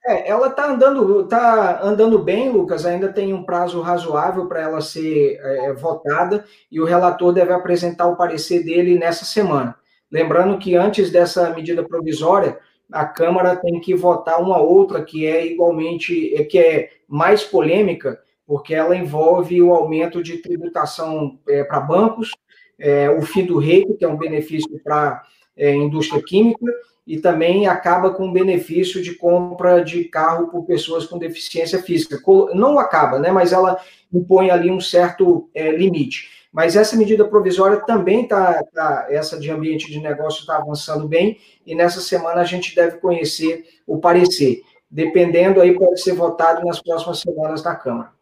É, 0.07 0.30
ela 0.30 0.47
está 0.47 0.69
andando, 0.69 1.26
tá 1.26 1.80
andando 1.82 2.19
bem, 2.19 2.49
Lucas. 2.49 2.86
Ainda 2.86 3.13
tem 3.13 3.34
um 3.34 3.43
prazo 3.43 3.80
razoável 3.80 4.45
para 4.45 4.59
ela 4.59 4.82
ser 4.82 5.39
é, 5.41 5.71
votada 5.71 6.43
e 6.69 6.82
o 6.82 6.86
relator 6.86 7.32
deve 7.32 7.53
apresentar 7.53 8.07
o 8.07 8.17
parecer 8.17 8.61
dele 8.61 8.99
nessa 8.99 9.23
semana. 9.23 9.73
Lembrando 10.11 10.57
que 10.57 10.76
antes 10.76 11.09
dessa 11.09 11.49
medida 11.51 11.82
provisória, 11.82 12.59
a 12.91 13.05
Câmara 13.05 13.55
tem 13.55 13.79
que 13.79 13.95
votar 13.95 14.41
uma 14.41 14.59
outra 14.59 15.03
que 15.03 15.25
é 15.25 15.45
igualmente, 15.45 16.33
é, 16.36 16.43
que 16.43 16.57
é 16.59 16.89
mais 17.07 17.43
polêmica, 17.43 18.19
porque 18.45 18.73
ela 18.75 18.95
envolve 18.95 19.61
o 19.61 19.73
aumento 19.73 20.21
de 20.21 20.38
tributação 20.38 21.39
é, 21.47 21.63
para 21.63 21.79
bancos, 21.79 22.31
é, 22.77 23.09
o 23.09 23.21
fim 23.21 23.45
do 23.45 23.57
REIC, 23.57 23.95
que 23.95 24.05
é 24.05 24.07
um 24.07 24.17
benefício 24.17 24.79
para 24.83 25.23
é, 25.57 25.73
indústria 25.73 26.21
química, 26.21 26.71
e 27.07 27.19
também 27.19 27.67
acaba 27.67 28.11
com 28.11 28.27
o 28.27 28.31
benefício 28.31 29.01
de 29.01 29.13
compra 29.13 29.83
de 29.83 30.05
carro 30.05 30.47
por 30.47 30.65
pessoas 30.65 31.05
com 31.05 31.19
deficiência 31.19 31.81
física. 31.81 32.19
Não 32.53 32.79
acaba, 32.79 33.19
né, 33.19 33.31
mas 33.31 33.53
ela 33.53 33.79
impõe 34.11 34.49
ali 34.49 34.71
um 34.71 34.81
certo 34.81 35.49
é, 35.53 35.71
limite. 35.71 36.34
Mas 36.56 36.78
essa 36.78 36.95
medida 36.95 37.28
provisória 37.28 37.82
também 37.82 38.24
está, 38.24 38.64
tá, 38.74 39.08
essa 39.10 39.38
de 39.38 39.51
ambiente 39.51 39.91
de 39.91 39.99
negócio 39.99 40.39
está 40.39 40.56
avançando 40.56 41.06
bem, 41.06 41.38
e 41.68 41.76
nessa 41.76 41.99
semana 41.99 42.39
a 42.39 42.45
gente 42.45 42.74
deve 42.74 42.97
conhecer 42.99 43.66
o 43.86 43.99
parecer. 43.99 44.62
Dependendo 44.89 45.60
aí, 45.60 45.78
pode 45.78 45.99
ser 46.01 46.14
votado 46.14 46.66
nas 46.66 46.82
próximas 46.82 47.20
semanas 47.20 47.62
na 47.62 47.76
Câmara. 47.76 48.14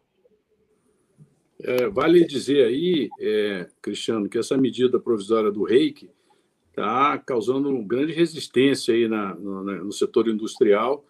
É, 1.62 1.86
vale 1.86 2.26
dizer 2.26 2.66
aí, 2.66 3.08
é, 3.20 3.68
Cristiano, 3.80 4.28
que 4.28 4.36
essa 4.36 4.56
medida 4.56 4.98
provisória 4.98 5.52
do 5.52 5.62
reiki 5.62 6.10
está 6.70 7.16
causando 7.18 7.70
grande 7.84 8.12
resistência 8.12 8.92
aí 8.92 9.06
na, 9.06 9.32
no, 9.36 9.62
no, 9.62 9.92
setor 9.92 10.26
industrial 10.26 11.04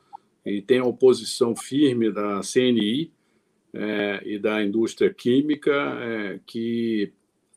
e 0.45 0.61
tem 0.61 0.79
a 0.79 0.85
oposição 0.85 1.57
firme 1.57 2.13
da 2.13 2.43
CNI 2.43 3.11
é, 3.75 4.23
e 4.25 4.39
da 4.39 4.63
indústria 4.63 5.13
química 5.13 5.73
é, 5.73 6.41
que 6.47 7.13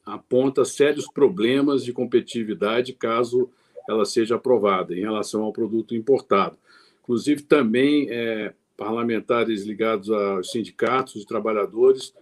aponta 0.05 0.65
sérios 0.65 1.05
problemas 1.07 1.83
de 1.83 1.93
competitividade 1.93 2.93
caso 2.93 3.49
ela 3.87 4.03
seja 4.03 4.35
aprovada 4.35 4.93
em 4.95 5.01
relação 5.01 5.43
ao 5.43 5.53
produto 5.53 5.95
importado. 5.95 6.57
Inclusive, 7.03 7.43
também 7.43 8.07
é, 8.09 8.53
parlamentares 8.75 9.65
ligados 9.65 10.09
aos 10.09 10.51
sindicatos, 10.51 11.15
os 11.15 11.25
trabalhadores, 11.25 12.13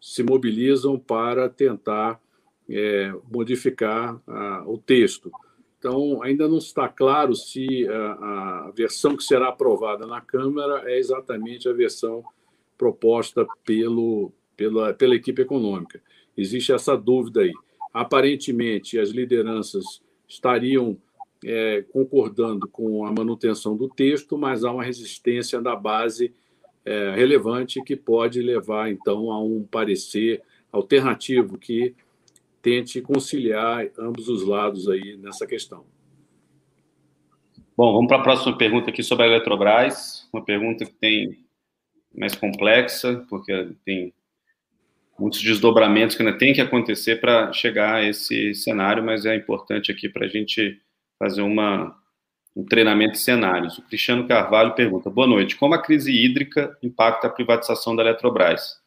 se 0.00 0.22
mobilizam 0.22 0.98
para 0.98 1.48
tentar 1.48 2.20
é, 2.68 3.14
modificar 3.30 4.20
a, 4.26 4.64
o 4.66 4.78
texto. 4.78 5.30
Então, 5.78 6.22
ainda 6.22 6.48
não 6.48 6.58
está 6.58 6.88
claro 6.88 7.34
se 7.34 7.86
a, 7.88 8.66
a, 8.68 8.72
versão 8.74 9.16
que 9.16 9.24
será 9.24 9.48
aprovada 9.48 10.06
na 10.06 10.20
Câmara 10.20 10.90
é 10.90 10.98
exatamente 10.98 11.68
a 11.68 11.72
versão 11.72 12.24
proposta 12.82 13.46
pelo, 13.64 14.32
pela, 14.56 14.92
pela 14.92 15.14
equipe 15.14 15.40
econômica. 15.40 16.02
Existe 16.36 16.72
essa 16.72 16.96
dúvida 16.96 17.42
aí. 17.42 17.52
Aparentemente, 17.94 18.98
as 18.98 19.10
lideranças 19.10 20.02
estariam 20.26 20.98
é, 21.44 21.84
concordando 21.92 22.66
com 22.66 23.06
a 23.06 23.12
manutenção 23.12 23.76
do 23.76 23.88
texto, 23.88 24.36
mas 24.36 24.64
há 24.64 24.72
uma 24.72 24.82
resistência 24.82 25.60
da 25.60 25.76
base 25.76 26.34
é, 26.84 27.14
relevante 27.14 27.80
que 27.84 27.94
pode 27.94 28.42
levar, 28.42 28.90
então, 28.90 29.30
a 29.30 29.40
um 29.40 29.62
parecer 29.62 30.42
alternativo 30.72 31.56
que 31.56 31.94
tente 32.60 33.00
conciliar 33.00 33.88
ambos 33.96 34.28
os 34.28 34.42
lados 34.42 34.88
aí 34.88 35.16
nessa 35.16 35.46
questão. 35.46 35.84
Bom, 37.76 37.92
vamos 37.92 38.08
para 38.08 38.18
a 38.18 38.22
próxima 38.22 38.58
pergunta 38.58 38.90
aqui 38.90 39.04
sobre 39.04 39.24
a 39.24 39.28
Eletrobras, 39.28 40.28
uma 40.32 40.44
pergunta 40.44 40.84
que 40.84 40.94
tem 40.94 41.41
mais 42.14 42.34
complexa, 42.34 43.24
porque 43.28 43.68
tem 43.84 44.12
muitos 45.18 45.42
desdobramentos 45.42 46.16
que 46.16 46.22
ainda 46.22 46.36
tem 46.36 46.52
que 46.52 46.60
acontecer 46.60 47.20
para 47.20 47.52
chegar 47.52 47.96
a 47.96 48.04
esse 48.04 48.54
cenário, 48.54 49.02
mas 49.02 49.24
é 49.24 49.34
importante 49.36 49.92
aqui 49.92 50.08
para 50.08 50.26
a 50.26 50.28
gente 50.28 50.80
fazer 51.18 51.42
uma, 51.42 51.96
um 52.56 52.64
treinamento 52.64 53.12
de 53.12 53.18
cenários. 53.18 53.78
O 53.78 53.82
Cristiano 53.82 54.26
Carvalho 54.26 54.74
pergunta: 54.74 55.10
Boa 55.10 55.26
noite. 55.26 55.56
Como 55.56 55.74
a 55.74 55.82
crise 55.82 56.12
hídrica 56.12 56.76
impacta 56.82 57.26
a 57.26 57.30
privatização 57.30 57.94
da 57.94 58.02
Eletrobras? 58.02 58.80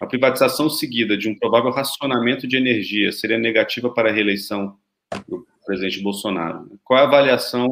A 0.00 0.06
privatização 0.06 0.68
seguida 0.68 1.16
de 1.16 1.28
um 1.28 1.38
provável 1.38 1.70
racionamento 1.70 2.48
de 2.48 2.56
energia 2.56 3.12
seria 3.12 3.38
negativa 3.38 3.88
para 3.88 4.10
a 4.10 4.12
reeleição 4.12 4.76
do 5.28 5.46
presidente 5.64 6.02
Bolsonaro? 6.02 6.68
Qual 6.82 6.98
é 6.98 7.02
a 7.02 7.06
avaliação 7.06 7.68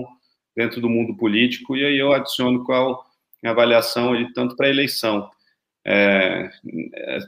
dentro 0.57 0.81
do 0.81 0.89
mundo 0.89 1.17
político? 1.17 1.77
E 1.77 1.85
aí 1.85 1.99
eu 1.99 2.13
adiciono 2.13 2.65
qual 2.65 3.05
a 3.49 3.51
avaliação 3.51 4.13
ali, 4.13 4.33
tanto 4.33 4.57
para 4.57 4.67
a 4.67 4.71
eleição, 4.71 5.31
é, 5.85 6.51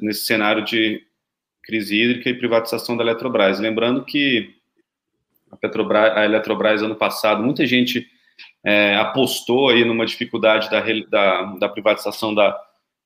nesse 0.01 0.27
cenário 0.27 0.65
de 0.65 1.03
crise 1.63 1.97
hídrica 1.97 2.29
e 2.29 2.35
privatização 2.35 2.97
da 2.97 3.03
Eletrobras. 3.03 3.59
Lembrando 3.59 4.05
que 4.05 4.55
a, 5.51 5.57
Petrobras, 5.57 6.17
a 6.17 6.25
Eletrobras, 6.25 6.83
ano 6.83 6.97
passado, 6.97 7.43
muita 7.43 7.67
gente 7.67 8.07
é, 8.65 8.97
apostou 8.97 9.71
aí 9.71 9.85
numa 9.85 10.05
dificuldade 10.05 10.71
da, 10.71 10.81
da, 11.09 11.43
da 11.59 11.69
privatização 11.69 12.35
da 12.35 12.61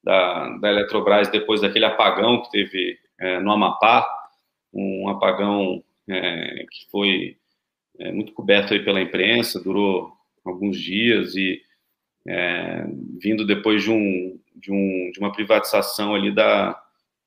da, 0.07 0.57
da 0.59 0.69
Eletrobras 0.69 1.29
depois 1.29 1.61
daquele 1.61 1.85
apagão 1.85 2.41
que 2.43 2.51
teve 2.53 2.97
é, 3.19 3.41
no 3.41 3.51
Amapá, 3.51 4.09
um 4.73 5.09
apagão 5.09 5.83
é, 6.09 6.65
que 6.71 6.89
foi 6.93 7.37
é, 7.99 8.13
muito 8.13 8.33
coberto 8.33 8.73
aí 8.73 8.85
pela 8.85 9.01
imprensa, 9.01 9.61
durou 9.61 10.13
alguns 10.45 10.79
dias 10.79 11.35
e 11.35 11.61
é, 12.27 12.87
vindo 13.21 13.47
depois 13.47 13.83
de, 13.83 13.91
um, 13.91 14.39
de, 14.55 14.73
um, 14.73 15.11
de 15.13 15.19
uma 15.19 15.33
privatização 15.33 16.15
ali 16.15 16.35
da, 16.35 16.81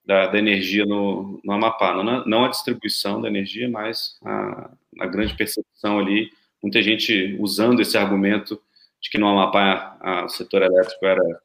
da, 0.06 0.28
da 0.28 0.38
energia 0.38 0.86
no, 0.86 1.40
no 1.44 1.54
Amapá. 1.54 1.94
Não, 1.94 2.26
não, 2.26 2.46
a 2.46 2.50
distribuição 2.50 3.22
da 3.22 3.28
energia, 3.28 3.70
mas 3.70 4.18
a, 4.24 4.72
a 5.00 5.08
grande 5.08 5.36
percepção 5.36 6.00
ali, 6.00 6.30
muita 6.62 6.82
gente 6.82 7.38
usando 7.40 7.82
esse 7.82 7.98
argumento 7.98 8.62
de 9.02 9.10
que 9.10 9.18
no 9.18 9.28
Amapá 9.28 9.98
a, 10.02 10.26
o 10.26 10.30
setor 10.30 10.64
elétrico 10.64 11.06
era 11.06 11.42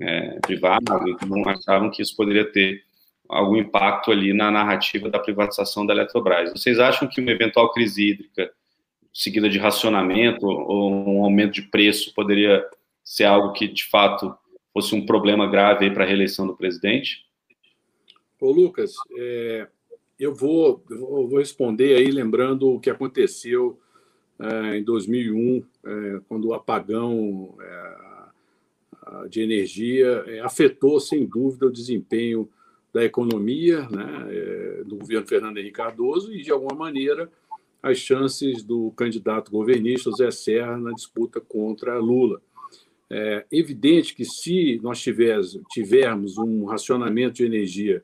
é, 0.00 0.38
privado, 0.40 1.08
então 1.08 1.48
achavam 1.48 1.90
que 1.90 2.02
isso 2.02 2.16
poderia 2.16 2.44
ter 2.44 2.82
algum 3.28 3.56
impacto 3.56 4.12
ali 4.12 4.32
na 4.32 4.50
narrativa 4.50 5.08
da 5.08 5.18
privatização 5.18 5.86
da 5.86 5.94
Eletrobras. 5.94 6.52
Vocês 6.52 6.78
acham 6.78 7.08
que 7.08 7.20
uma 7.20 7.30
eventual 7.30 7.72
crise 7.72 8.10
hídrica 8.10 8.50
seguida 9.12 9.48
de 9.48 9.58
racionamento 9.58 10.46
ou 10.46 10.92
um 11.08 11.24
aumento 11.24 11.54
de 11.54 11.62
preço 11.62 12.12
poderia 12.14 12.62
ser 13.06 13.24
algo 13.24 13.52
que, 13.52 13.68
de 13.68 13.84
fato, 13.84 14.36
fosse 14.72 14.92
um 14.96 15.06
problema 15.06 15.46
grave 15.46 15.88
para 15.92 16.02
a 16.02 16.06
reeleição 16.06 16.44
do 16.44 16.56
presidente? 16.56 17.24
Ô, 18.40 18.50
Lucas, 18.50 18.94
é, 19.16 19.68
eu, 20.18 20.34
vou, 20.34 20.84
eu 20.90 21.28
vou 21.28 21.38
responder 21.38 21.94
aí 21.94 22.10
lembrando 22.10 22.68
o 22.68 22.80
que 22.80 22.90
aconteceu 22.90 23.78
é, 24.40 24.76
em 24.76 24.82
2001, 24.82 25.64
é, 25.84 26.20
quando 26.28 26.48
o 26.48 26.54
apagão 26.54 27.56
é, 27.60 29.28
de 29.30 29.40
energia 29.40 30.24
é, 30.26 30.40
afetou, 30.40 30.98
sem 30.98 31.24
dúvida, 31.24 31.66
o 31.66 31.72
desempenho 31.72 32.50
da 32.92 33.04
economia 33.04 33.88
né, 33.88 34.26
é, 34.30 34.82
do 34.84 34.96
governo 34.96 35.28
Fernando 35.28 35.58
Henrique 35.58 35.76
Cardoso 35.76 36.32
e, 36.32 36.42
de 36.42 36.50
alguma 36.50 36.74
maneira, 36.74 37.30
as 37.80 37.98
chances 37.98 38.64
do 38.64 38.90
candidato 38.96 39.50
governista 39.50 40.10
José 40.10 40.32
Serra 40.32 40.76
na 40.76 40.90
disputa 40.90 41.40
contra 41.40 41.98
Lula. 41.98 42.42
É 43.08 43.46
evidente 43.52 44.14
que, 44.14 44.24
se 44.24 44.80
nós 44.82 45.00
tivermos, 45.00 46.38
um 46.38 46.64
racionamento 46.64 47.34
de 47.34 47.44
energia 47.44 48.02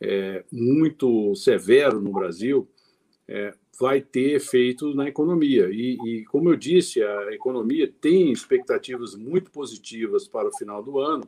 é, 0.00 0.44
muito 0.52 1.34
severo 1.34 2.00
no 2.00 2.12
Brasil, 2.12 2.68
é, 3.26 3.54
vai 3.80 4.00
ter 4.00 4.32
efeito 4.34 4.94
na 4.94 5.08
economia. 5.08 5.68
E, 5.70 5.96
e, 6.04 6.24
como 6.26 6.50
eu 6.50 6.56
disse, 6.56 7.02
a 7.02 7.32
economia 7.32 7.90
tem 8.00 8.30
expectativas 8.30 9.14
muito 9.14 9.50
positivas 9.50 10.28
para 10.28 10.48
o 10.48 10.56
final 10.56 10.82
do 10.82 10.98
ano 10.98 11.24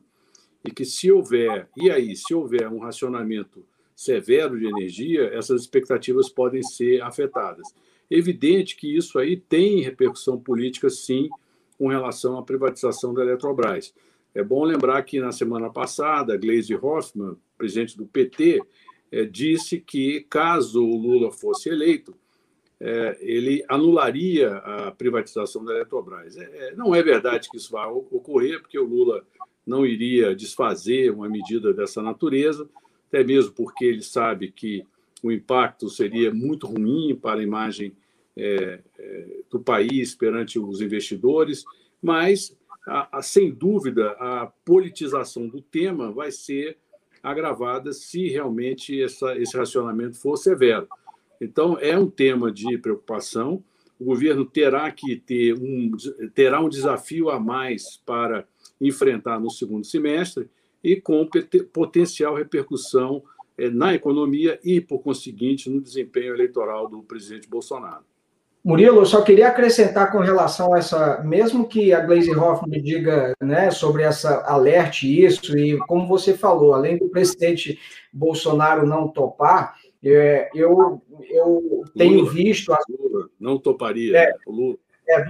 e 0.65 0.71
que 0.71 0.85
se 0.85 1.11
houver, 1.11 1.69
e 1.77 1.91
aí, 1.91 2.15
se 2.17 2.35
houver 2.35 2.69
um 2.69 2.79
racionamento 2.79 3.65
severo 3.95 4.59
de 4.59 4.67
energia, 4.67 5.31
essas 5.33 5.63
expectativas 5.63 6.29
podem 6.29 6.63
ser 6.63 7.01
afetadas. 7.03 7.75
Evidente 8.11 8.77
que 8.77 8.95
isso 8.95 9.19
aí 9.19 9.37
tem 9.37 9.81
repercussão 9.81 10.39
política, 10.39 10.91
sim, 10.91 11.29
com 11.79 11.89
relação 11.89 12.39
à 12.39 12.43
privatização 12.43 13.13
da 13.13 13.23
Eletrobras. 13.23 13.95
É 14.35 14.43
bom 14.43 14.65
lembrar 14.65 15.03
que 15.03 15.21
na 15.21 15.33
semana 15.33 15.71
passada, 15.71 16.37
Gleisi 16.37 16.75
Hoffmann, 16.75 17.37
presidente 17.57 17.97
do 17.97 18.07
PT, 18.07 18.63
é, 19.11 19.25
disse 19.25 19.81
que 19.81 20.27
caso 20.29 20.85
o 20.85 20.97
Lula 20.97 21.31
fosse 21.31 21.69
eleito, 21.69 22.15
é, 22.79 23.17
ele 23.21 23.65
anularia 23.69 24.57
a 24.57 24.91
privatização 24.91 25.65
da 25.65 25.73
Eletrobras. 25.73 26.37
É, 26.37 26.69
é, 26.69 26.75
não 26.75 26.95
é 26.95 27.03
verdade 27.03 27.49
que 27.49 27.57
isso 27.57 27.73
vai 27.73 27.89
ocorrer, 27.89 28.61
porque 28.61 28.79
o 28.79 28.85
Lula 28.85 29.25
não 29.67 29.87
iria 29.87 30.35
desfazer 30.35 31.11
uma 31.11 31.29
medida 31.29 31.73
dessa 31.73 32.03
natureza, 32.03 32.69
até 33.09 33.25
mesmo 33.25 33.53
porque 33.53 33.85
ele 33.85 34.03
sabe 34.03 34.53
que 34.53 34.85
o 35.23 35.33
impacto 35.33 35.89
seria 35.89 36.33
muito 36.33 36.67
ruim 36.67 37.17
para 37.17 37.41
a 37.41 37.43
imagem 37.43 37.93
é, 38.37 38.81
é, 38.99 39.27
do 39.51 39.59
país 39.59 40.15
perante 40.15 40.59
os 40.59 40.81
investidores, 40.81 41.65
mas, 42.03 42.57
a, 42.87 43.19
a, 43.19 43.23
sem 43.23 43.51
dúvida, 43.51 44.11
a 44.19 44.47
politização 44.65 45.49
do 45.49 45.61
tema 45.61 46.13
vai 46.13 46.31
ser 46.31 46.77
agravada 47.23 47.93
se 47.93 48.29
realmente 48.29 49.03
essa, 49.03 49.37
esse 49.37 49.57
racionamento 49.57 50.17
for 50.19 50.37
severo. 50.37 50.87
Então, 51.41 51.79
é 51.81 51.99
um 51.99 52.09
tema 52.09 52.53
de 52.53 52.79
preocupação. 52.79 53.65
O 53.99 54.05
governo 54.05 54.45
terá 54.45 54.91
que 54.91 55.17
ter 55.17 55.55
um, 55.55 55.91
terá 56.35 56.61
um 56.61 56.69
desafio 56.69 57.31
a 57.31 57.41
mais 57.41 58.01
para 58.05 58.47
enfrentar 58.81 59.41
no 59.41 59.51
segundo 59.51 59.85
semestre 59.85 60.49
e 60.85 60.97
com 61.01 61.29
potencial 61.73 62.35
repercussão 62.35 63.23
eh, 63.57 63.71
na 63.71 63.95
economia 63.95 64.61
e, 64.63 64.81
por 64.81 65.01
conseguinte, 65.01 65.71
no 65.71 65.81
desempenho 65.81 66.35
eleitoral 66.35 66.89
do 66.89 67.03
presidente 67.03 67.49
Bolsonaro. 67.49 68.05
Murilo, 68.67 69.03
eu 69.03 69.07
só 69.07 69.23
queria 69.23 69.47
acrescentar 69.47 70.11
com 70.11 70.19
relação 70.19 70.75
a 70.75 70.79
essa, 70.79 71.23
mesmo 71.23 71.69
que 71.69 71.93
a 71.93 72.01
Glaze 72.01 72.35
Hoffman 72.35 72.83
diga 72.83 73.33
né, 73.41 73.71
sobre 73.71 74.03
essa 74.03 74.43
alerte 74.45 75.25
isso, 75.25 75.57
e 75.57 75.79
como 75.87 76.09
você 76.09 76.37
falou, 76.37 76.75
além 76.75 76.99
do 76.99 77.09
presidente 77.09 77.79
Bolsonaro 78.13 78.85
não 78.85 79.07
topar, 79.07 79.77
é, 80.05 80.51
eu, 80.53 81.01
eu 81.31 81.85
tenho 81.97 82.23
Lula, 82.23 82.33
visto. 82.33 82.73
As... 82.73 82.85
Lula, 82.89 83.29
não 83.39 83.57
toparia, 83.57 84.19
é, 84.19 84.33
Lula. 84.45 84.77
É, 85.09 85.25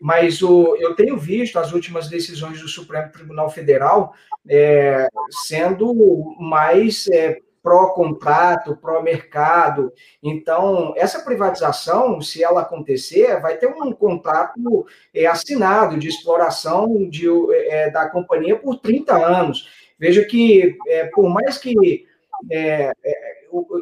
mas 0.00 0.40
o, 0.40 0.74
eu 0.76 0.94
tenho 0.94 1.18
visto 1.18 1.58
as 1.58 1.74
últimas 1.74 2.08
decisões 2.08 2.58
do 2.58 2.68
Supremo 2.68 3.12
Tribunal 3.12 3.50
Federal 3.50 4.14
é, 4.48 5.08
sendo 5.46 5.94
mais 6.40 7.06
é, 7.08 7.38
pró-contrato, 7.62 8.76
pró-mercado. 8.76 9.92
Então, 10.22 10.92
essa 10.96 11.20
privatização, 11.20 12.20
se 12.20 12.42
ela 12.42 12.62
acontecer, 12.62 13.40
vai 13.40 13.56
ter 13.56 13.68
um 13.68 13.92
contrato 13.92 14.84
é, 15.14 15.26
assinado 15.26 15.96
de 15.96 16.08
exploração 16.08 17.08
de, 17.08 17.26
é, 17.52 17.90
da 17.90 18.08
companhia 18.08 18.56
por 18.56 18.80
30 18.80 19.14
anos. 19.14 19.68
Veja 19.98 20.24
que, 20.24 20.76
é, 20.88 21.04
por 21.06 21.28
mais 21.28 21.58
que 21.58 22.06
é, 22.50 22.92
é, 23.04 23.34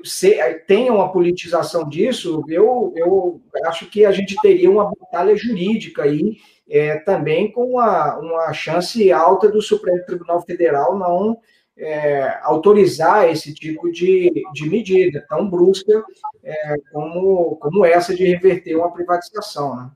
se, 0.05 0.37
tenha 0.67 0.93
uma 0.93 1.11
politização 1.11 1.89
disso, 1.89 2.45
eu, 2.49 2.93
eu 2.97 3.41
acho 3.65 3.87
que 3.87 4.05
a 4.05 4.13
gente 4.13 4.37
teria 4.43 4.71
uma 4.71 4.93
batalha 5.01 5.35
jurídica 5.35 6.03
aí, 6.03 6.37
é, 6.69 6.99
também 6.99 7.51
com 7.51 7.73
uma, 7.73 8.19
uma 8.19 8.53
chance 8.53 9.11
alta 9.11 9.49
do 9.49 9.63
Supremo 9.63 10.05
Tribunal 10.05 10.43
Federal 10.43 10.99
não 10.99 11.39
é, 11.81 12.39
autorizar 12.43 13.29
esse 13.29 13.55
tipo 13.55 13.91
de, 13.91 14.31
de 14.53 14.69
medida 14.69 15.25
tão 15.29 15.49
brusca 15.49 16.05
é, 16.45 16.77
como, 16.93 17.57
como 17.57 17.85
essa 17.87 18.15
de 18.15 18.25
reverter 18.25 18.77
uma 18.77 18.93
privatização. 18.93 19.77
Né? 19.77 19.91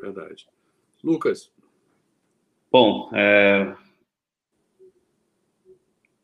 Verdade. 0.00 0.46
Lucas. 1.02 1.50
Bom, 2.70 3.10
é... 3.12 3.74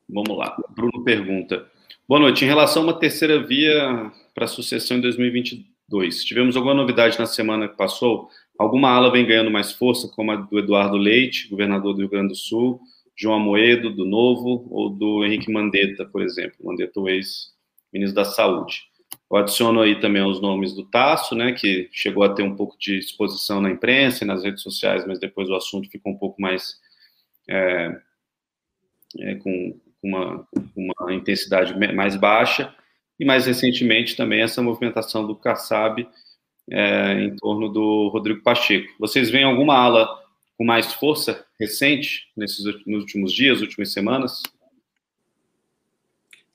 vamos 0.08 0.38
lá. 0.38 0.56
Bruno 0.70 1.02
pergunta. 1.02 1.66
Boa 2.06 2.20
noite. 2.20 2.44
Em 2.44 2.48
relação 2.48 2.82
a 2.82 2.86
uma 2.86 2.98
terceira 2.98 3.44
via 3.44 4.12
para 4.34 4.44
a 4.44 4.48
sucessão 4.48 4.98
em 4.98 5.00
2022, 5.00 6.24
tivemos 6.24 6.56
alguma 6.56 6.74
novidade 6.74 7.18
na 7.18 7.26
semana 7.26 7.68
que 7.68 7.76
passou? 7.76 8.28
Alguma 8.56 8.90
ala 8.90 9.10
vem 9.10 9.26
ganhando 9.26 9.50
mais 9.50 9.72
força, 9.72 10.08
como 10.14 10.30
a 10.30 10.36
do 10.36 10.58
Eduardo 10.58 10.96
Leite, 10.96 11.48
governador 11.48 11.94
do 11.94 12.00
Rio 12.00 12.10
Grande 12.10 12.28
do 12.28 12.36
Sul, 12.36 12.80
João 13.16 13.36
Amoedo, 13.36 13.90
do 13.90 14.04
Novo, 14.04 14.66
ou 14.70 14.90
do 14.90 15.24
Henrique 15.24 15.52
Mandetta, 15.52 16.04
por 16.04 16.22
exemplo, 16.22 16.56
Mandetta, 16.62 17.00
o 17.00 17.08
ex-ministro 17.08 18.14
da 18.14 18.24
Saúde. 18.24 18.82
Eu 19.30 19.38
adiciono 19.38 19.80
aí 19.80 20.00
também 20.00 20.22
os 20.22 20.40
nomes 20.40 20.74
do 20.74 20.84
Tasso, 20.84 21.34
né, 21.34 21.52
que 21.52 21.88
chegou 21.92 22.24
a 22.24 22.32
ter 22.32 22.42
um 22.42 22.56
pouco 22.56 22.76
de 22.78 22.98
exposição 22.98 23.60
na 23.60 23.70
imprensa 23.70 24.24
e 24.24 24.26
nas 24.26 24.42
redes 24.42 24.62
sociais, 24.62 25.06
mas 25.06 25.18
depois 25.18 25.48
o 25.48 25.54
assunto 25.54 25.90
ficou 25.90 26.12
um 26.12 26.18
pouco 26.18 26.40
mais 26.40 26.80
é, 27.48 28.00
é, 29.20 29.34
com 29.36 29.78
uma, 30.02 30.46
uma 30.76 31.14
intensidade 31.14 31.76
mais 31.94 32.16
baixa, 32.16 32.74
e 33.18 33.24
mais 33.24 33.46
recentemente 33.46 34.16
também 34.16 34.42
essa 34.42 34.62
movimentação 34.62 35.26
do 35.26 35.36
Kassab 35.36 36.06
é, 36.70 37.20
em 37.20 37.36
torno 37.36 37.68
do 37.68 38.08
Rodrigo 38.08 38.42
Pacheco. 38.42 38.92
Vocês 38.98 39.30
veem 39.30 39.44
alguma 39.44 39.76
ala 39.76 40.23
com 40.56 40.64
mais 40.64 40.92
força 40.94 41.44
recente 41.58 42.30
nesses 42.36 42.64
nos 42.86 43.00
últimos 43.02 43.32
dias, 43.32 43.60
últimas 43.60 43.92
semanas? 43.92 44.42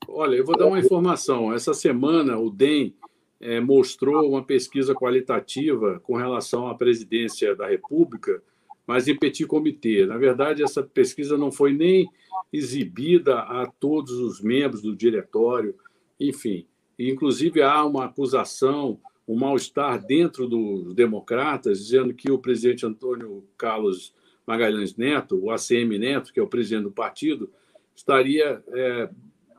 Olha, 0.08 0.36
eu 0.36 0.46
vou 0.46 0.58
dar 0.58 0.68
uma 0.68 0.80
informação. 0.80 1.54
Essa 1.54 1.74
semana, 1.74 2.38
o 2.38 2.50
DEM 2.50 2.96
é, 3.40 3.60
mostrou 3.60 4.30
uma 4.30 4.44
pesquisa 4.44 4.94
qualitativa 4.94 6.00
com 6.02 6.16
relação 6.16 6.68
à 6.68 6.76
presidência 6.76 7.56
da 7.56 7.68
República, 7.68 8.42
mas 8.88 9.08
em 9.08 9.16
petit 9.16 9.46
comitê. 9.46 10.06
Na 10.06 10.18
verdade, 10.18 10.64
essa 10.64 10.82
pesquisa 10.82 11.38
não 11.38 11.52
foi 11.52 11.74
nem 11.74 12.10
exibida 12.52 13.40
a 13.40 13.68
todos 13.68 14.14
os 14.14 14.42
membros 14.42 14.82
do 14.82 14.96
diretório, 14.96 15.76
enfim. 16.20 16.66
Inclusive, 16.98 17.62
há 17.62 17.86
uma 17.86 18.06
acusação 18.06 19.00
um 19.30 19.36
mal-estar 19.36 20.04
dentro 20.04 20.48
dos 20.48 20.96
democratas, 20.96 21.86
dizendo 21.86 22.16
que 22.16 22.32
o 22.32 22.40
presidente 22.40 22.84
Antônio 22.84 23.46
Carlos 23.56 24.12
Magalhães 24.46 24.96
Neto, 24.96 25.40
o 25.40 25.52
ACM 25.52 26.00
Neto, 26.00 26.34
que 26.34 26.40
é 26.40 26.44
o 26.44 26.48
presidente 26.48 26.86
do 26.86 26.92
partido, 26.92 27.48
estaria 27.96 28.64
é, 28.70 29.10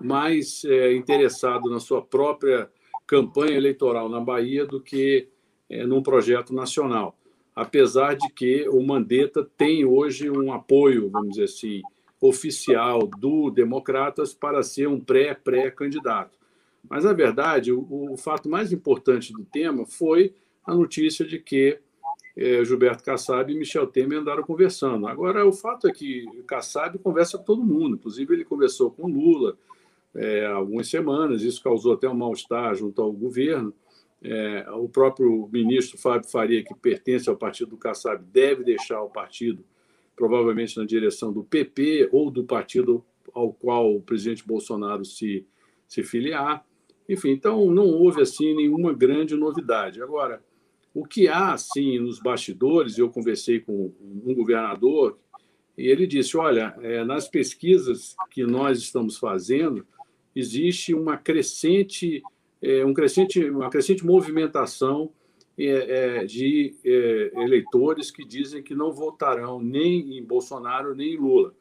mais 0.00 0.64
é, 0.64 0.92
interessado 0.92 1.70
na 1.70 1.78
sua 1.78 2.02
própria 2.02 2.68
campanha 3.06 3.56
eleitoral 3.56 4.08
na 4.08 4.18
Bahia 4.18 4.66
do 4.66 4.80
que 4.80 5.28
é, 5.68 5.86
num 5.86 6.02
projeto 6.02 6.52
nacional. 6.52 7.16
Apesar 7.54 8.16
de 8.16 8.28
que 8.32 8.68
o 8.68 8.82
Mandetta 8.82 9.48
tem 9.56 9.84
hoje 9.84 10.28
um 10.28 10.52
apoio, 10.52 11.08
vamos 11.10 11.30
dizer 11.30 11.44
assim, 11.44 11.80
oficial 12.20 13.06
do 13.06 13.50
Democratas 13.50 14.34
para 14.34 14.64
ser 14.64 14.88
um 14.88 14.98
pré-pré-candidato. 14.98 16.39
Mas, 16.88 17.04
na 17.04 17.12
verdade, 17.12 17.72
o, 17.72 18.12
o, 18.12 18.16
fato 18.16 18.48
mais 18.48 18.72
importante 18.72 19.32
do 19.32 19.44
tema 19.44 19.86
foi 19.86 20.34
a 20.64 20.74
notícia 20.74 21.24
de 21.24 21.38
que 21.38 21.78
é, 22.36 22.64
Gilberto 22.64 23.04
Kassab 23.04 23.52
e 23.52 23.58
Michel 23.58 23.86
Temer 23.86 24.18
andaram 24.18 24.42
conversando. 24.42 25.06
Agora, 25.06 25.46
o 25.46 25.52
fato 25.52 25.86
é 25.88 25.92
que 25.92 26.24
Kassab 26.46 26.98
conversa 26.98 27.38
com 27.38 27.44
todo 27.44 27.64
mundo, 27.64 27.96
inclusive 27.96 28.34
ele 28.34 28.44
conversou 28.44 28.90
com 28.90 29.06
Lula 29.06 29.56
é, 30.14 30.46
algumas 30.46 30.88
semanas, 30.88 31.42
isso 31.42 31.62
causou 31.62 31.94
até 31.94 32.08
um 32.08 32.14
mal-estar 32.14 32.74
junto 32.74 33.00
ao 33.00 33.12
governo. 33.12 33.72
É, 34.22 34.66
o 34.72 34.88
próprio 34.88 35.48
ministro 35.50 35.96
Fábio 35.96 36.28
Faria, 36.28 36.62
que 36.62 36.74
pertence 36.74 37.28
ao 37.28 37.36
partido 37.36 37.70
do 37.70 37.76
Kassab, 37.76 38.22
deve 38.32 38.64
deixar 38.64 39.02
o 39.02 39.08
partido, 39.08 39.64
provavelmente 40.14 40.76
na 40.76 40.84
direção 40.84 41.32
do 41.32 41.42
PP 41.44 42.10
ou 42.12 42.30
do 42.30 42.44
partido 42.44 43.04
ao 43.32 43.52
qual 43.52 43.94
o 43.94 44.02
presidente 44.02 44.46
Bolsonaro 44.46 45.04
se, 45.04 45.46
se 45.86 46.02
filiar. 46.02 46.64
Enfim, 47.10 47.30
então 47.30 47.68
não 47.72 47.86
houve 47.86 48.22
assim 48.22 48.54
nenhuma 48.54 48.92
grande 48.92 49.34
novidade. 49.34 50.00
Agora, 50.00 50.40
o 50.94 51.04
que 51.04 51.26
há 51.26 51.52
assim 51.52 51.98
nos 51.98 52.20
bastidores, 52.20 52.98
eu 52.98 53.10
conversei 53.10 53.58
com 53.58 53.92
um 54.00 54.32
governador 54.32 55.18
e 55.76 55.88
ele 55.88 56.06
disse: 56.06 56.36
olha, 56.36 56.72
é, 56.80 57.02
nas 57.02 57.26
pesquisas 57.26 58.14
que 58.30 58.44
nós 58.44 58.78
estamos 58.78 59.18
fazendo 59.18 59.84
existe 60.36 60.94
uma 60.94 61.16
crescente, 61.16 62.22
é, 62.62 62.84
um 62.84 62.94
crescente, 62.94 63.44
uma 63.50 63.70
crescente 63.70 64.06
movimentação 64.06 65.10
é, 65.58 66.20
é 66.20 66.24
de 66.24 66.76
é, 66.84 67.32
eleitores 67.42 68.12
que 68.12 68.24
dizem 68.24 68.62
que 68.62 68.72
não 68.72 68.92
votarão 68.92 69.60
nem 69.60 70.16
em 70.16 70.22
Bolsonaro 70.22 70.94
nem 70.94 71.14
em 71.14 71.18
Lula, 71.18 71.52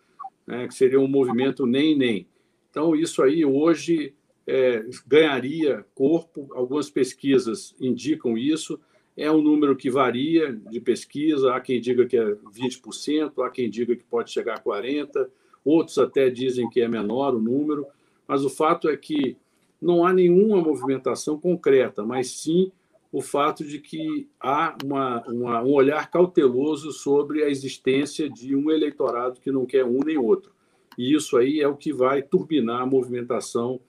né, 0.45 0.67
que 0.67 0.75
seria 0.75 0.99
um 0.99 1.07
movimento 1.07 1.65
nem 1.65 1.97
nem. 1.97 2.27
Então 2.69 2.95
isso 2.95 3.23
aí 3.23 3.43
hoje 3.43 4.13
é, 4.49 4.85
ganharia 5.05 5.85
corpo. 5.93 6.47
Algumas 6.53 6.89
pesquisas 6.89 7.75
indicam 7.79 8.37
isso. 8.37 8.79
É 9.15 9.31
um 9.31 9.41
número 9.41 9.75
que 9.75 9.89
varia 9.89 10.53
de 10.53 10.79
pesquisa. 10.79 11.53
Há 11.53 11.61
quem 11.61 11.79
diga 11.79 12.05
que 12.05 12.17
é 12.17 12.33
20%, 12.33 13.45
há 13.45 13.49
quem 13.49 13.69
diga 13.69 13.95
que 13.95 14.03
pode 14.03 14.31
chegar 14.31 14.55
a 14.55 14.61
40%, 14.61 15.27
outros 15.63 15.97
até 15.99 16.29
dizem 16.29 16.69
que 16.69 16.81
é 16.81 16.87
menor 16.87 17.35
o 17.35 17.41
número. 17.41 17.85
Mas 18.27 18.43
o 18.43 18.49
fato 18.49 18.89
é 18.89 18.97
que 18.97 19.37
não 19.81 20.05
há 20.05 20.11
nenhuma 20.11 20.61
movimentação 20.61 21.39
concreta, 21.39 22.03
mas 22.03 22.31
sim 22.31 22.71
o 23.11 23.21
fato 23.21 23.63
de 23.63 23.79
que 23.79 24.27
há 24.39 24.75
uma, 24.83 25.23
uma, 25.27 25.63
um 25.63 25.73
olhar 25.73 26.09
cauteloso 26.11 26.91
sobre 26.91 27.43
a 27.43 27.49
existência 27.49 28.29
de 28.29 28.55
um 28.55 28.69
eleitorado 28.69 29.39
que 29.39 29.51
não 29.51 29.65
quer 29.65 29.83
um 29.83 29.99
nem 30.03 30.17
outro. 30.17 30.51
E 30.97 31.13
isso 31.15 31.37
aí 31.37 31.59
é 31.59 31.67
o 31.67 31.75
que 31.75 31.91
vai 31.91 32.21
turbinar 32.21 32.81
a 32.81 32.85
movimentação 32.85 33.79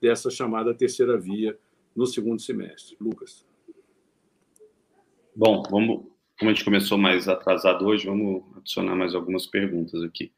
dessa 0.00 0.30
chamada 0.30 0.74
terceira 0.74 1.18
via 1.18 1.58
no 1.94 2.06
segundo 2.06 2.40
semestre. 2.40 2.96
Lucas. 3.00 3.44
Bom, 5.34 5.62
vamos, 5.70 6.06
como 6.38 6.50
a 6.50 6.54
gente 6.54 6.64
começou 6.64 6.98
mais 6.98 7.28
atrasado 7.28 7.86
hoje, 7.86 8.06
vamos 8.06 8.44
adicionar 8.56 8.94
mais 8.96 9.14
algumas 9.14 9.46
perguntas 9.46 10.02
aqui. 10.02 10.32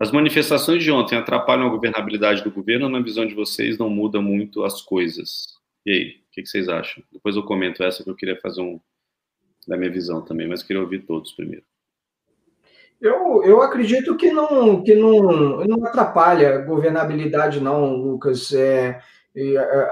As 0.00 0.12
manifestações 0.12 0.82
de 0.84 0.92
ontem 0.92 1.16
atrapalham 1.16 1.66
a 1.66 1.70
governabilidade 1.70 2.44
do 2.44 2.50
governo 2.50 2.86
ou, 2.86 2.90
na 2.90 3.00
visão 3.00 3.26
de 3.26 3.34
vocês, 3.34 3.78
não 3.78 3.90
muda 3.90 4.20
muito 4.20 4.62
as 4.62 4.80
coisas? 4.80 5.58
E 5.84 5.90
aí, 5.90 6.08
o 6.28 6.30
que, 6.30 6.46
vocês 6.46 6.68
acham? 6.68 7.02
Depois 7.12 7.34
eu 7.34 7.42
comento 7.42 7.82
essa 7.82 8.04
que 8.04 8.10
eu 8.10 8.14
queria 8.14 8.40
fazer 8.40 8.60
um 8.60 8.80
da 9.66 9.76
minha 9.76 9.90
visão 9.90 10.24
também, 10.24 10.46
mas 10.46 10.62
queria 10.62 10.80
ouvir 10.80 11.04
todos 11.04 11.32
primeiro. 11.32 11.64
Eu, 13.00 13.44
eu 13.44 13.62
acredito 13.62 14.16
que 14.16 14.30
não, 14.32 14.82
que 14.82 14.94
não, 14.94 15.64
não 15.64 15.84
atrapalha 15.84 16.56
a 16.56 16.58
governabilidade, 16.58 17.60
não, 17.60 17.94
Lucas. 17.94 18.52
É, 18.52 19.00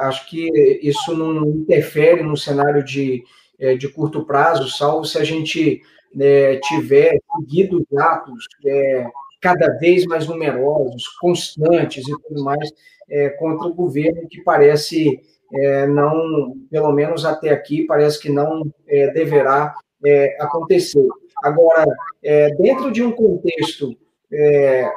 acho 0.01 0.29
que 0.29 0.51
isso 0.83 1.17
não 1.17 1.47
interfere 1.47 2.23
no 2.23 2.37
cenário 2.37 2.83
de, 2.83 3.23
é, 3.59 3.77
de 3.77 3.89
curto 3.89 4.25
prazo, 4.25 4.69
salvo 4.69 5.05
se 5.05 5.19
a 5.19 5.25
gente 5.25 5.83
é, 6.21 6.57
tiver 6.65 7.19
seguido 7.37 7.87
atos 7.97 8.47
é, 8.65 9.07
cada 9.41 9.69
vez 9.79 10.05
mais 10.07 10.27
numerosos, 10.27 11.07
constantes 11.21 12.09
e 12.09 12.13
tudo 12.23 12.43
mais 12.43 12.73
é, 13.09 13.31
contra 13.31 13.69
o 13.69 13.75
governo, 13.75 14.29
que 14.29 14.43
parece 14.43 15.21
é, 15.55 15.87
não, 15.87 16.55
pelo 16.71 16.93
menos 16.93 17.25
até 17.25 17.51
aqui, 17.51 17.85
parece 17.85 18.21
que 18.21 18.31
não 18.31 18.65
é, 18.87 19.13
deverá 19.13 19.75
é, 20.05 20.37
acontecer. 20.41 21.07
Agora, 21.43 21.87
é, 22.23 22.55
dentro 22.57 22.91
de 22.91 23.03
um 23.03 23.13
contexto, 23.13 23.97
é, 24.33 24.91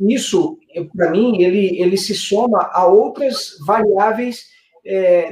isso, 0.00 0.58
para 0.96 1.10
mim, 1.10 1.42
ele, 1.42 1.80
ele 1.80 1.96
se 1.96 2.14
soma 2.14 2.70
a 2.72 2.86
outras 2.86 3.56
variáveis 3.66 4.52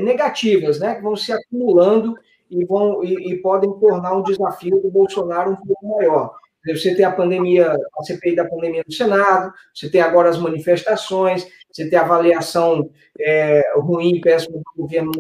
negativas, 0.01 0.81
né, 0.81 0.95
que 0.95 1.03
vão 1.03 1.15
se 1.15 1.31
acumulando 1.31 2.17
e, 2.51 2.65
vão, 2.65 3.05
e, 3.05 3.33
e 3.33 3.37
podem 3.43 3.71
tornar 3.79 4.17
um 4.17 4.23
desafio 4.23 4.81
do 4.81 4.91
Bolsonaro 4.91 5.51
um 5.51 5.57
pouco 5.57 5.99
maior. 5.99 6.35
Você 6.67 6.95
tem 6.95 7.05
a 7.05 7.11
pandemia, 7.11 7.73
a 7.99 8.05
CPI 8.05 8.37
da 8.37 8.45
pandemia 8.45 8.85
no 8.87 8.93
Senado, 8.93 9.53
você 9.75 9.91
tem 9.91 10.01
agora 10.01 10.29
as 10.29 10.39
manifestações, 10.39 11.47
você 11.73 11.89
tem 11.89 11.99
a 11.99 12.03
avaliação 12.03 12.91
é, 13.19 13.73
ruim, 13.77 14.21
péssima 14.21 14.59
do 14.59 14.65
governo 14.77 15.13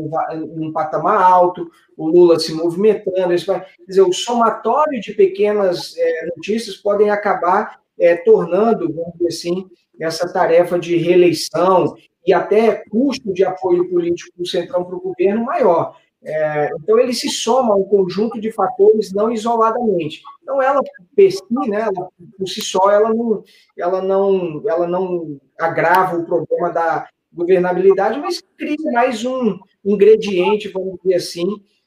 num, 0.54 0.72
patamar 0.72 1.22
alto, 1.22 1.70
o 1.96 2.08
Lula 2.08 2.38
se 2.38 2.52
movimentando, 2.52 3.32
isso 3.32 3.46
vai, 3.46 3.60
quer 3.60 3.84
dizer, 3.86 4.02
o 4.02 4.12
somatório 4.12 5.00
de 5.00 5.12
pequenas 5.12 5.94
é, 5.96 6.26
notícias 6.26 6.76
podem 6.76 7.10
acabar 7.10 7.80
é, 7.98 8.16
tornando, 8.16 8.92
vamos 8.92 9.12
dizer 9.14 9.28
assim, 9.28 9.66
essa 10.00 10.30
tarefa 10.32 10.78
de 10.78 10.96
reeleição 10.96 11.94
e 12.26 12.32
até 12.32 12.84
custo 12.88 13.32
de 13.32 13.44
apoio 13.44 13.88
político 13.88 14.30
do 14.36 14.46
Centrão 14.46 14.84
para 14.84 14.96
o 14.96 15.00
governo 15.00 15.44
maior. 15.44 15.96
É, 16.24 16.70
então, 16.80 16.98
ele 17.00 17.12
se 17.12 17.28
soma 17.28 17.74
a 17.74 17.76
um 17.76 17.82
conjunto 17.82 18.40
de 18.40 18.52
fatores, 18.52 19.12
não 19.12 19.32
isoladamente. 19.32 20.22
Então, 20.42 20.62
ela, 20.62 20.80
per 21.16 21.32
si, 21.32 21.42
né, 21.68 21.80
ela, 21.80 22.08
por 22.38 22.48
si 22.48 22.60
só, 22.60 22.90
ela 22.90 23.12
não, 23.12 23.42
ela, 23.76 24.00
não, 24.00 24.62
ela 24.66 24.86
não 24.86 25.40
agrava 25.62 26.16
o 26.16 26.24
problema 26.24 26.70
da 26.70 27.08
governabilidade, 27.32 28.18
mas 28.18 28.42
cria 28.58 28.92
mais 28.92 29.24
um 29.24 29.58
ingrediente, 29.84 30.68
vamos 30.68 30.98
dizer 31.02 31.14
assim, 31.16 31.46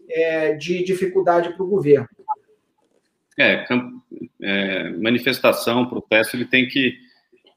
é, 0.09 0.53
de 0.53 0.83
dificuldade 0.83 1.53
para 1.53 1.63
o 1.63 1.67
governo. 1.67 2.07
É, 3.37 3.65
é, 4.41 4.89
manifestação, 4.91 5.87
protesto, 5.87 6.35
ele 6.35 6.45
tem 6.45 6.67
que, 6.67 6.97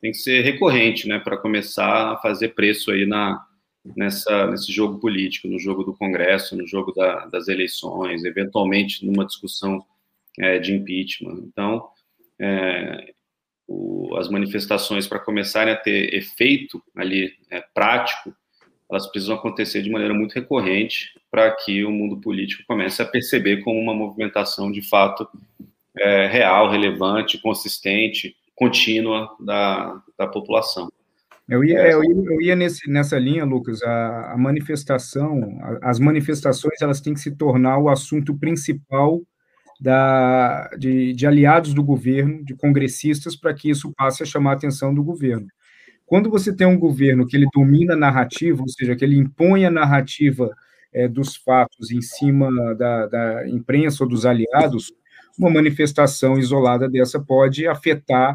tem 0.01 0.11
que 0.11 0.19
ser 0.19 0.43
recorrente, 0.43 1.09
né, 1.09 1.19
para 1.19 1.37
começar 1.37 2.13
a 2.13 2.17
fazer 2.19 2.49
preço 2.49 2.91
aí 2.91 3.07
na, 3.07 3.45
nessa, 3.97 4.47
nesse 4.49 4.73
jogo 4.73 4.99
político, 4.99 5.49
no 5.49 5.59
jogo 5.59 5.85
do 5.85 5.95
Congresso, 5.95 6.57
no 6.57 6.67
jogo 6.67 6.93
da, 6.93 7.27
das 7.27 7.49
eleições, 7.49 8.25
eventualmente 8.25 9.07
numa 9.07 9.25
discussão 9.25 9.85
é, 10.39 10.59
de 10.59 10.75
impeachment. 10.75 11.45
Então, 11.45 11.89
é, 12.41 13.15
o, 13.69 14.17
as 14.17 14.29
manifestações, 14.29 15.07
para 15.07 15.19
começarem 15.19 15.75
a 15.75 15.77
ter 15.77 16.15
efeito 16.15 16.83
ali 16.97 17.35
é, 17.51 17.63
prático, 17.75 18.35
elas 18.91 19.07
precisam 19.07 19.37
acontecer 19.37 19.83
de 19.83 19.91
maneira 19.91 20.15
muito 20.15 20.33
recorrente 20.33 21.13
para 21.31 21.51
que 21.51 21.85
o 21.85 21.91
mundo 21.91 22.19
político 22.19 22.65
comece 22.67 23.03
a 23.03 23.05
perceber 23.05 23.59
como 23.59 23.79
uma 23.79 23.95
movimentação 23.95 24.73
de 24.73 24.81
fato 24.81 25.29
é, 25.99 26.27
real, 26.27 26.71
relevante, 26.71 27.39
consistente, 27.39 28.35
contínua 28.55 29.37
da, 29.39 30.03
da 30.17 30.27
população. 30.27 30.91
Eu 31.47 31.65
ia, 31.65 31.79
eu 31.91 32.03
ia, 32.03 32.11
eu 32.11 32.41
ia 32.41 32.57
nesse, 32.57 32.91
nessa 32.91 33.19
linha, 33.19 33.45
Lucas, 33.45 33.83
a, 33.83 34.33
a 34.33 34.39
manifestação, 34.39 35.59
a, 35.63 35.91
as 35.91 35.99
manifestações 35.99 36.81
elas 36.81 37.01
têm 37.01 37.15
que 37.15 37.21
se 37.21 37.37
tornar 37.37 37.79
o 37.79 37.89
assunto 37.89 38.35
principal 38.39 39.23
da, 39.81 40.69
de, 40.79 41.13
de 41.13 41.27
aliados 41.27 41.73
do 41.73 41.83
governo, 41.83 42.45
de 42.45 42.55
congressistas, 42.55 43.37
para 43.37 43.55
que 43.55 43.71
isso 43.71 43.93
passe 43.97 44.23
a 44.23 44.27
chamar 44.27 44.53
a 44.53 44.55
atenção 44.55 44.95
do 44.95 45.03
governo. 45.03 45.47
Quando 46.07 46.31
você 46.31 46.55
tem 46.55 46.67
um 46.67 46.79
governo 46.79 47.27
que 47.27 47.37
ele 47.37 47.47
domina 47.53 47.93
a 47.93 47.97
narrativa, 47.97 48.63
ou 48.63 48.69
seja, 48.69 48.97
que 48.97 49.05
ele 49.05 49.19
impõe 49.19 49.67
a 49.67 49.71
narrativa 49.71 50.51
é, 50.93 51.07
dos 51.07 51.37
fatos 51.37 51.91
em 51.91 52.01
cima 52.01 52.75
da, 52.75 53.07
da 53.07 53.49
imprensa 53.49 54.05
ou 54.05 54.09
dos 54.09 54.25
aliados, 54.25 54.93
uma 55.39 55.51
manifestação 55.51 56.39
isolada 56.39 56.89
dessa 56.89 57.21
pode 57.21 57.67
afetar 57.67 58.35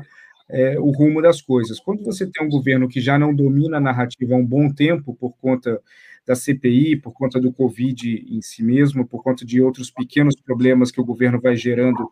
é, 0.50 0.80
o 0.80 0.92
rumo 0.92 1.22
das 1.22 1.42
coisas. 1.42 1.80
Quando 1.80 2.04
você 2.04 2.28
tem 2.28 2.46
um 2.46 2.50
governo 2.50 2.88
que 2.88 3.02
já 3.02 3.18
não 3.18 3.34
domina 3.34 3.78
a 3.78 3.82
narrativa 3.82 4.36
há 4.36 4.38
um 4.38 4.46
bom 4.46 4.70
tempo 4.72 5.16
por 5.16 5.34
conta 5.42 5.82
da 6.26 6.36
CPI, 6.36 6.98
por 6.98 7.12
conta 7.14 7.40
do 7.40 7.52
Covid 7.52 8.26
em 8.30 8.42
si 8.42 8.64
mesmo, 8.64 9.06
por 9.06 9.22
conta 9.22 9.46
de 9.46 9.62
outros 9.62 9.92
pequenos 9.92 10.36
problemas 10.36 10.92
que 10.92 11.02
o 11.02 11.06
governo 11.06 11.40
vai 11.40 11.56
gerando 11.56 12.10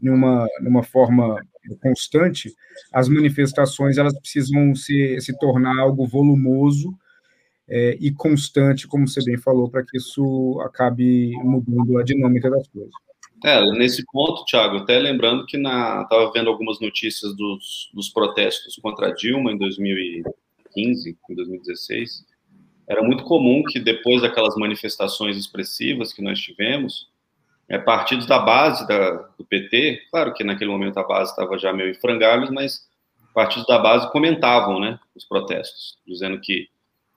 numa, 0.00 0.46
numa 0.60 0.82
forma 0.82 1.36
constante, 1.80 2.52
as 2.92 3.08
manifestações 3.08 3.98
elas 3.98 4.18
precisam 4.18 4.74
se, 4.74 5.20
se 5.20 5.38
tornar 5.38 5.78
algo 5.78 6.06
volumoso 6.06 6.92
é, 7.68 7.96
e 8.00 8.12
constante, 8.12 8.88
como 8.88 9.06
você 9.06 9.24
bem 9.24 9.38
falou, 9.38 9.70
para 9.70 9.84
que 9.84 9.96
isso 9.96 10.60
acabe 10.62 11.30
mudando 11.44 11.98
a 11.98 12.02
dinâmica 12.02 12.50
das 12.50 12.66
coisas. 12.68 12.92
É, 13.44 13.60
nesse 13.72 14.04
ponto, 14.12 14.44
Thiago, 14.44 14.78
até 14.78 14.98
lembrando 14.98 15.46
que 15.46 15.56
estava 15.56 16.30
vendo 16.32 16.48
algumas 16.48 16.80
notícias 16.80 17.34
dos, 17.36 17.90
dos 17.92 18.08
protestos 18.08 18.76
contra 18.76 19.12
Dilma 19.12 19.52
em 19.52 19.58
2015, 19.58 21.18
em 21.30 21.34
2016. 21.34 22.24
Era 22.88 23.02
muito 23.02 23.24
comum 23.24 23.62
que 23.62 23.78
depois 23.78 24.22
daquelas 24.22 24.56
manifestações 24.56 25.36
expressivas 25.36 26.12
que 26.12 26.22
nós 26.22 26.40
tivemos, 26.40 27.08
é, 27.68 27.78
partidos 27.78 28.26
da 28.26 28.38
base 28.38 28.86
da, 28.86 29.10
do 29.38 29.44
PT, 29.44 30.02
claro 30.10 30.34
que 30.34 30.44
naquele 30.44 30.70
momento 30.70 30.98
a 30.98 31.04
base 31.04 31.30
estava 31.30 31.58
já 31.58 31.72
meio 31.72 31.94
frangalhos, 32.00 32.50
mas 32.50 32.88
partidos 33.32 33.66
da 33.66 33.78
base 33.78 34.10
comentavam 34.10 34.78
né, 34.80 34.98
os 35.14 35.24
protestos, 35.24 35.98
dizendo 36.06 36.38
que 36.40 36.68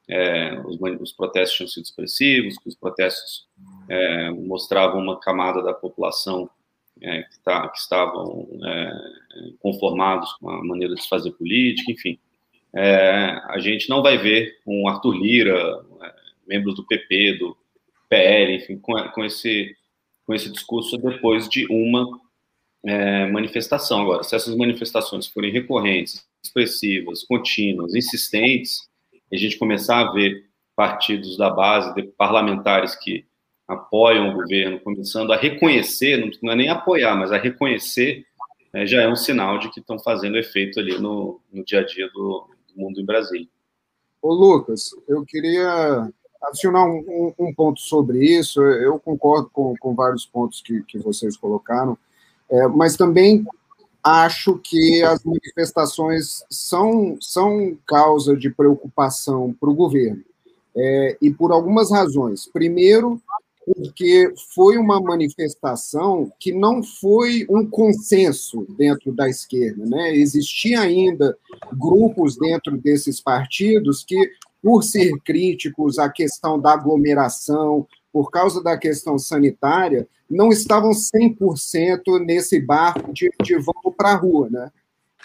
é, 0.07 0.59
os, 0.65 0.77
os, 1.01 1.11
protestos 1.11 1.57
tinham 1.57 1.67
sido 1.67 1.83
expressivos, 1.83 2.57
que 2.57 2.69
os 2.69 2.75
protestos 2.75 3.47
é, 3.89 4.29
mostravam 4.29 5.01
uma 5.01 5.19
camada 5.19 5.61
da 5.63 5.73
população 5.73 6.49
é, 7.01 7.23
que, 7.23 7.39
tá, 7.39 7.67
que, 7.67 7.77
estavam 7.77 8.47
é, 8.63 8.91
conformados 9.59 10.31
com 10.33 10.49
a 10.49 10.63
maneira 10.63 10.95
de 10.95 11.01
se 11.01 11.09
fazer 11.09 11.31
política, 11.31 11.91
enfim. 11.91 12.19
É, 12.75 13.41
a 13.45 13.57
gente 13.59 13.87
não 13.89 14.01
vai 14.01 14.17
ver 14.17 14.57
um 14.67 14.87
Arthur 14.87 15.13
Lira, 15.13 15.85
é, 16.01 16.13
membros 16.47 16.75
do 16.75 16.85
PP, 16.85 17.37
do 17.39 17.57
PL, 18.09 18.55
enfim, 18.55 18.77
com, 18.77 18.93
com, 19.09 19.23
esse, 19.23 19.75
com 20.25 20.33
esse 20.33 20.51
discurso 20.51 20.97
depois 20.97 21.47
de 21.47 21.65
uma 21.71 22.19
manifestação. 23.31 24.03
Agora, 24.03 24.21
se 24.21 24.35
essas 24.35 24.55
manifestações 24.55 25.25
forem 25.25 25.51
recorrentes, 25.51 26.23
expressivas, 26.43 27.23
contínuas, 27.23 27.95
insistentes, 27.95 28.87
a 29.33 29.35
gente 29.35 29.57
começar 29.57 30.01
a 30.01 30.11
ver 30.11 30.45
partidos 30.75 31.35
da 31.35 31.49
base, 31.49 31.95
de 31.95 32.03
parlamentares 32.03 32.93
que 32.95 33.25
apoiam 33.67 34.29
o 34.29 34.33
governo, 34.33 34.79
começando 34.79 35.33
a 35.33 35.37
reconhecer, 35.37 36.31
não 36.43 36.51
é 36.51 36.55
nem 36.55 36.69
apoiar, 36.69 37.15
mas 37.15 37.31
a 37.31 37.37
reconhecer, 37.37 38.23
né, 38.71 38.85
já 38.85 39.01
é 39.01 39.07
um 39.07 39.15
sinal 39.15 39.57
de 39.57 39.71
que 39.71 39.79
estão 39.79 39.97
fazendo 39.97 40.37
efeito 40.37 40.79
ali 40.79 40.99
no, 40.99 41.41
no 41.51 41.63
dia 41.63 41.79
a 41.79 41.85
dia 41.85 42.07
do 42.09 42.47
mundo 42.75 42.99
em 42.99 43.05
Brasília. 43.05 43.47
ô, 44.21 44.33
Lucas, 44.33 44.91
eu 45.07 45.23
queria 45.25 46.11
adicionar 46.43 46.85
um, 46.85 47.33
um, 47.39 47.47
um, 47.47 47.53
ponto 47.53 47.79
sobre 47.79 48.23
isso. 48.25 48.61
Eu 48.61 48.99
concordo 48.99 49.49
com, 49.51 49.75
com 49.77 49.95
vários 49.95 50.25
pontos 50.25 50.61
que, 50.61 50.83
que 50.83 50.97
vocês 50.97 51.35
colocaram, 51.37 51.97
é, 52.49 52.67
mas 52.67 52.95
também 52.95 53.45
acho 54.03 54.59
que 54.59 55.01
as 55.01 55.23
manifestações 55.23 56.43
são, 56.49 57.17
são 57.19 57.75
causa 57.87 58.37
de 58.37 58.51
preocupação 58.51 59.55
para 59.59 59.69
o 59.69 59.75
governo. 59.75 60.23
É, 60.77 61.17
e 61.21 61.31
por 61.31 61.51
algumas 61.51 61.89
razões. 61.89 62.45
Primeiro, 62.45 63.19
porque 63.65 64.31
foi 64.53 64.77
uma 64.77 65.01
manifestação 65.01 66.31
que 66.39 66.53
não 66.53 66.83
foi 66.83 67.45
um 67.49 67.65
consenso 67.65 68.65
dentro 68.77 69.11
da 69.11 69.27
esquerda. 69.27 69.85
Né? 69.85 70.15
Existia 70.15 70.81
ainda 70.81 71.35
grupos 71.73 72.37
dentro 72.37 72.77
desses 72.77 73.19
partidos 73.19 74.03
que, 74.03 74.31
por 74.61 74.83
ser 74.83 75.11
críticos 75.23 75.97
à 75.97 76.09
questão 76.09 76.59
da 76.59 76.73
aglomeração, 76.73 77.87
por 78.13 78.29
causa 78.29 78.61
da 78.63 78.77
questão 78.77 79.17
sanitária, 79.17 80.07
não 80.29 80.49
estavam 80.49 80.91
100% 80.91 82.23
nesse 82.23 82.59
barco 82.59 83.11
de, 83.11 83.31
de 83.43 83.55
vamos 83.55 83.95
para 83.97 84.11
a 84.11 84.15
rua. 84.15 84.47
Né? 84.49 84.71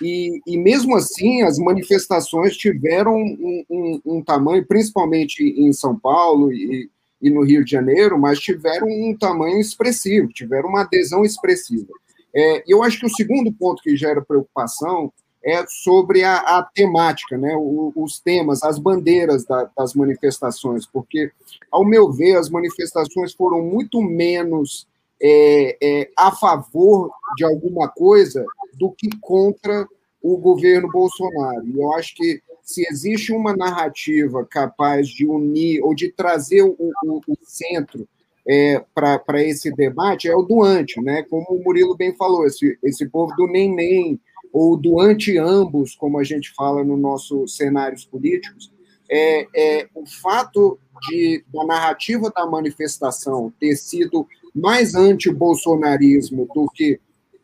E, 0.01 0.41
e, 0.47 0.57
mesmo 0.57 0.97
assim, 0.97 1.43
as 1.43 1.59
manifestações 1.59 2.57
tiveram 2.57 3.17
um, 3.17 3.65
um, 3.71 4.01
um 4.05 4.23
tamanho, 4.23 4.67
principalmente 4.67 5.43
em 5.43 5.73
São 5.73 5.99
Paulo 5.99 6.51
e, 6.53 6.91
e 7.21 7.31
no 7.31 7.45
Rio 7.45 7.65
de 7.65 7.71
Janeiro, 7.71 8.19
mas 8.19 8.39
tiveram 8.39 8.87
um 8.89 9.17
tamanho 9.19 9.61
expressivo, 9.61 10.29
tiveram 10.29 10.69
uma 10.69 10.83
adesão 10.83 11.25
expressiva. 11.25 11.93
É, 12.35 12.63
eu 12.67 12.83
acho 12.83 13.01
que 13.01 13.07
o 13.07 13.15
segundo 13.15 13.53
ponto 13.53 13.83
que 13.83 13.97
gera 13.97 14.23
preocupação 14.23 15.13
é 15.43 15.65
sobre 15.67 16.23
a, 16.23 16.37
a 16.37 16.63
temática, 16.63 17.37
né, 17.37 17.55
o, 17.57 17.93
os 17.97 18.21
temas, 18.21 18.63
as 18.63 18.79
bandeiras 18.79 19.45
da, 19.45 19.71
das 19.77 19.95
manifestações, 19.95 20.87
porque, 20.87 21.31
ao 21.71 21.85
meu 21.85 22.13
ver, 22.13 22.37
as 22.37 22.51
manifestações 22.51 23.33
foram 23.33 23.63
muito 23.63 24.01
menos 24.03 24.87
é, 25.23 25.77
é, 25.83 26.11
a 26.17 26.31
favor 26.33 27.11
de 27.37 27.45
alguma 27.45 27.89
coisa 27.89 28.45
do 28.75 28.91
que 28.91 29.09
contra 29.21 29.87
o 30.23 30.37
governo 30.37 30.89
Bolsonaro. 30.91 31.67
E 31.67 31.79
eu 31.79 31.93
acho 31.95 32.15
que 32.15 32.43
se 32.71 32.87
existe 32.89 33.33
uma 33.33 33.57
narrativa 33.57 34.47
capaz 34.49 35.09
de 35.09 35.27
unir 35.27 35.83
ou 35.83 35.93
de 35.93 36.11
trazer 36.13 36.63
o, 36.63 36.77
o, 36.79 37.21
o 37.27 37.37
centro 37.43 38.09
é, 38.47 38.83
para 38.95 39.43
esse 39.43 39.73
debate, 39.75 40.29
é 40.29 40.35
o 40.35 40.43
do 40.43 40.63
anti, 40.63 41.01
né? 41.01 41.25
Como 41.25 41.47
o 41.51 41.63
Murilo 41.63 41.97
bem 41.97 42.15
falou, 42.17 42.47
esse, 42.47 42.79
esse 42.83 43.09
povo 43.09 43.35
do 43.37 43.47
nem-nem, 43.47 44.21
ou 44.53 44.77
do 44.77 45.01
anti-ambos, 45.01 45.95
como 45.95 46.19
a 46.19 46.25
gente 46.25 46.53
fala 46.55 46.85
nos 46.85 46.99
nossos 46.99 47.57
cenários 47.57 48.05
políticos, 48.05 48.73
é, 49.11 49.47
é 49.55 49.89
o 49.95 50.07
fato 50.07 50.79
de 51.09 51.45
da 51.53 51.65
narrativa 51.65 52.31
da 52.35 52.47
manifestação 52.47 53.53
ter 53.59 53.75
sido 53.75 54.27
mais 54.55 54.95
anti-bolsonarismo 54.95 56.49
do 56.55 56.67
que 56.73 57.01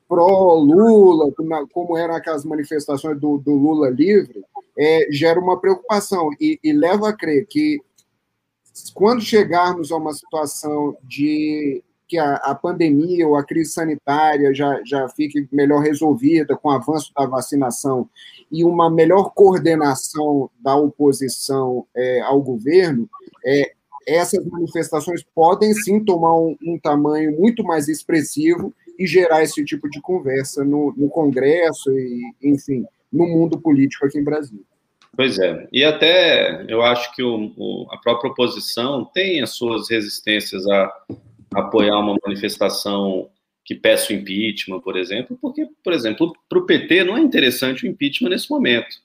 pró-Lula, 0.09 1.33
como 1.73 1.97
eram 1.97 2.15
aquelas 2.15 2.45
manifestações 2.45 3.19
do, 3.21 3.39
do 3.39 3.53
Lula 3.55 3.91
livre, 3.91 4.45
é, 4.79 5.07
gera 5.11 5.41
uma 5.41 5.61
preocupação 5.61 6.31
e, 6.41 6.59
e 6.63 6.73
leva 6.73 7.09
a 7.09 7.13
crer 7.13 7.47
que 7.47 7.81
quando 8.95 9.23
chegarmos 9.23 9.91
a 9.91 9.97
uma 9.97 10.13
situação 10.13 10.97
de 11.03 11.83
que 12.09 12.19
a, 12.19 12.35
a, 12.37 12.55
pandemia 12.55 13.27
ou 13.27 13.37
a 13.37 13.45
crise 13.45 13.73
sanitária 13.73 14.55
já, 14.55 14.81
já 14.85 15.09
fique 15.09 15.49
melhor 15.51 15.81
resolvida 15.81 16.57
com 16.57 16.69
o 16.69 16.73
avanço 16.73 17.13
da 17.17 17.27
vacinação 17.27 18.09
e 18.51 18.65
uma 18.65 18.89
melhor 18.89 19.33
coordenação 19.35 20.49
da 20.61 20.77
oposição 20.77 21.85
é, 21.97 22.21
ao 22.21 22.41
governo, 22.41 23.11
é, 23.45 23.73
essas 24.07 24.45
manifestações 24.47 25.25
podem 25.35 25.75
sim 25.75 25.99
tomar 26.05 26.39
um, 26.39 26.57
um, 26.65 26.79
tamanho 26.79 27.37
muito 27.37 27.65
mais 27.65 27.89
expressivo 27.89 28.73
e 28.99 29.07
gerar 29.07 29.43
esse 29.43 29.65
tipo 29.65 29.89
de 29.89 30.01
conversa 30.01 30.65
no, 30.65 30.95
no 30.97 31.09
Congresso 31.09 31.91
e, 31.91 32.23
enfim, 32.43 32.85
no 33.13 33.27
mundo 33.27 33.61
político 33.61 34.07
aqui 34.07 34.19
em 34.19 34.25
Brasília. 34.25 34.65
Pois 35.17 35.39
é, 35.39 35.67
e 35.73 35.83
até 35.83 36.67
eu 36.69 36.83
acho 36.83 37.15
que 37.15 37.23
o, 37.23 37.53
o, 37.57 37.87
a 37.91 37.97
própria 37.97 38.31
oposição 38.31 39.05
tem 39.15 39.41
as 39.41 39.51
suas 39.51 39.89
resistências 39.89 40.67
a, 40.67 40.93
a 41.55 41.61
apoiar 41.61 41.99
uma 41.99 42.17
manifestação 42.23 43.31
que 43.65 43.75
peça 43.75 44.13
o 44.13 44.17
impeachment, 44.17 44.81
por 44.81 44.97
exemplo, 44.97 45.37
porque, 45.41 45.67
por 45.83 45.93
exemplo, 45.93 46.33
para 46.49 46.59
o 46.59 46.67
PT 46.67 47.05
não 47.05 47.17
é 47.17 47.21
interessante 47.21 47.85
o 47.85 47.89
impeachment 47.89 48.29
nesse 48.29 48.51
momento, 48.51 48.97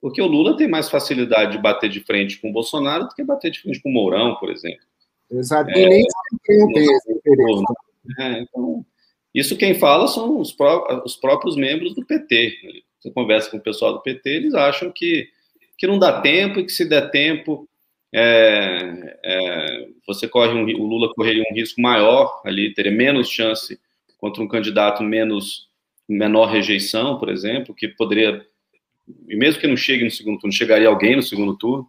porque 0.00 0.20
o 0.20 0.26
Lula 0.26 0.56
tem 0.56 0.68
mais 0.68 0.90
facilidade 0.90 1.52
de 1.52 1.62
bater 1.62 1.88
de 1.88 2.00
frente 2.00 2.40
com 2.40 2.50
o 2.50 2.52
Bolsonaro 2.52 3.04
do 3.04 3.14
que 3.14 3.22
bater 3.22 3.52
de 3.52 3.60
frente 3.60 3.80
com 3.80 3.88
o 3.88 3.92
Mourão, 3.92 4.34
por 4.34 4.50
exemplo. 4.50 4.84
Exato, 5.30 5.70
é, 5.70 5.80
e 5.80 5.88
nem 5.88 6.02
sempre 6.02 7.22
tem 7.22 7.64
é, 8.18 8.40
então, 8.40 8.84
isso 9.34 9.56
quem 9.56 9.74
fala 9.74 10.06
são 10.08 10.38
os, 10.38 10.52
pró 10.52 11.02
os 11.04 11.16
próprios 11.16 11.56
membros 11.56 11.94
do 11.94 12.04
PT. 12.04 12.82
Você 13.00 13.10
conversa 13.10 13.50
com 13.50 13.56
o 13.56 13.62
pessoal 13.62 13.94
do 13.94 14.02
PT, 14.02 14.28
eles 14.28 14.54
acham 14.54 14.90
que, 14.92 15.28
que 15.76 15.86
não 15.86 15.98
dá 15.98 16.20
tempo 16.20 16.60
e 16.60 16.64
que 16.64 16.72
se 16.72 16.84
der 16.84 17.10
tempo, 17.10 17.68
é, 18.12 19.16
é, 19.24 19.88
você 20.06 20.28
corre 20.28 20.52
um, 20.52 20.64
o 20.64 20.86
Lula 20.86 21.12
correria 21.14 21.44
um 21.50 21.54
risco 21.54 21.80
maior 21.80 22.40
ali, 22.44 22.74
teria 22.74 22.92
menos 22.92 23.28
chance 23.28 23.80
contra 24.18 24.42
um 24.42 24.48
candidato 24.48 25.02
menos 25.02 25.68
menor 26.08 26.46
rejeição, 26.46 27.18
por 27.18 27.28
exemplo, 27.30 27.74
que 27.74 27.88
poderia, 27.88 28.44
e 29.28 29.34
mesmo 29.34 29.60
que 29.60 29.66
não 29.66 29.76
chegue 29.76 30.04
no 30.04 30.10
segundo 30.10 30.38
turno, 30.38 30.52
chegaria 30.52 30.88
alguém 30.88 31.16
no 31.16 31.22
segundo 31.22 31.56
turno, 31.56 31.88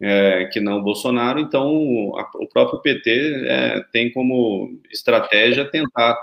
é, 0.00 0.46
que 0.52 0.60
não 0.60 0.80
o 0.80 0.82
Bolsonaro, 0.82 1.38
então 1.38 2.12
a, 2.16 2.28
o 2.34 2.48
próprio 2.48 2.80
PT 2.80 3.44
é, 3.46 3.80
tem 3.92 4.12
como 4.12 4.80
estratégia 4.90 5.64
tentar 5.64 6.18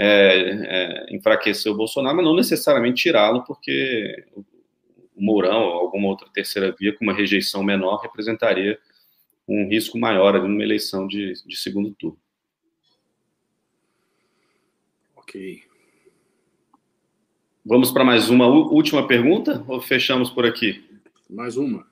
é, 0.00 1.06
é, 1.10 1.14
enfraquecer 1.16 1.72
o 1.72 1.76
Bolsonaro, 1.76 2.16
mas 2.16 2.24
não 2.24 2.36
necessariamente 2.36 3.02
tirá-lo, 3.02 3.42
porque 3.44 4.24
o 4.36 4.44
Mourão 5.16 5.64
ou 5.64 5.72
alguma 5.72 6.06
outra 6.06 6.28
terceira 6.32 6.74
via 6.78 6.96
com 6.96 7.04
uma 7.04 7.12
rejeição 7.12 7.64
menor 7.64 7.96
representaria 7.96 8.78
um 9.48 9.66
risco 9.68 9.98
maior 9.98 10.36
ali 10.36 10.46
numa 10.46 10.62
eleição 10.62 11.08
de, 11.08 11.32
de 11.44 11.56
segundo 11.56 11.90
turno. 11.94 12.18
Ok. 15.16 15.64
Vamos 17.64 17.90
para 17.90 18.04
mais 18.04 18.30
uma 18.30 18.46
última 18.46 19.06
pergunta 19.06 19.64
ou 19.66 19.80
fechamos 19.80 20.30
por 20.30 20.46
aqui? 20.46 20.88
Mais 21.28 21.56
uma. 21.56 21.86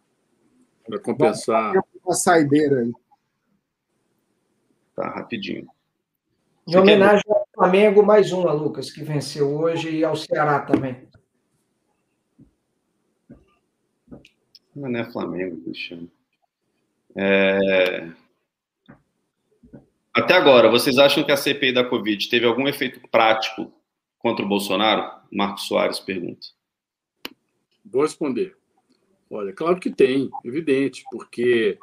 Para 0.87 1.01
compensar. 1.01 1.75
Uma 2.05 2.15
saideira 2.15 2.83
aí. 2.83 2.93
Tá, 4.95 5.09
rapidinho. 5.11 5.67
Em 6.69 6.77
homenagem 6.77 7.25
Flamengo, 7.57 8.05
mais 8.05 8.33
uma, 8.33 8.53
Lucas, 8.53 8.91
que 8.91 9.03
venceu 9.03 9.51
hoje, 9.59 9.91
e 9.91 10.05
ao 10.05 10.15
Ceará 10.15 10.61
também. 10.61 11.09
Não 14.75 14.95
é 14.95 15.11
Flamengo, 15.11 15.63
Cristiano. 15.63 16.11
É... 17.17 18.11
Até 20.13 20.35
agora, 20.35 20.71
vocês 20.71 20.99
acham 20.99 21.25
que 21.25 21.33
a 21.33 21.37
CPI 21.37 21.73
da 21.73 21.89
Covid 21.89 22.29
teve 22.29 22.45
algum 22.45 22.69
efeito 22.69 23.01
prático 23.09 23.73
contra 24.19 24.45
o 24.45 24.49
Bolsonaro? 24.49 25.23
Marcos 25.33 25.67
Soares 25.67 25.99
pergunta. 25.99 26.49
Vou 27.83 28.03
responder. 28.03 28.55
Olha, 29.31 29.55
claro 29.55 29.81
que 29.81 29.91
tem, 29.91 30.29
evidente, 30.45 31.05
porque 31.11 31.79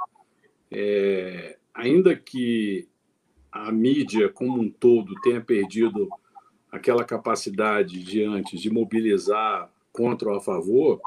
é, 0.69 1.57
ainda 1.73 2.15
que 2.15 2.87
a 3.53 3.71
mídia 3.71 4.29
como 4.29 4.59
um 4.59 4.69
todo 4.69 5.13
tenha 5.21 5.39
perdido 5.39 6.09
aquela 6.71 7.03
capacidade 7.03 8.03
de 8.03 8.23
antes 8.23 8.59
de 8.59 8.71
mobilizar 8.71 9.71
contra 9.91 10.29
ou 10.29 10.37
a 10.37 10.41
favor, 10.41 10.99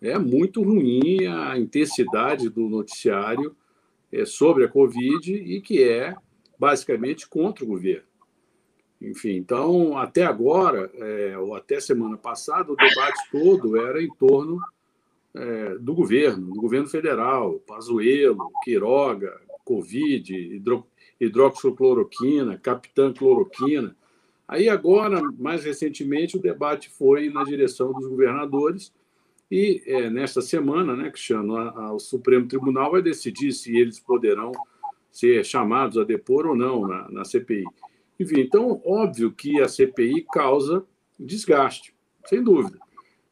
é 0.00 0.18
muito 0.18 0.62
ruim 0.62 1.26
a 1.26 1.58
intensidade 1.58 2.48
do 2.48 2.66
noticiário 2.66 3.54
é, 4.10 4.24
sobre 4.24 4.64
a 4.64 4.68
Covid 4.68 5.34
e 5.34 5.60
que 5.60 5.84
é 5.84 6.16
basicamente 6.58 7.28
contra 7.28 7.62
o 7.62 7.68
governo. 7.68 8.06
Enfim, 9.00 9.32
então, 9.36 9.98
até 9.98 10.24
agora, 10.24 10.90
é, 10.94 11.36
ou 11.36 11.54
até 11.54 11.78
semana 11.78 12.16
passada, 12.16 12.72
o 12.72 12.76
debate 12.76 13.20
todo 13.30 13.76
era 13.76 14.02
em 14.02 14.08
torno 14.14 14.58
é, 15.34 15.76
do 15.76 15.94
governo, 15.94 16.54
do 16.54 16.60
governo 16.60 16.88
federal, 16.88 17.54
Pazuello, 17.66 18.50
Quiroga, 18.64 19.38
Covid, 19.64 20.34
hidro, 20.34 20.86
hidroxicloroquina, 21.24 22.58
capitã 22.58 23.12
cloroquina. 23.12 23.96
Aí 24.46 24.68
agora, 24.68 25.22
mais 25.38 25.64
recentemente, 25.64 26.36
o 26.36 26.42
debate 26.42 26.90
foi 26.90 27.30
na 27.30 27.44
direção 27.44 27.92
dos 27.92 28.06
governadores 28.06 28.92
e 29.50 29.82
é, 29.86 30.10
nesta 30.10 30.40
semana, 30.40 30.96
né, 30.96 31.10
Cristiano, 31.10 31.56
a, 31.56 31.70
a, 31.70 31.92
o 31.92 31.98
Supremo 31.98 32.48
Tribunal 32.48 32.92
vai 32.92 33.02
decidir 33.02 33.52
se 33.52 33.76
eles 33.76 34.00
poderão 34.00 34.50
ser 35.10 35.44
chamados 35.44 35.98
a 35.98 36.04
depor 36.04 36.46
ou 36.46 36.56
não 36.56 36.88
na, 36.88 37.08
na 37.10 37.24
CPI. 37.24 37.64
Enfim, 38.18 38.40
então, 38.40 38.80
óbvio 38.84 39.30
que 39.30 39.60
a 39.60 39.68
CPI 39.68 40.24
causa 40.32 40.84
desgaste, 41.18 41.94
sem 42.24 42.42
dúvida. 42.42 42.78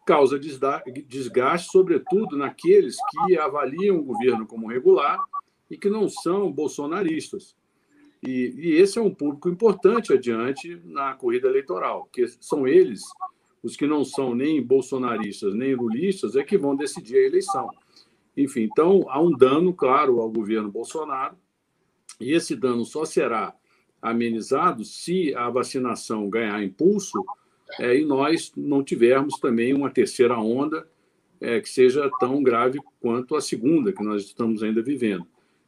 causa 0.07 0.39
desgaste, 0.39 1.71
sobretudo 1.71 2.37
naqueles 2.37 2.97
que 3.11 3.39
avaliam 3.39 3.97
o 3.97 4.05
governo 4.05 4.47
como 4.47 4.69
regular 4.69 5.19
e 5.71 5.77
que 5.77 5.89
não 5.89 6.09
são 6.09 6.53
bolsonaristas. 6.53 7.57
E, 8.23 8.55
e, 8.57 8.73
esse 8.75 8.99
é 8.99 9.03
um 9.03 9.13
público 9.13 9.49
importante 9.49 10.13
adiante 10.13 10.81
na 10.85 11.15
corrida 11.15 11.49
eleitoral, 11.49 12.05
porque 12.05 12.29
são 12.41 12.69
eles, 12.69 13.03
os 13.63 13.77
que 13.77 13.87
não 13.87 14.05
são 14.05 14.35
nem 14.35 14.63
bolsonaristas 14.63 15.55
nem 15.55 15.75
lulistas, 15.75 16.37
é 16.37 16.43
que 16.43 16.59
vão 16.59 16.77
decidir 16.77 17.17
a 17.17 17.27
eleição. 17.27 17.71
Enfim, 18.37 18.63
então 18.63 19.07
há 19.09 19.21
um 19.21 19.33
dano, 19.33 19.73
claro, 19.73 20.21
ao 20.21 20.31
governo 20.31 20.71
Bolsonaro, 20.71 21.37
e 22.21 22.33
esse 22.33 22.55
dano 22.55 22.85
só 22.85 23.05
será 23.05 23.55
amenizado 24.01 24.85
se 24.85 25.35
a 25.35 25.49
vacinação 25.51 26.29
ganhar 26.29 26.63
impulso 26.63 27.25
é, 27.79 27.97
e 27.97 28.05
nós 28.05 28.53
não 28.57 28.83
tivermos 28.83 29.39
também 29.39 29.75
uma 29.75 29.91
terceira 29.91 30.39
onda 30.39 30.87
é, 31.41 31.61
que 31.61 31.69
seja 31.69 32.11
tão 32.19 32.43
grave 32.43 32.81
quanto 33.01 33.37
a 33.37 33.41
segunda 33.41 33.93
que 33.93 34.03
nós 34.03 34.25
estamos 34.25 34.63
ainda 34.63 34.83
vivendo. 34.83 35.27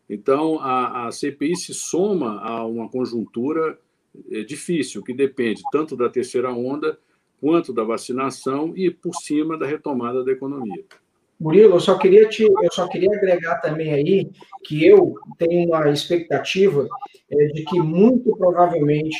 Então, 0.09 0.59
a, 0.61 1.07
a 1.07 1.13
CPI 1.13 1.57
se 1.57 1.75
soma 1.75 2.41
a 2.41 2.67
uma 2.67 2.89
conjuntura 2.89 3.79
é, 4.31 4.43
difícil, 4.43 5.03
que 5.03 5.15
depende 5.15 5.63
tanto 5.71 5.97
da 5.97 6.09
terceira 6.09 6.53
onda 6.53 6.99
quanto 7.41 7.73
da 7.73 7.83
vacinação 7.83 8.73
e, 8.77 8.91
por 8.91 9.15
cima, 9.15 9.59
da 9.59 9.67
retomada 9.67 10.25
da 10.25 10.33
economia. 10.33 10.85
Murilo, 11.41 11.75
eu 11.75 11.81
só 11.81 11.99
queria 11.99 12.29
te, 12.29 12.45
eu 12.45 12.73
só 12.73 12.87
queria 12.87 13.11
agregar 13.17 13.57
também 13.57 13.93
aí 13.93 14.31
que 14.65 14.87
eu 14.87 15.15
tenho 15.39 15.69
uma 15.69 15.91
expectativa 15.91 16.87
é, 17.29 17.47
de 17.47 17.65
que 17.65 17.81
muito 17.81 18.37
provavelmente 18.37 19.19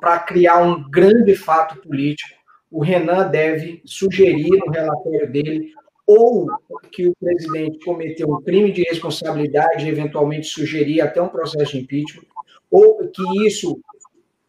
para 0.00 0.20
criar 0.20 0.62
um 0.62 0.88
grande 0.88 1.34
fato 1.34 1.80
político, 1.80 2.40
o 2.70 2.82
Renan 2.82 3.28
deve 3.28 3.82
sugerir 3.84 4.50
no 4.64 4.70
relatório 4.72 5.30
dele 5.30 5.72
ou 6.06 6.46
que 6.90 7.08
o 7.08 7.14
presidente 7.18 7.84
cometeu 7.84 8.28
um 8.28 8.42
crime 8.42 8.72
de 8.72 8.82
responsabilidade, 8.82 9.88
eventualmente 9.88 10.46
sugerir 10.46 11.00
até 11.00 11.20
um 11.22 11.28
processo 11.28 11.72
de 11.72 11.82
impeachment, 11.82 12.24
ou 12.70 13.08
que 13.08 13.46
isso, 13.46 13.78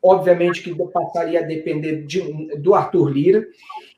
obviamente, 0.01 0.63
que 0.63 0.75
passaria 0.91 1.39
a 1.39 1.43
depender 1.43 2.03
de, 2.03 2.21
do 2.57 2.73
Arthur 2.73 3.09
Lira, 3.09 3.47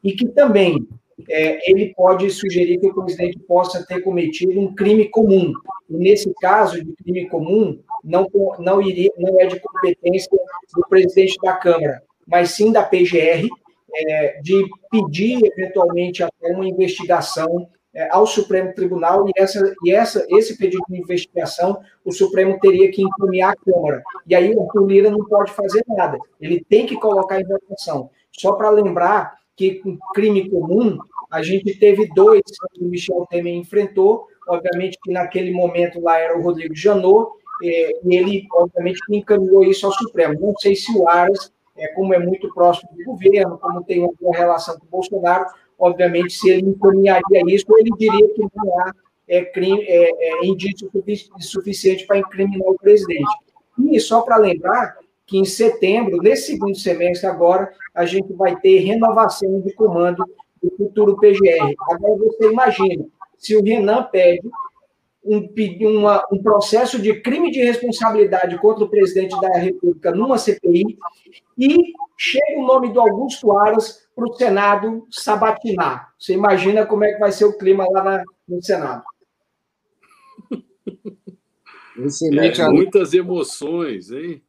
e 0.03 0.13
que 0.13 0.27
também 0.27 0.85
é, 1.29 1.71
ele 1.71 1.93
pode 1.95 2.29
sugerir 2.29 2.79
que 2.79 2.87
o 2.87 2.93
presidente 2.93 3.39
possa 3.39 3.85
ter 3.85 4.01
cometido 4.01 4.59
um 4.59 4.73
crime 4.73 5.07
comum. 5.09 5.53
E 5.89 5.97
nesse 5.97 6.33
caso 6.35 6.83
de 6.83 6.91
crime 6.93 7.27
comum, 7.29 7.79
não, 8.03 8.27
não, 8.59 8.81
iria, 8.81 9.11
não 9.17 9.39
é 9.39 9.45
de 9.45 9.59
competência 9.59 10.37
do 10.75 10.87
presidente 10.89 11.37
da 11.41 11.53
Câmara, 11.53 12.03
mas 12.27 12.51
sim 12.51 12.71
da 12.71 12.83
PGR, 12.83 13.47
é, 13.93 14.39
de 14.41 14.65
pedir 14.91 15.39
eventualmente 15.43 16.23
até 16.23 16.51
uma 16.51 16.67
investigação 16.67 17.69
é, 17.93 18.09
ao 18.11 18.27
Supremo 18.27 18.73
Tribunal 18.73 19.27
e, 19.27 19.31
essa, 19.37 19.73
e 19.83 19.91
essa, 19.91 20.25
esse 20.29 20.57
pedido 20.57 20.83
de 20.89 20.99
investigação 20.99 21.79
o 22.03 22.11
Supremo 22.11 22.59
teria 22.59 22.91
que 22.91 23.01
encaminhar 23.01 23.53
à 23.53 23.55
Câmara. 23.55 24.03
E 24.27 24.35
aí 24.35 24.53
o 24.53 24.63
Arthur 24.63 24.85
Lira 24.85 25.09
não 25.09 25.23
pode 25.25 25.51
fazer 25.51 25.83
nada, 25.87 26.17
ele 26.41 26.63
tem 26.69 26.85
que 26.85 26.95
colocar 26.95 27.39
em 27.39 27.45
votação. 27.45 28.09
Só 28.31 28.53
para 28.53 28.69
lembrar 28.69 29.37
que 29.55 29.75
com 29.75 29.97
crime 30.13 30.49
comum, 30.49 30.97
a 31.31 31.41
gente 31.41 31.77
teve 31.79 32.07
dois 32.13 32.41
que 32.73 32.83
o 32.83 32.87
Michel 32.87 33.25
Temer 33.29 33.55
enfrentou, 33.55 34.27
obviamente 34.47 34.97
que 35.01 35.11
naquele 35.11 35.51
momento 35.51 36.01
lá 36.01 36.19
era 36.19 36.37
o 36.37 36.41
Rodrigo 36.41 36.75
Janot, 36.75 37.31
é, 37.63 37.91
e 38.03 38.15
ele, 38.15 38.45
obviamente, 38.53 38.99
encaminhou 39.09 39.63
isso 39.63 39.85
ao 39.85 39.93
Supremo. 39.93 40.37
Não 40.39 40.53
sei 40.57 40.75
se 40.75 40.91
o 40.97 41.07
Aras, 41.07 41.53
é, 41.77 41.87
como 41.89 42.13
é 42.13 42.19
muito 42.19 42.53
próximo 42.53 42.89
do 42.95 43.03
governo, 43.03 43.57
como 43.57 43.83
tem 43.83 43.99
uma 43.99 44.13
boa 44.19 44.35
relação 44.35 44.77
com 44.77 44.85
o 44.85 44.89
Bolsonaro, 44.89 45.45
obviamente, 45.77 46.33
se 46.33 46.49
ele 46.49 46.69
encaminharia 46.69 47.41
isso, 47.47 47.65
ele 47.77 47.91
diria 47.97 48.27
que 48.29 48.41
não 48.41 48.79
há 48.79 48.91
é, 49.27 49.43
crime, 49.43 49.83
é, 49.83 50.09
é, 50.09 50.45
indício 50.45 50.89
suficiente 51.39 52.05
para 52.05 52.17
incriminar 52.17 52.67
o 52.67 52.77
presidente. 52.77 53.29
E 53.91 53.99
só 53.99 54.21
para 54.21 54.37
lembrar 54.37 54.97
que 55.25 55.37
em 55.37 55.45
setembro, 55.45 56.17
nesse 56.21 56.51
segundo 56.53 56.77
semestre 56.77 57.27
agora, 57.27 57.71
a 57.93 58.05
gente 58.05 58.31
vai 58.33 58.55
ter 58.55 58.79
renovação 58.79 59.59
de 59.61 59.73
comando 59.73 60.23
do 60.61 60.69
futuro 60.77 61.17
PGR. 61.17 61.73
Agora 61.89 62.15
você 62.15 62.51
imagina, 62.51 63.05
se 63.37 63.55
o 63.55 63.63
Renan 63.63 64.03
pede 64.11 64.47
um, 65.25 65.49
uma, 65.99 66.23
um 66.31 66.41
processo 66.41 67.01
de 67.01 67.19
crime 67.21 67.51
de 67.51 67.63
responsabilidade 67.63 68.57
contra 68.59 68.83
o 68.83 68.89
presidente 68.89 69.39
da 69.41 69.57
República 69.57 70.11
numa 70.11 70.37
CPI 70.37 70.97
e 71.57 71.93
chega 72.15 72.59
o 72.59 72.65
nome 72.65 72.93
do 72.93 73.01
Augusto 73.01 73.57
Aras 73.57 74.07
para 74.15 74.25
o 74.25 74.33
Senado 74.33 75.07
sabatinar. 75.09 76.13
Você 76.19 76.33
imagina 76.33 76.85
como 76.85 77.03
é 77.03 77.13
que 77.13 77.19
vai 77.19 77.31
ser 77.31 77.45
o 77.45 77.57
clima 77.57 77.85
lá 77.89 78.03
na, 78.03 78.23
no 78.47 78.61
Senado. 78.61 79.03
Excelente. 81.97 82.61
É, 82.61 82.69
muitas 82.69 83.13
emoções, 83.13 84.11
hein? 84.11 84.41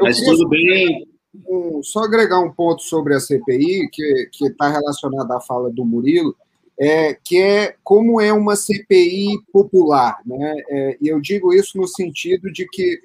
Mas 0.00 0.20
tudo 0.20 0.48
bem. 0.48 1.08
Um, 1.48 1.82
só 1.82 2.00
agregar 2.00 2.38
um 2.40 2.52
ponto 2.52 2.82
sobre 2.82 3.14
a 3.14 3.18
CPI, 3.18 3.88
que 3.90 4.28
está 4.46 4.68
relacionado 4.68 5.32
à 5.32 5.40
fala 5.40 5.68
do 5.68 5.84
Murilo, 5.84 6.36
é, 6.78 7.14
que 7.14 7.40
é 7.40 7.76
como 7.82 8.20
é 8.20 8.32
uma 8.32 8.56
CPI 8.56 9.38
popular. 9.52 10.18
Né? 10.26 10.54
É, 10.68 10.98
eu 11.02 11.20
digo 11.20 11.52
isso 11.52 11.78
no 11.78 11.86
sentido 11.86 12.52
de 12.52 12.66
que 12.68 13.00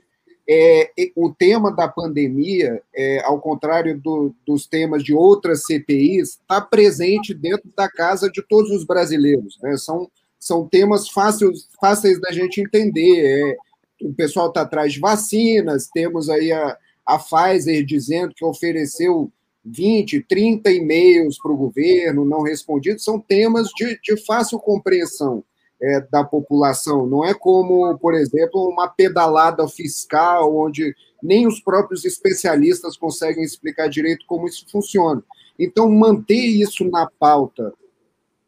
é, 0.51 0.91
o 1.15 1.31
tema 1.31 1.71
da 1.71 1.87
pandemia, 1.87 2.81
é, 2.95 3.19
ao 3.23 3.39
contrário 3.39 3.99
do, 3.99 4.33
dos 4.45 4.65
temas 4.65 5.03
de 5.03 5.13
outras 5.13 5.63
CPIs, 5.65 6.29
está 6.29 6.59
presente 6.59 7.35
dentro 7.35 7.69
da 7.77 7.87
casa 7.87 8.31
de 8.31 8.41
todos 8.41 8.71
os 8.71 8.83
brasileiros. 8.83 9.59
Né? 9.61 9.77
São, 9.77 10.09
são 10.39 10.67
temas 10.67 11.07
fáceis, 11.07 11.67
fáceis 11.79 12.19
da 12.19 12.31
gente 12.31 12.61
entender. 12.61 13.25
É, 13.25 13.57
o 14.01 14.13
pessoal 14.13 14.47
está 14.47 14.61
atrás 14.61 14.93
de 14.93 14.99
vacinas, 14.99 15.87
temos 15.93 16.29
aí 16.29 16.51
a, 16.51 16.75
a 17.05 17.19
Pfizer 17.19 17.85
dizendo 17.85 18.33
que 18.33 18.43
ofereceu 18.43 19.31
20, 19.71 20.21
30 20.27 20.71
e-mails 20.71 21.37
para 21.37 21.51
o 21.51 21.57
governo 21.57 22.25
não 22.25 22.41
respondidos, 22.41 23.03
são 23.03 23.19
temas 23.19 23.69
de, 23.75 23.99
de 24.01 24.17
fácil 24.25 24.59
compreensão 24.59 25.43
é, 25.81 26.01
da 26.11 26.23
população. 26.23 27.05
Não 27.05 27.23
é 27.23 27.33
como, 27.33 27.97
por 27.97 28.13
exemplo, 28.13 28.67
uma 28.67 28.87
pedalada 28.87 29.67
fiscal, 29.67 30.55
onde 30.55 30.95
nem 31.21 31.47
os 31.47 31.59
próprios 31.59 32.05
especialistas 32.05 32.97
conseguem 32.97 33.43
explicar 33.43 33.89
direito 33.89 34.25
como 34.27 34.47
isso 34.47 34.65
funciona. 34.71 35.23
Então, 35.57 35.89
manter 35.89 36.45
isso 36.45 36.85
na 36.89 37.09
pauta 37.19 37.73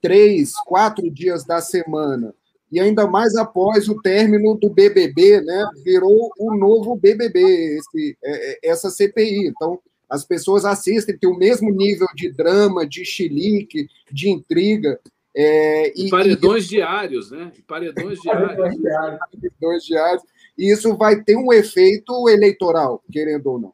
três, 0.02 0.54
quatro 0.66 1.10
dias 1.12 1.46
da 1.46 1.62
semana, 1.62 2.34
e 2.72 2.80
ainda 2.80 3.06
mais 3.06 3.36
após 3.36 3.88
o 3.90 4.02
término 4.02 4.56
do 4.56 4.70
BBB, 4.70 5.42
né, 5.42 5.70
virou 5.84 6.32
o 6.40 6.56
novo 6.56 6.96
BBB, 6.96 7.40
esse, 7.78 8.18
é, 8.24 8.52
é, 8.52 8.60
essa 8.64 8.90
CPI. 8.90 9.48
Então, 9.48 9.80
as 10.12 10.26
pessoas 10.26 10.66
assistem, 10.66 11.18
tem 11.18 11.30
o 11.30 11.38
mesmo 11.38 11.72
nível 11.72 12.06
de 12.14 12.30
drama, 12.30 12.86
de 12.86 13.06
chilique, 13.06 13.88
de 14.12 14.30
intriga. 14.30 15.00
É, 15.34 15.94
e, 15.98 16.10
paredões 16.10 16.66
e... 16.66 16.70
diários, 16.70 17.32
né? 17.32 17.50
Paredões 17.66 18.20
diários. 18.22 18.58
paredões 18.58 19.86
diários. 19.86 20.24
E 20.58 20.70
isso 20.70 20.98
vai 20.98 21.24
ter 21.24 21.38
um 21.38 21.54
efeito 21.54 22.28
eleitoral, 22.28 23.02
querendo 23.10 23.48
ou 23.48 23.60
não. 23.60 23.74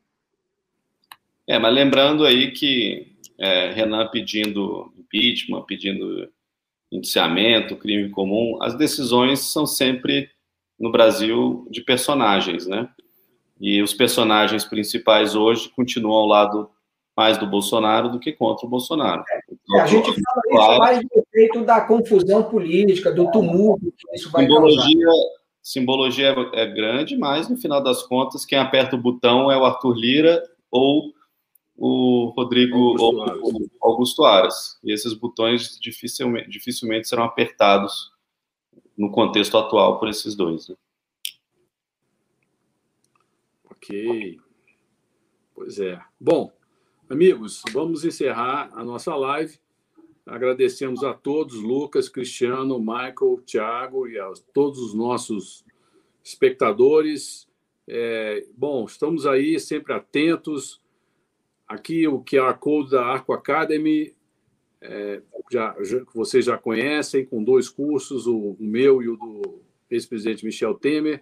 É, 1.47 1.57
mas 1.57 1.73
lembrando 1.73 2.23
aí 2.23 2.51
que 2.51 3.15
é, 3.39 3.71
Renan 3.71 4.07
pedindo 4.09 4.93
impeachment, 4.95 5.63
pedindo 5.63 6.29
indiciamento, 6.91 7.75
crime 7.75 8.11
comum, 8.11 8.61
as 8.61 8.77
decisões 8.77 9.39
são 9.39 9.65
sempre 9.65 10.29
no 10.79 10.91
Brasil 10.91 11.67
de 11.71 11.81
personagens, 11.81 12.67
né? 12.67 12.87
E 13.59 13.81
os 13.81 13.93
personagens 13.93 14.63
principais 14.65 15.35
hoje 15.35 15.69
continuam 15.69 16.15
ao 16.15 16.27
lado 16.27 16.69
mais 17.15 17.37
do 17.39 17.47
Bolsonaro 17.47 18.09
do 18.09 18.19
que 18.19 18.31
contra 18.31 18.67
o 18.67 18.69
Bolsonaro. 18.69 19.23
Então, 19.49 19.81
a 19.81 19.87
gente 19.87 20.05
fala 20.05 20.41
claro, 20.49 20.71
isso 20.71 20.79
mais 20.79 20.99
do 20.99 21.09
efeito 21.15 21.65
da 21.65 21.81
confusão 21.81 22.43
política, 22.43 23.11
do 23.11 23.31
tumulto 23.31 23.91
que 23.91 24.15
isso 24.15 24.29
vai 24.29 24.45
simbologia, 24.45 25.05
causar. 25.05 25.23
Simbologia 25.63 26.35
é 26.53 26.65
grande, 26.67 27.17
mas 27.17 27.49
no 27.49 27.57
final 27.57 27.81
das 27.81 28.03
contas, 28.03 28.45
quem 28.45 28.59
aperta 28.59 28.95
o 28.95 29.01
botão 29.01 29.51
é 29.51 29.57
o 29.57 29.65
Arthur 29.65 29.95
Lira 29.95 30.43
ou 30.69 31.11
o 31.75 32.33
Rodrigo 32.37 32.77
Augusto 32.77 33.21
Aras. 33.21 33.39
Ou, 33.41 33.91
Augusto 33.91 34.23
Aras. 34.23 34.79
E 34.83 34.93
esses 34.93 35.13
botões 35.13 35.77
dificilmente, 35.79 36.49
dificilmente 36.49 37.07
serão 37.07 37.23
apertados 37.23 38.11
no 38.97 39.11
contexto 39.11 39.57
atual 39.57 39.99
por 39.99 40.07
esses 40.07 40.35
dois. 40.35 40.69
Né? 40.69 40.75
Ok. 43.77 44.39
Pois 45.53 45.79
é. 45.79 45.99
Bom, 46.19 46.51
amigos, 47.07 47.61
vamos 47.71 48.03
encerrar 48.03 48.71
a 48.73 48.83
nossa 48.83 49.15
live. 49.15 49.59
Agradecemos 50.25 51.03
a 51.03 51.13
todos, 51.13 51.61
Lucas, 51.61 52.09
Cristiano, 52.09 52.79
Michael, 52.79 53.43
Thiago 53.45 54.07
e 54.07 54.19
a 54.19 54.33
todos 54.51 54.79
os 54.79 54.95
nossos 54.95 55.63
espectadores. 56.23 57.47
É, 57.87 58.45
bom, 58.57 58.83
estamos 58.85 59.27
aí 59.27 59.59
sempre 59.59 59.93
atentos. 59.93 60.81
Aqui 61.67 62.07
o 62.07 62.23
QR 62.23 62.57
Code 62.57 62.91
da 62.91 63.05
Arco 63.05 63.31
Academy 63.31 64.11
é, 64.81 65.21
já, 65.51 65.75
já, 65.83 66.03
vocês 66.15 66.45
já 66.45 66.57
conhecem, 66.57 67.25
com 67.25 67.43
dois 67.43 67.69
cursos, 67.69 68.25
o, 68.25 68.37
o 68.37 68.57
meu 68.59 69.03
e 69.03 69.07
o 69.07 69.15
do 69.15 69.61
ex-presidente 69.89 70.43
Michel 70.43 70.73
Temer. 70.73 71.21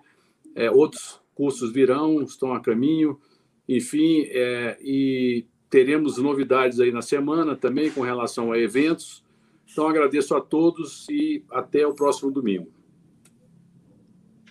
É, 0.56 0.72
outros 0.72 1.20
cursos 1.36 1.72
virão, 1.72 2.24
estão 2.24 2.54
a 2.54 2.60
caminho, 2.60 3.20
enfim, 3.68 4.24
é, 4.30 4.78
e 4.82 5.46
teremos 5.70 6.18
novidades 6.18 6.80
aí 6.80 6.92
na 6.92 7.02
semana 7.02 7.56
também 7.56 7.92
com 7.92 8.02
relação 8.02 8.52
a 8.52 8.58
eventos. 8.58 9.24
Então, 9.70 9.88
agradeço 9.88 10.34
a 10.36 10.42
todos 10.42 11.08
e 11.10 11.44
até 11.52 11.86
o 11.86 11.94
próximo 11.94 12.32
domingo. 12.32 12.72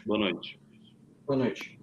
Boa 0.05 0.19
noite. 0.19 0.61
Boa 1.27 1.39
noite. 1.39 1.74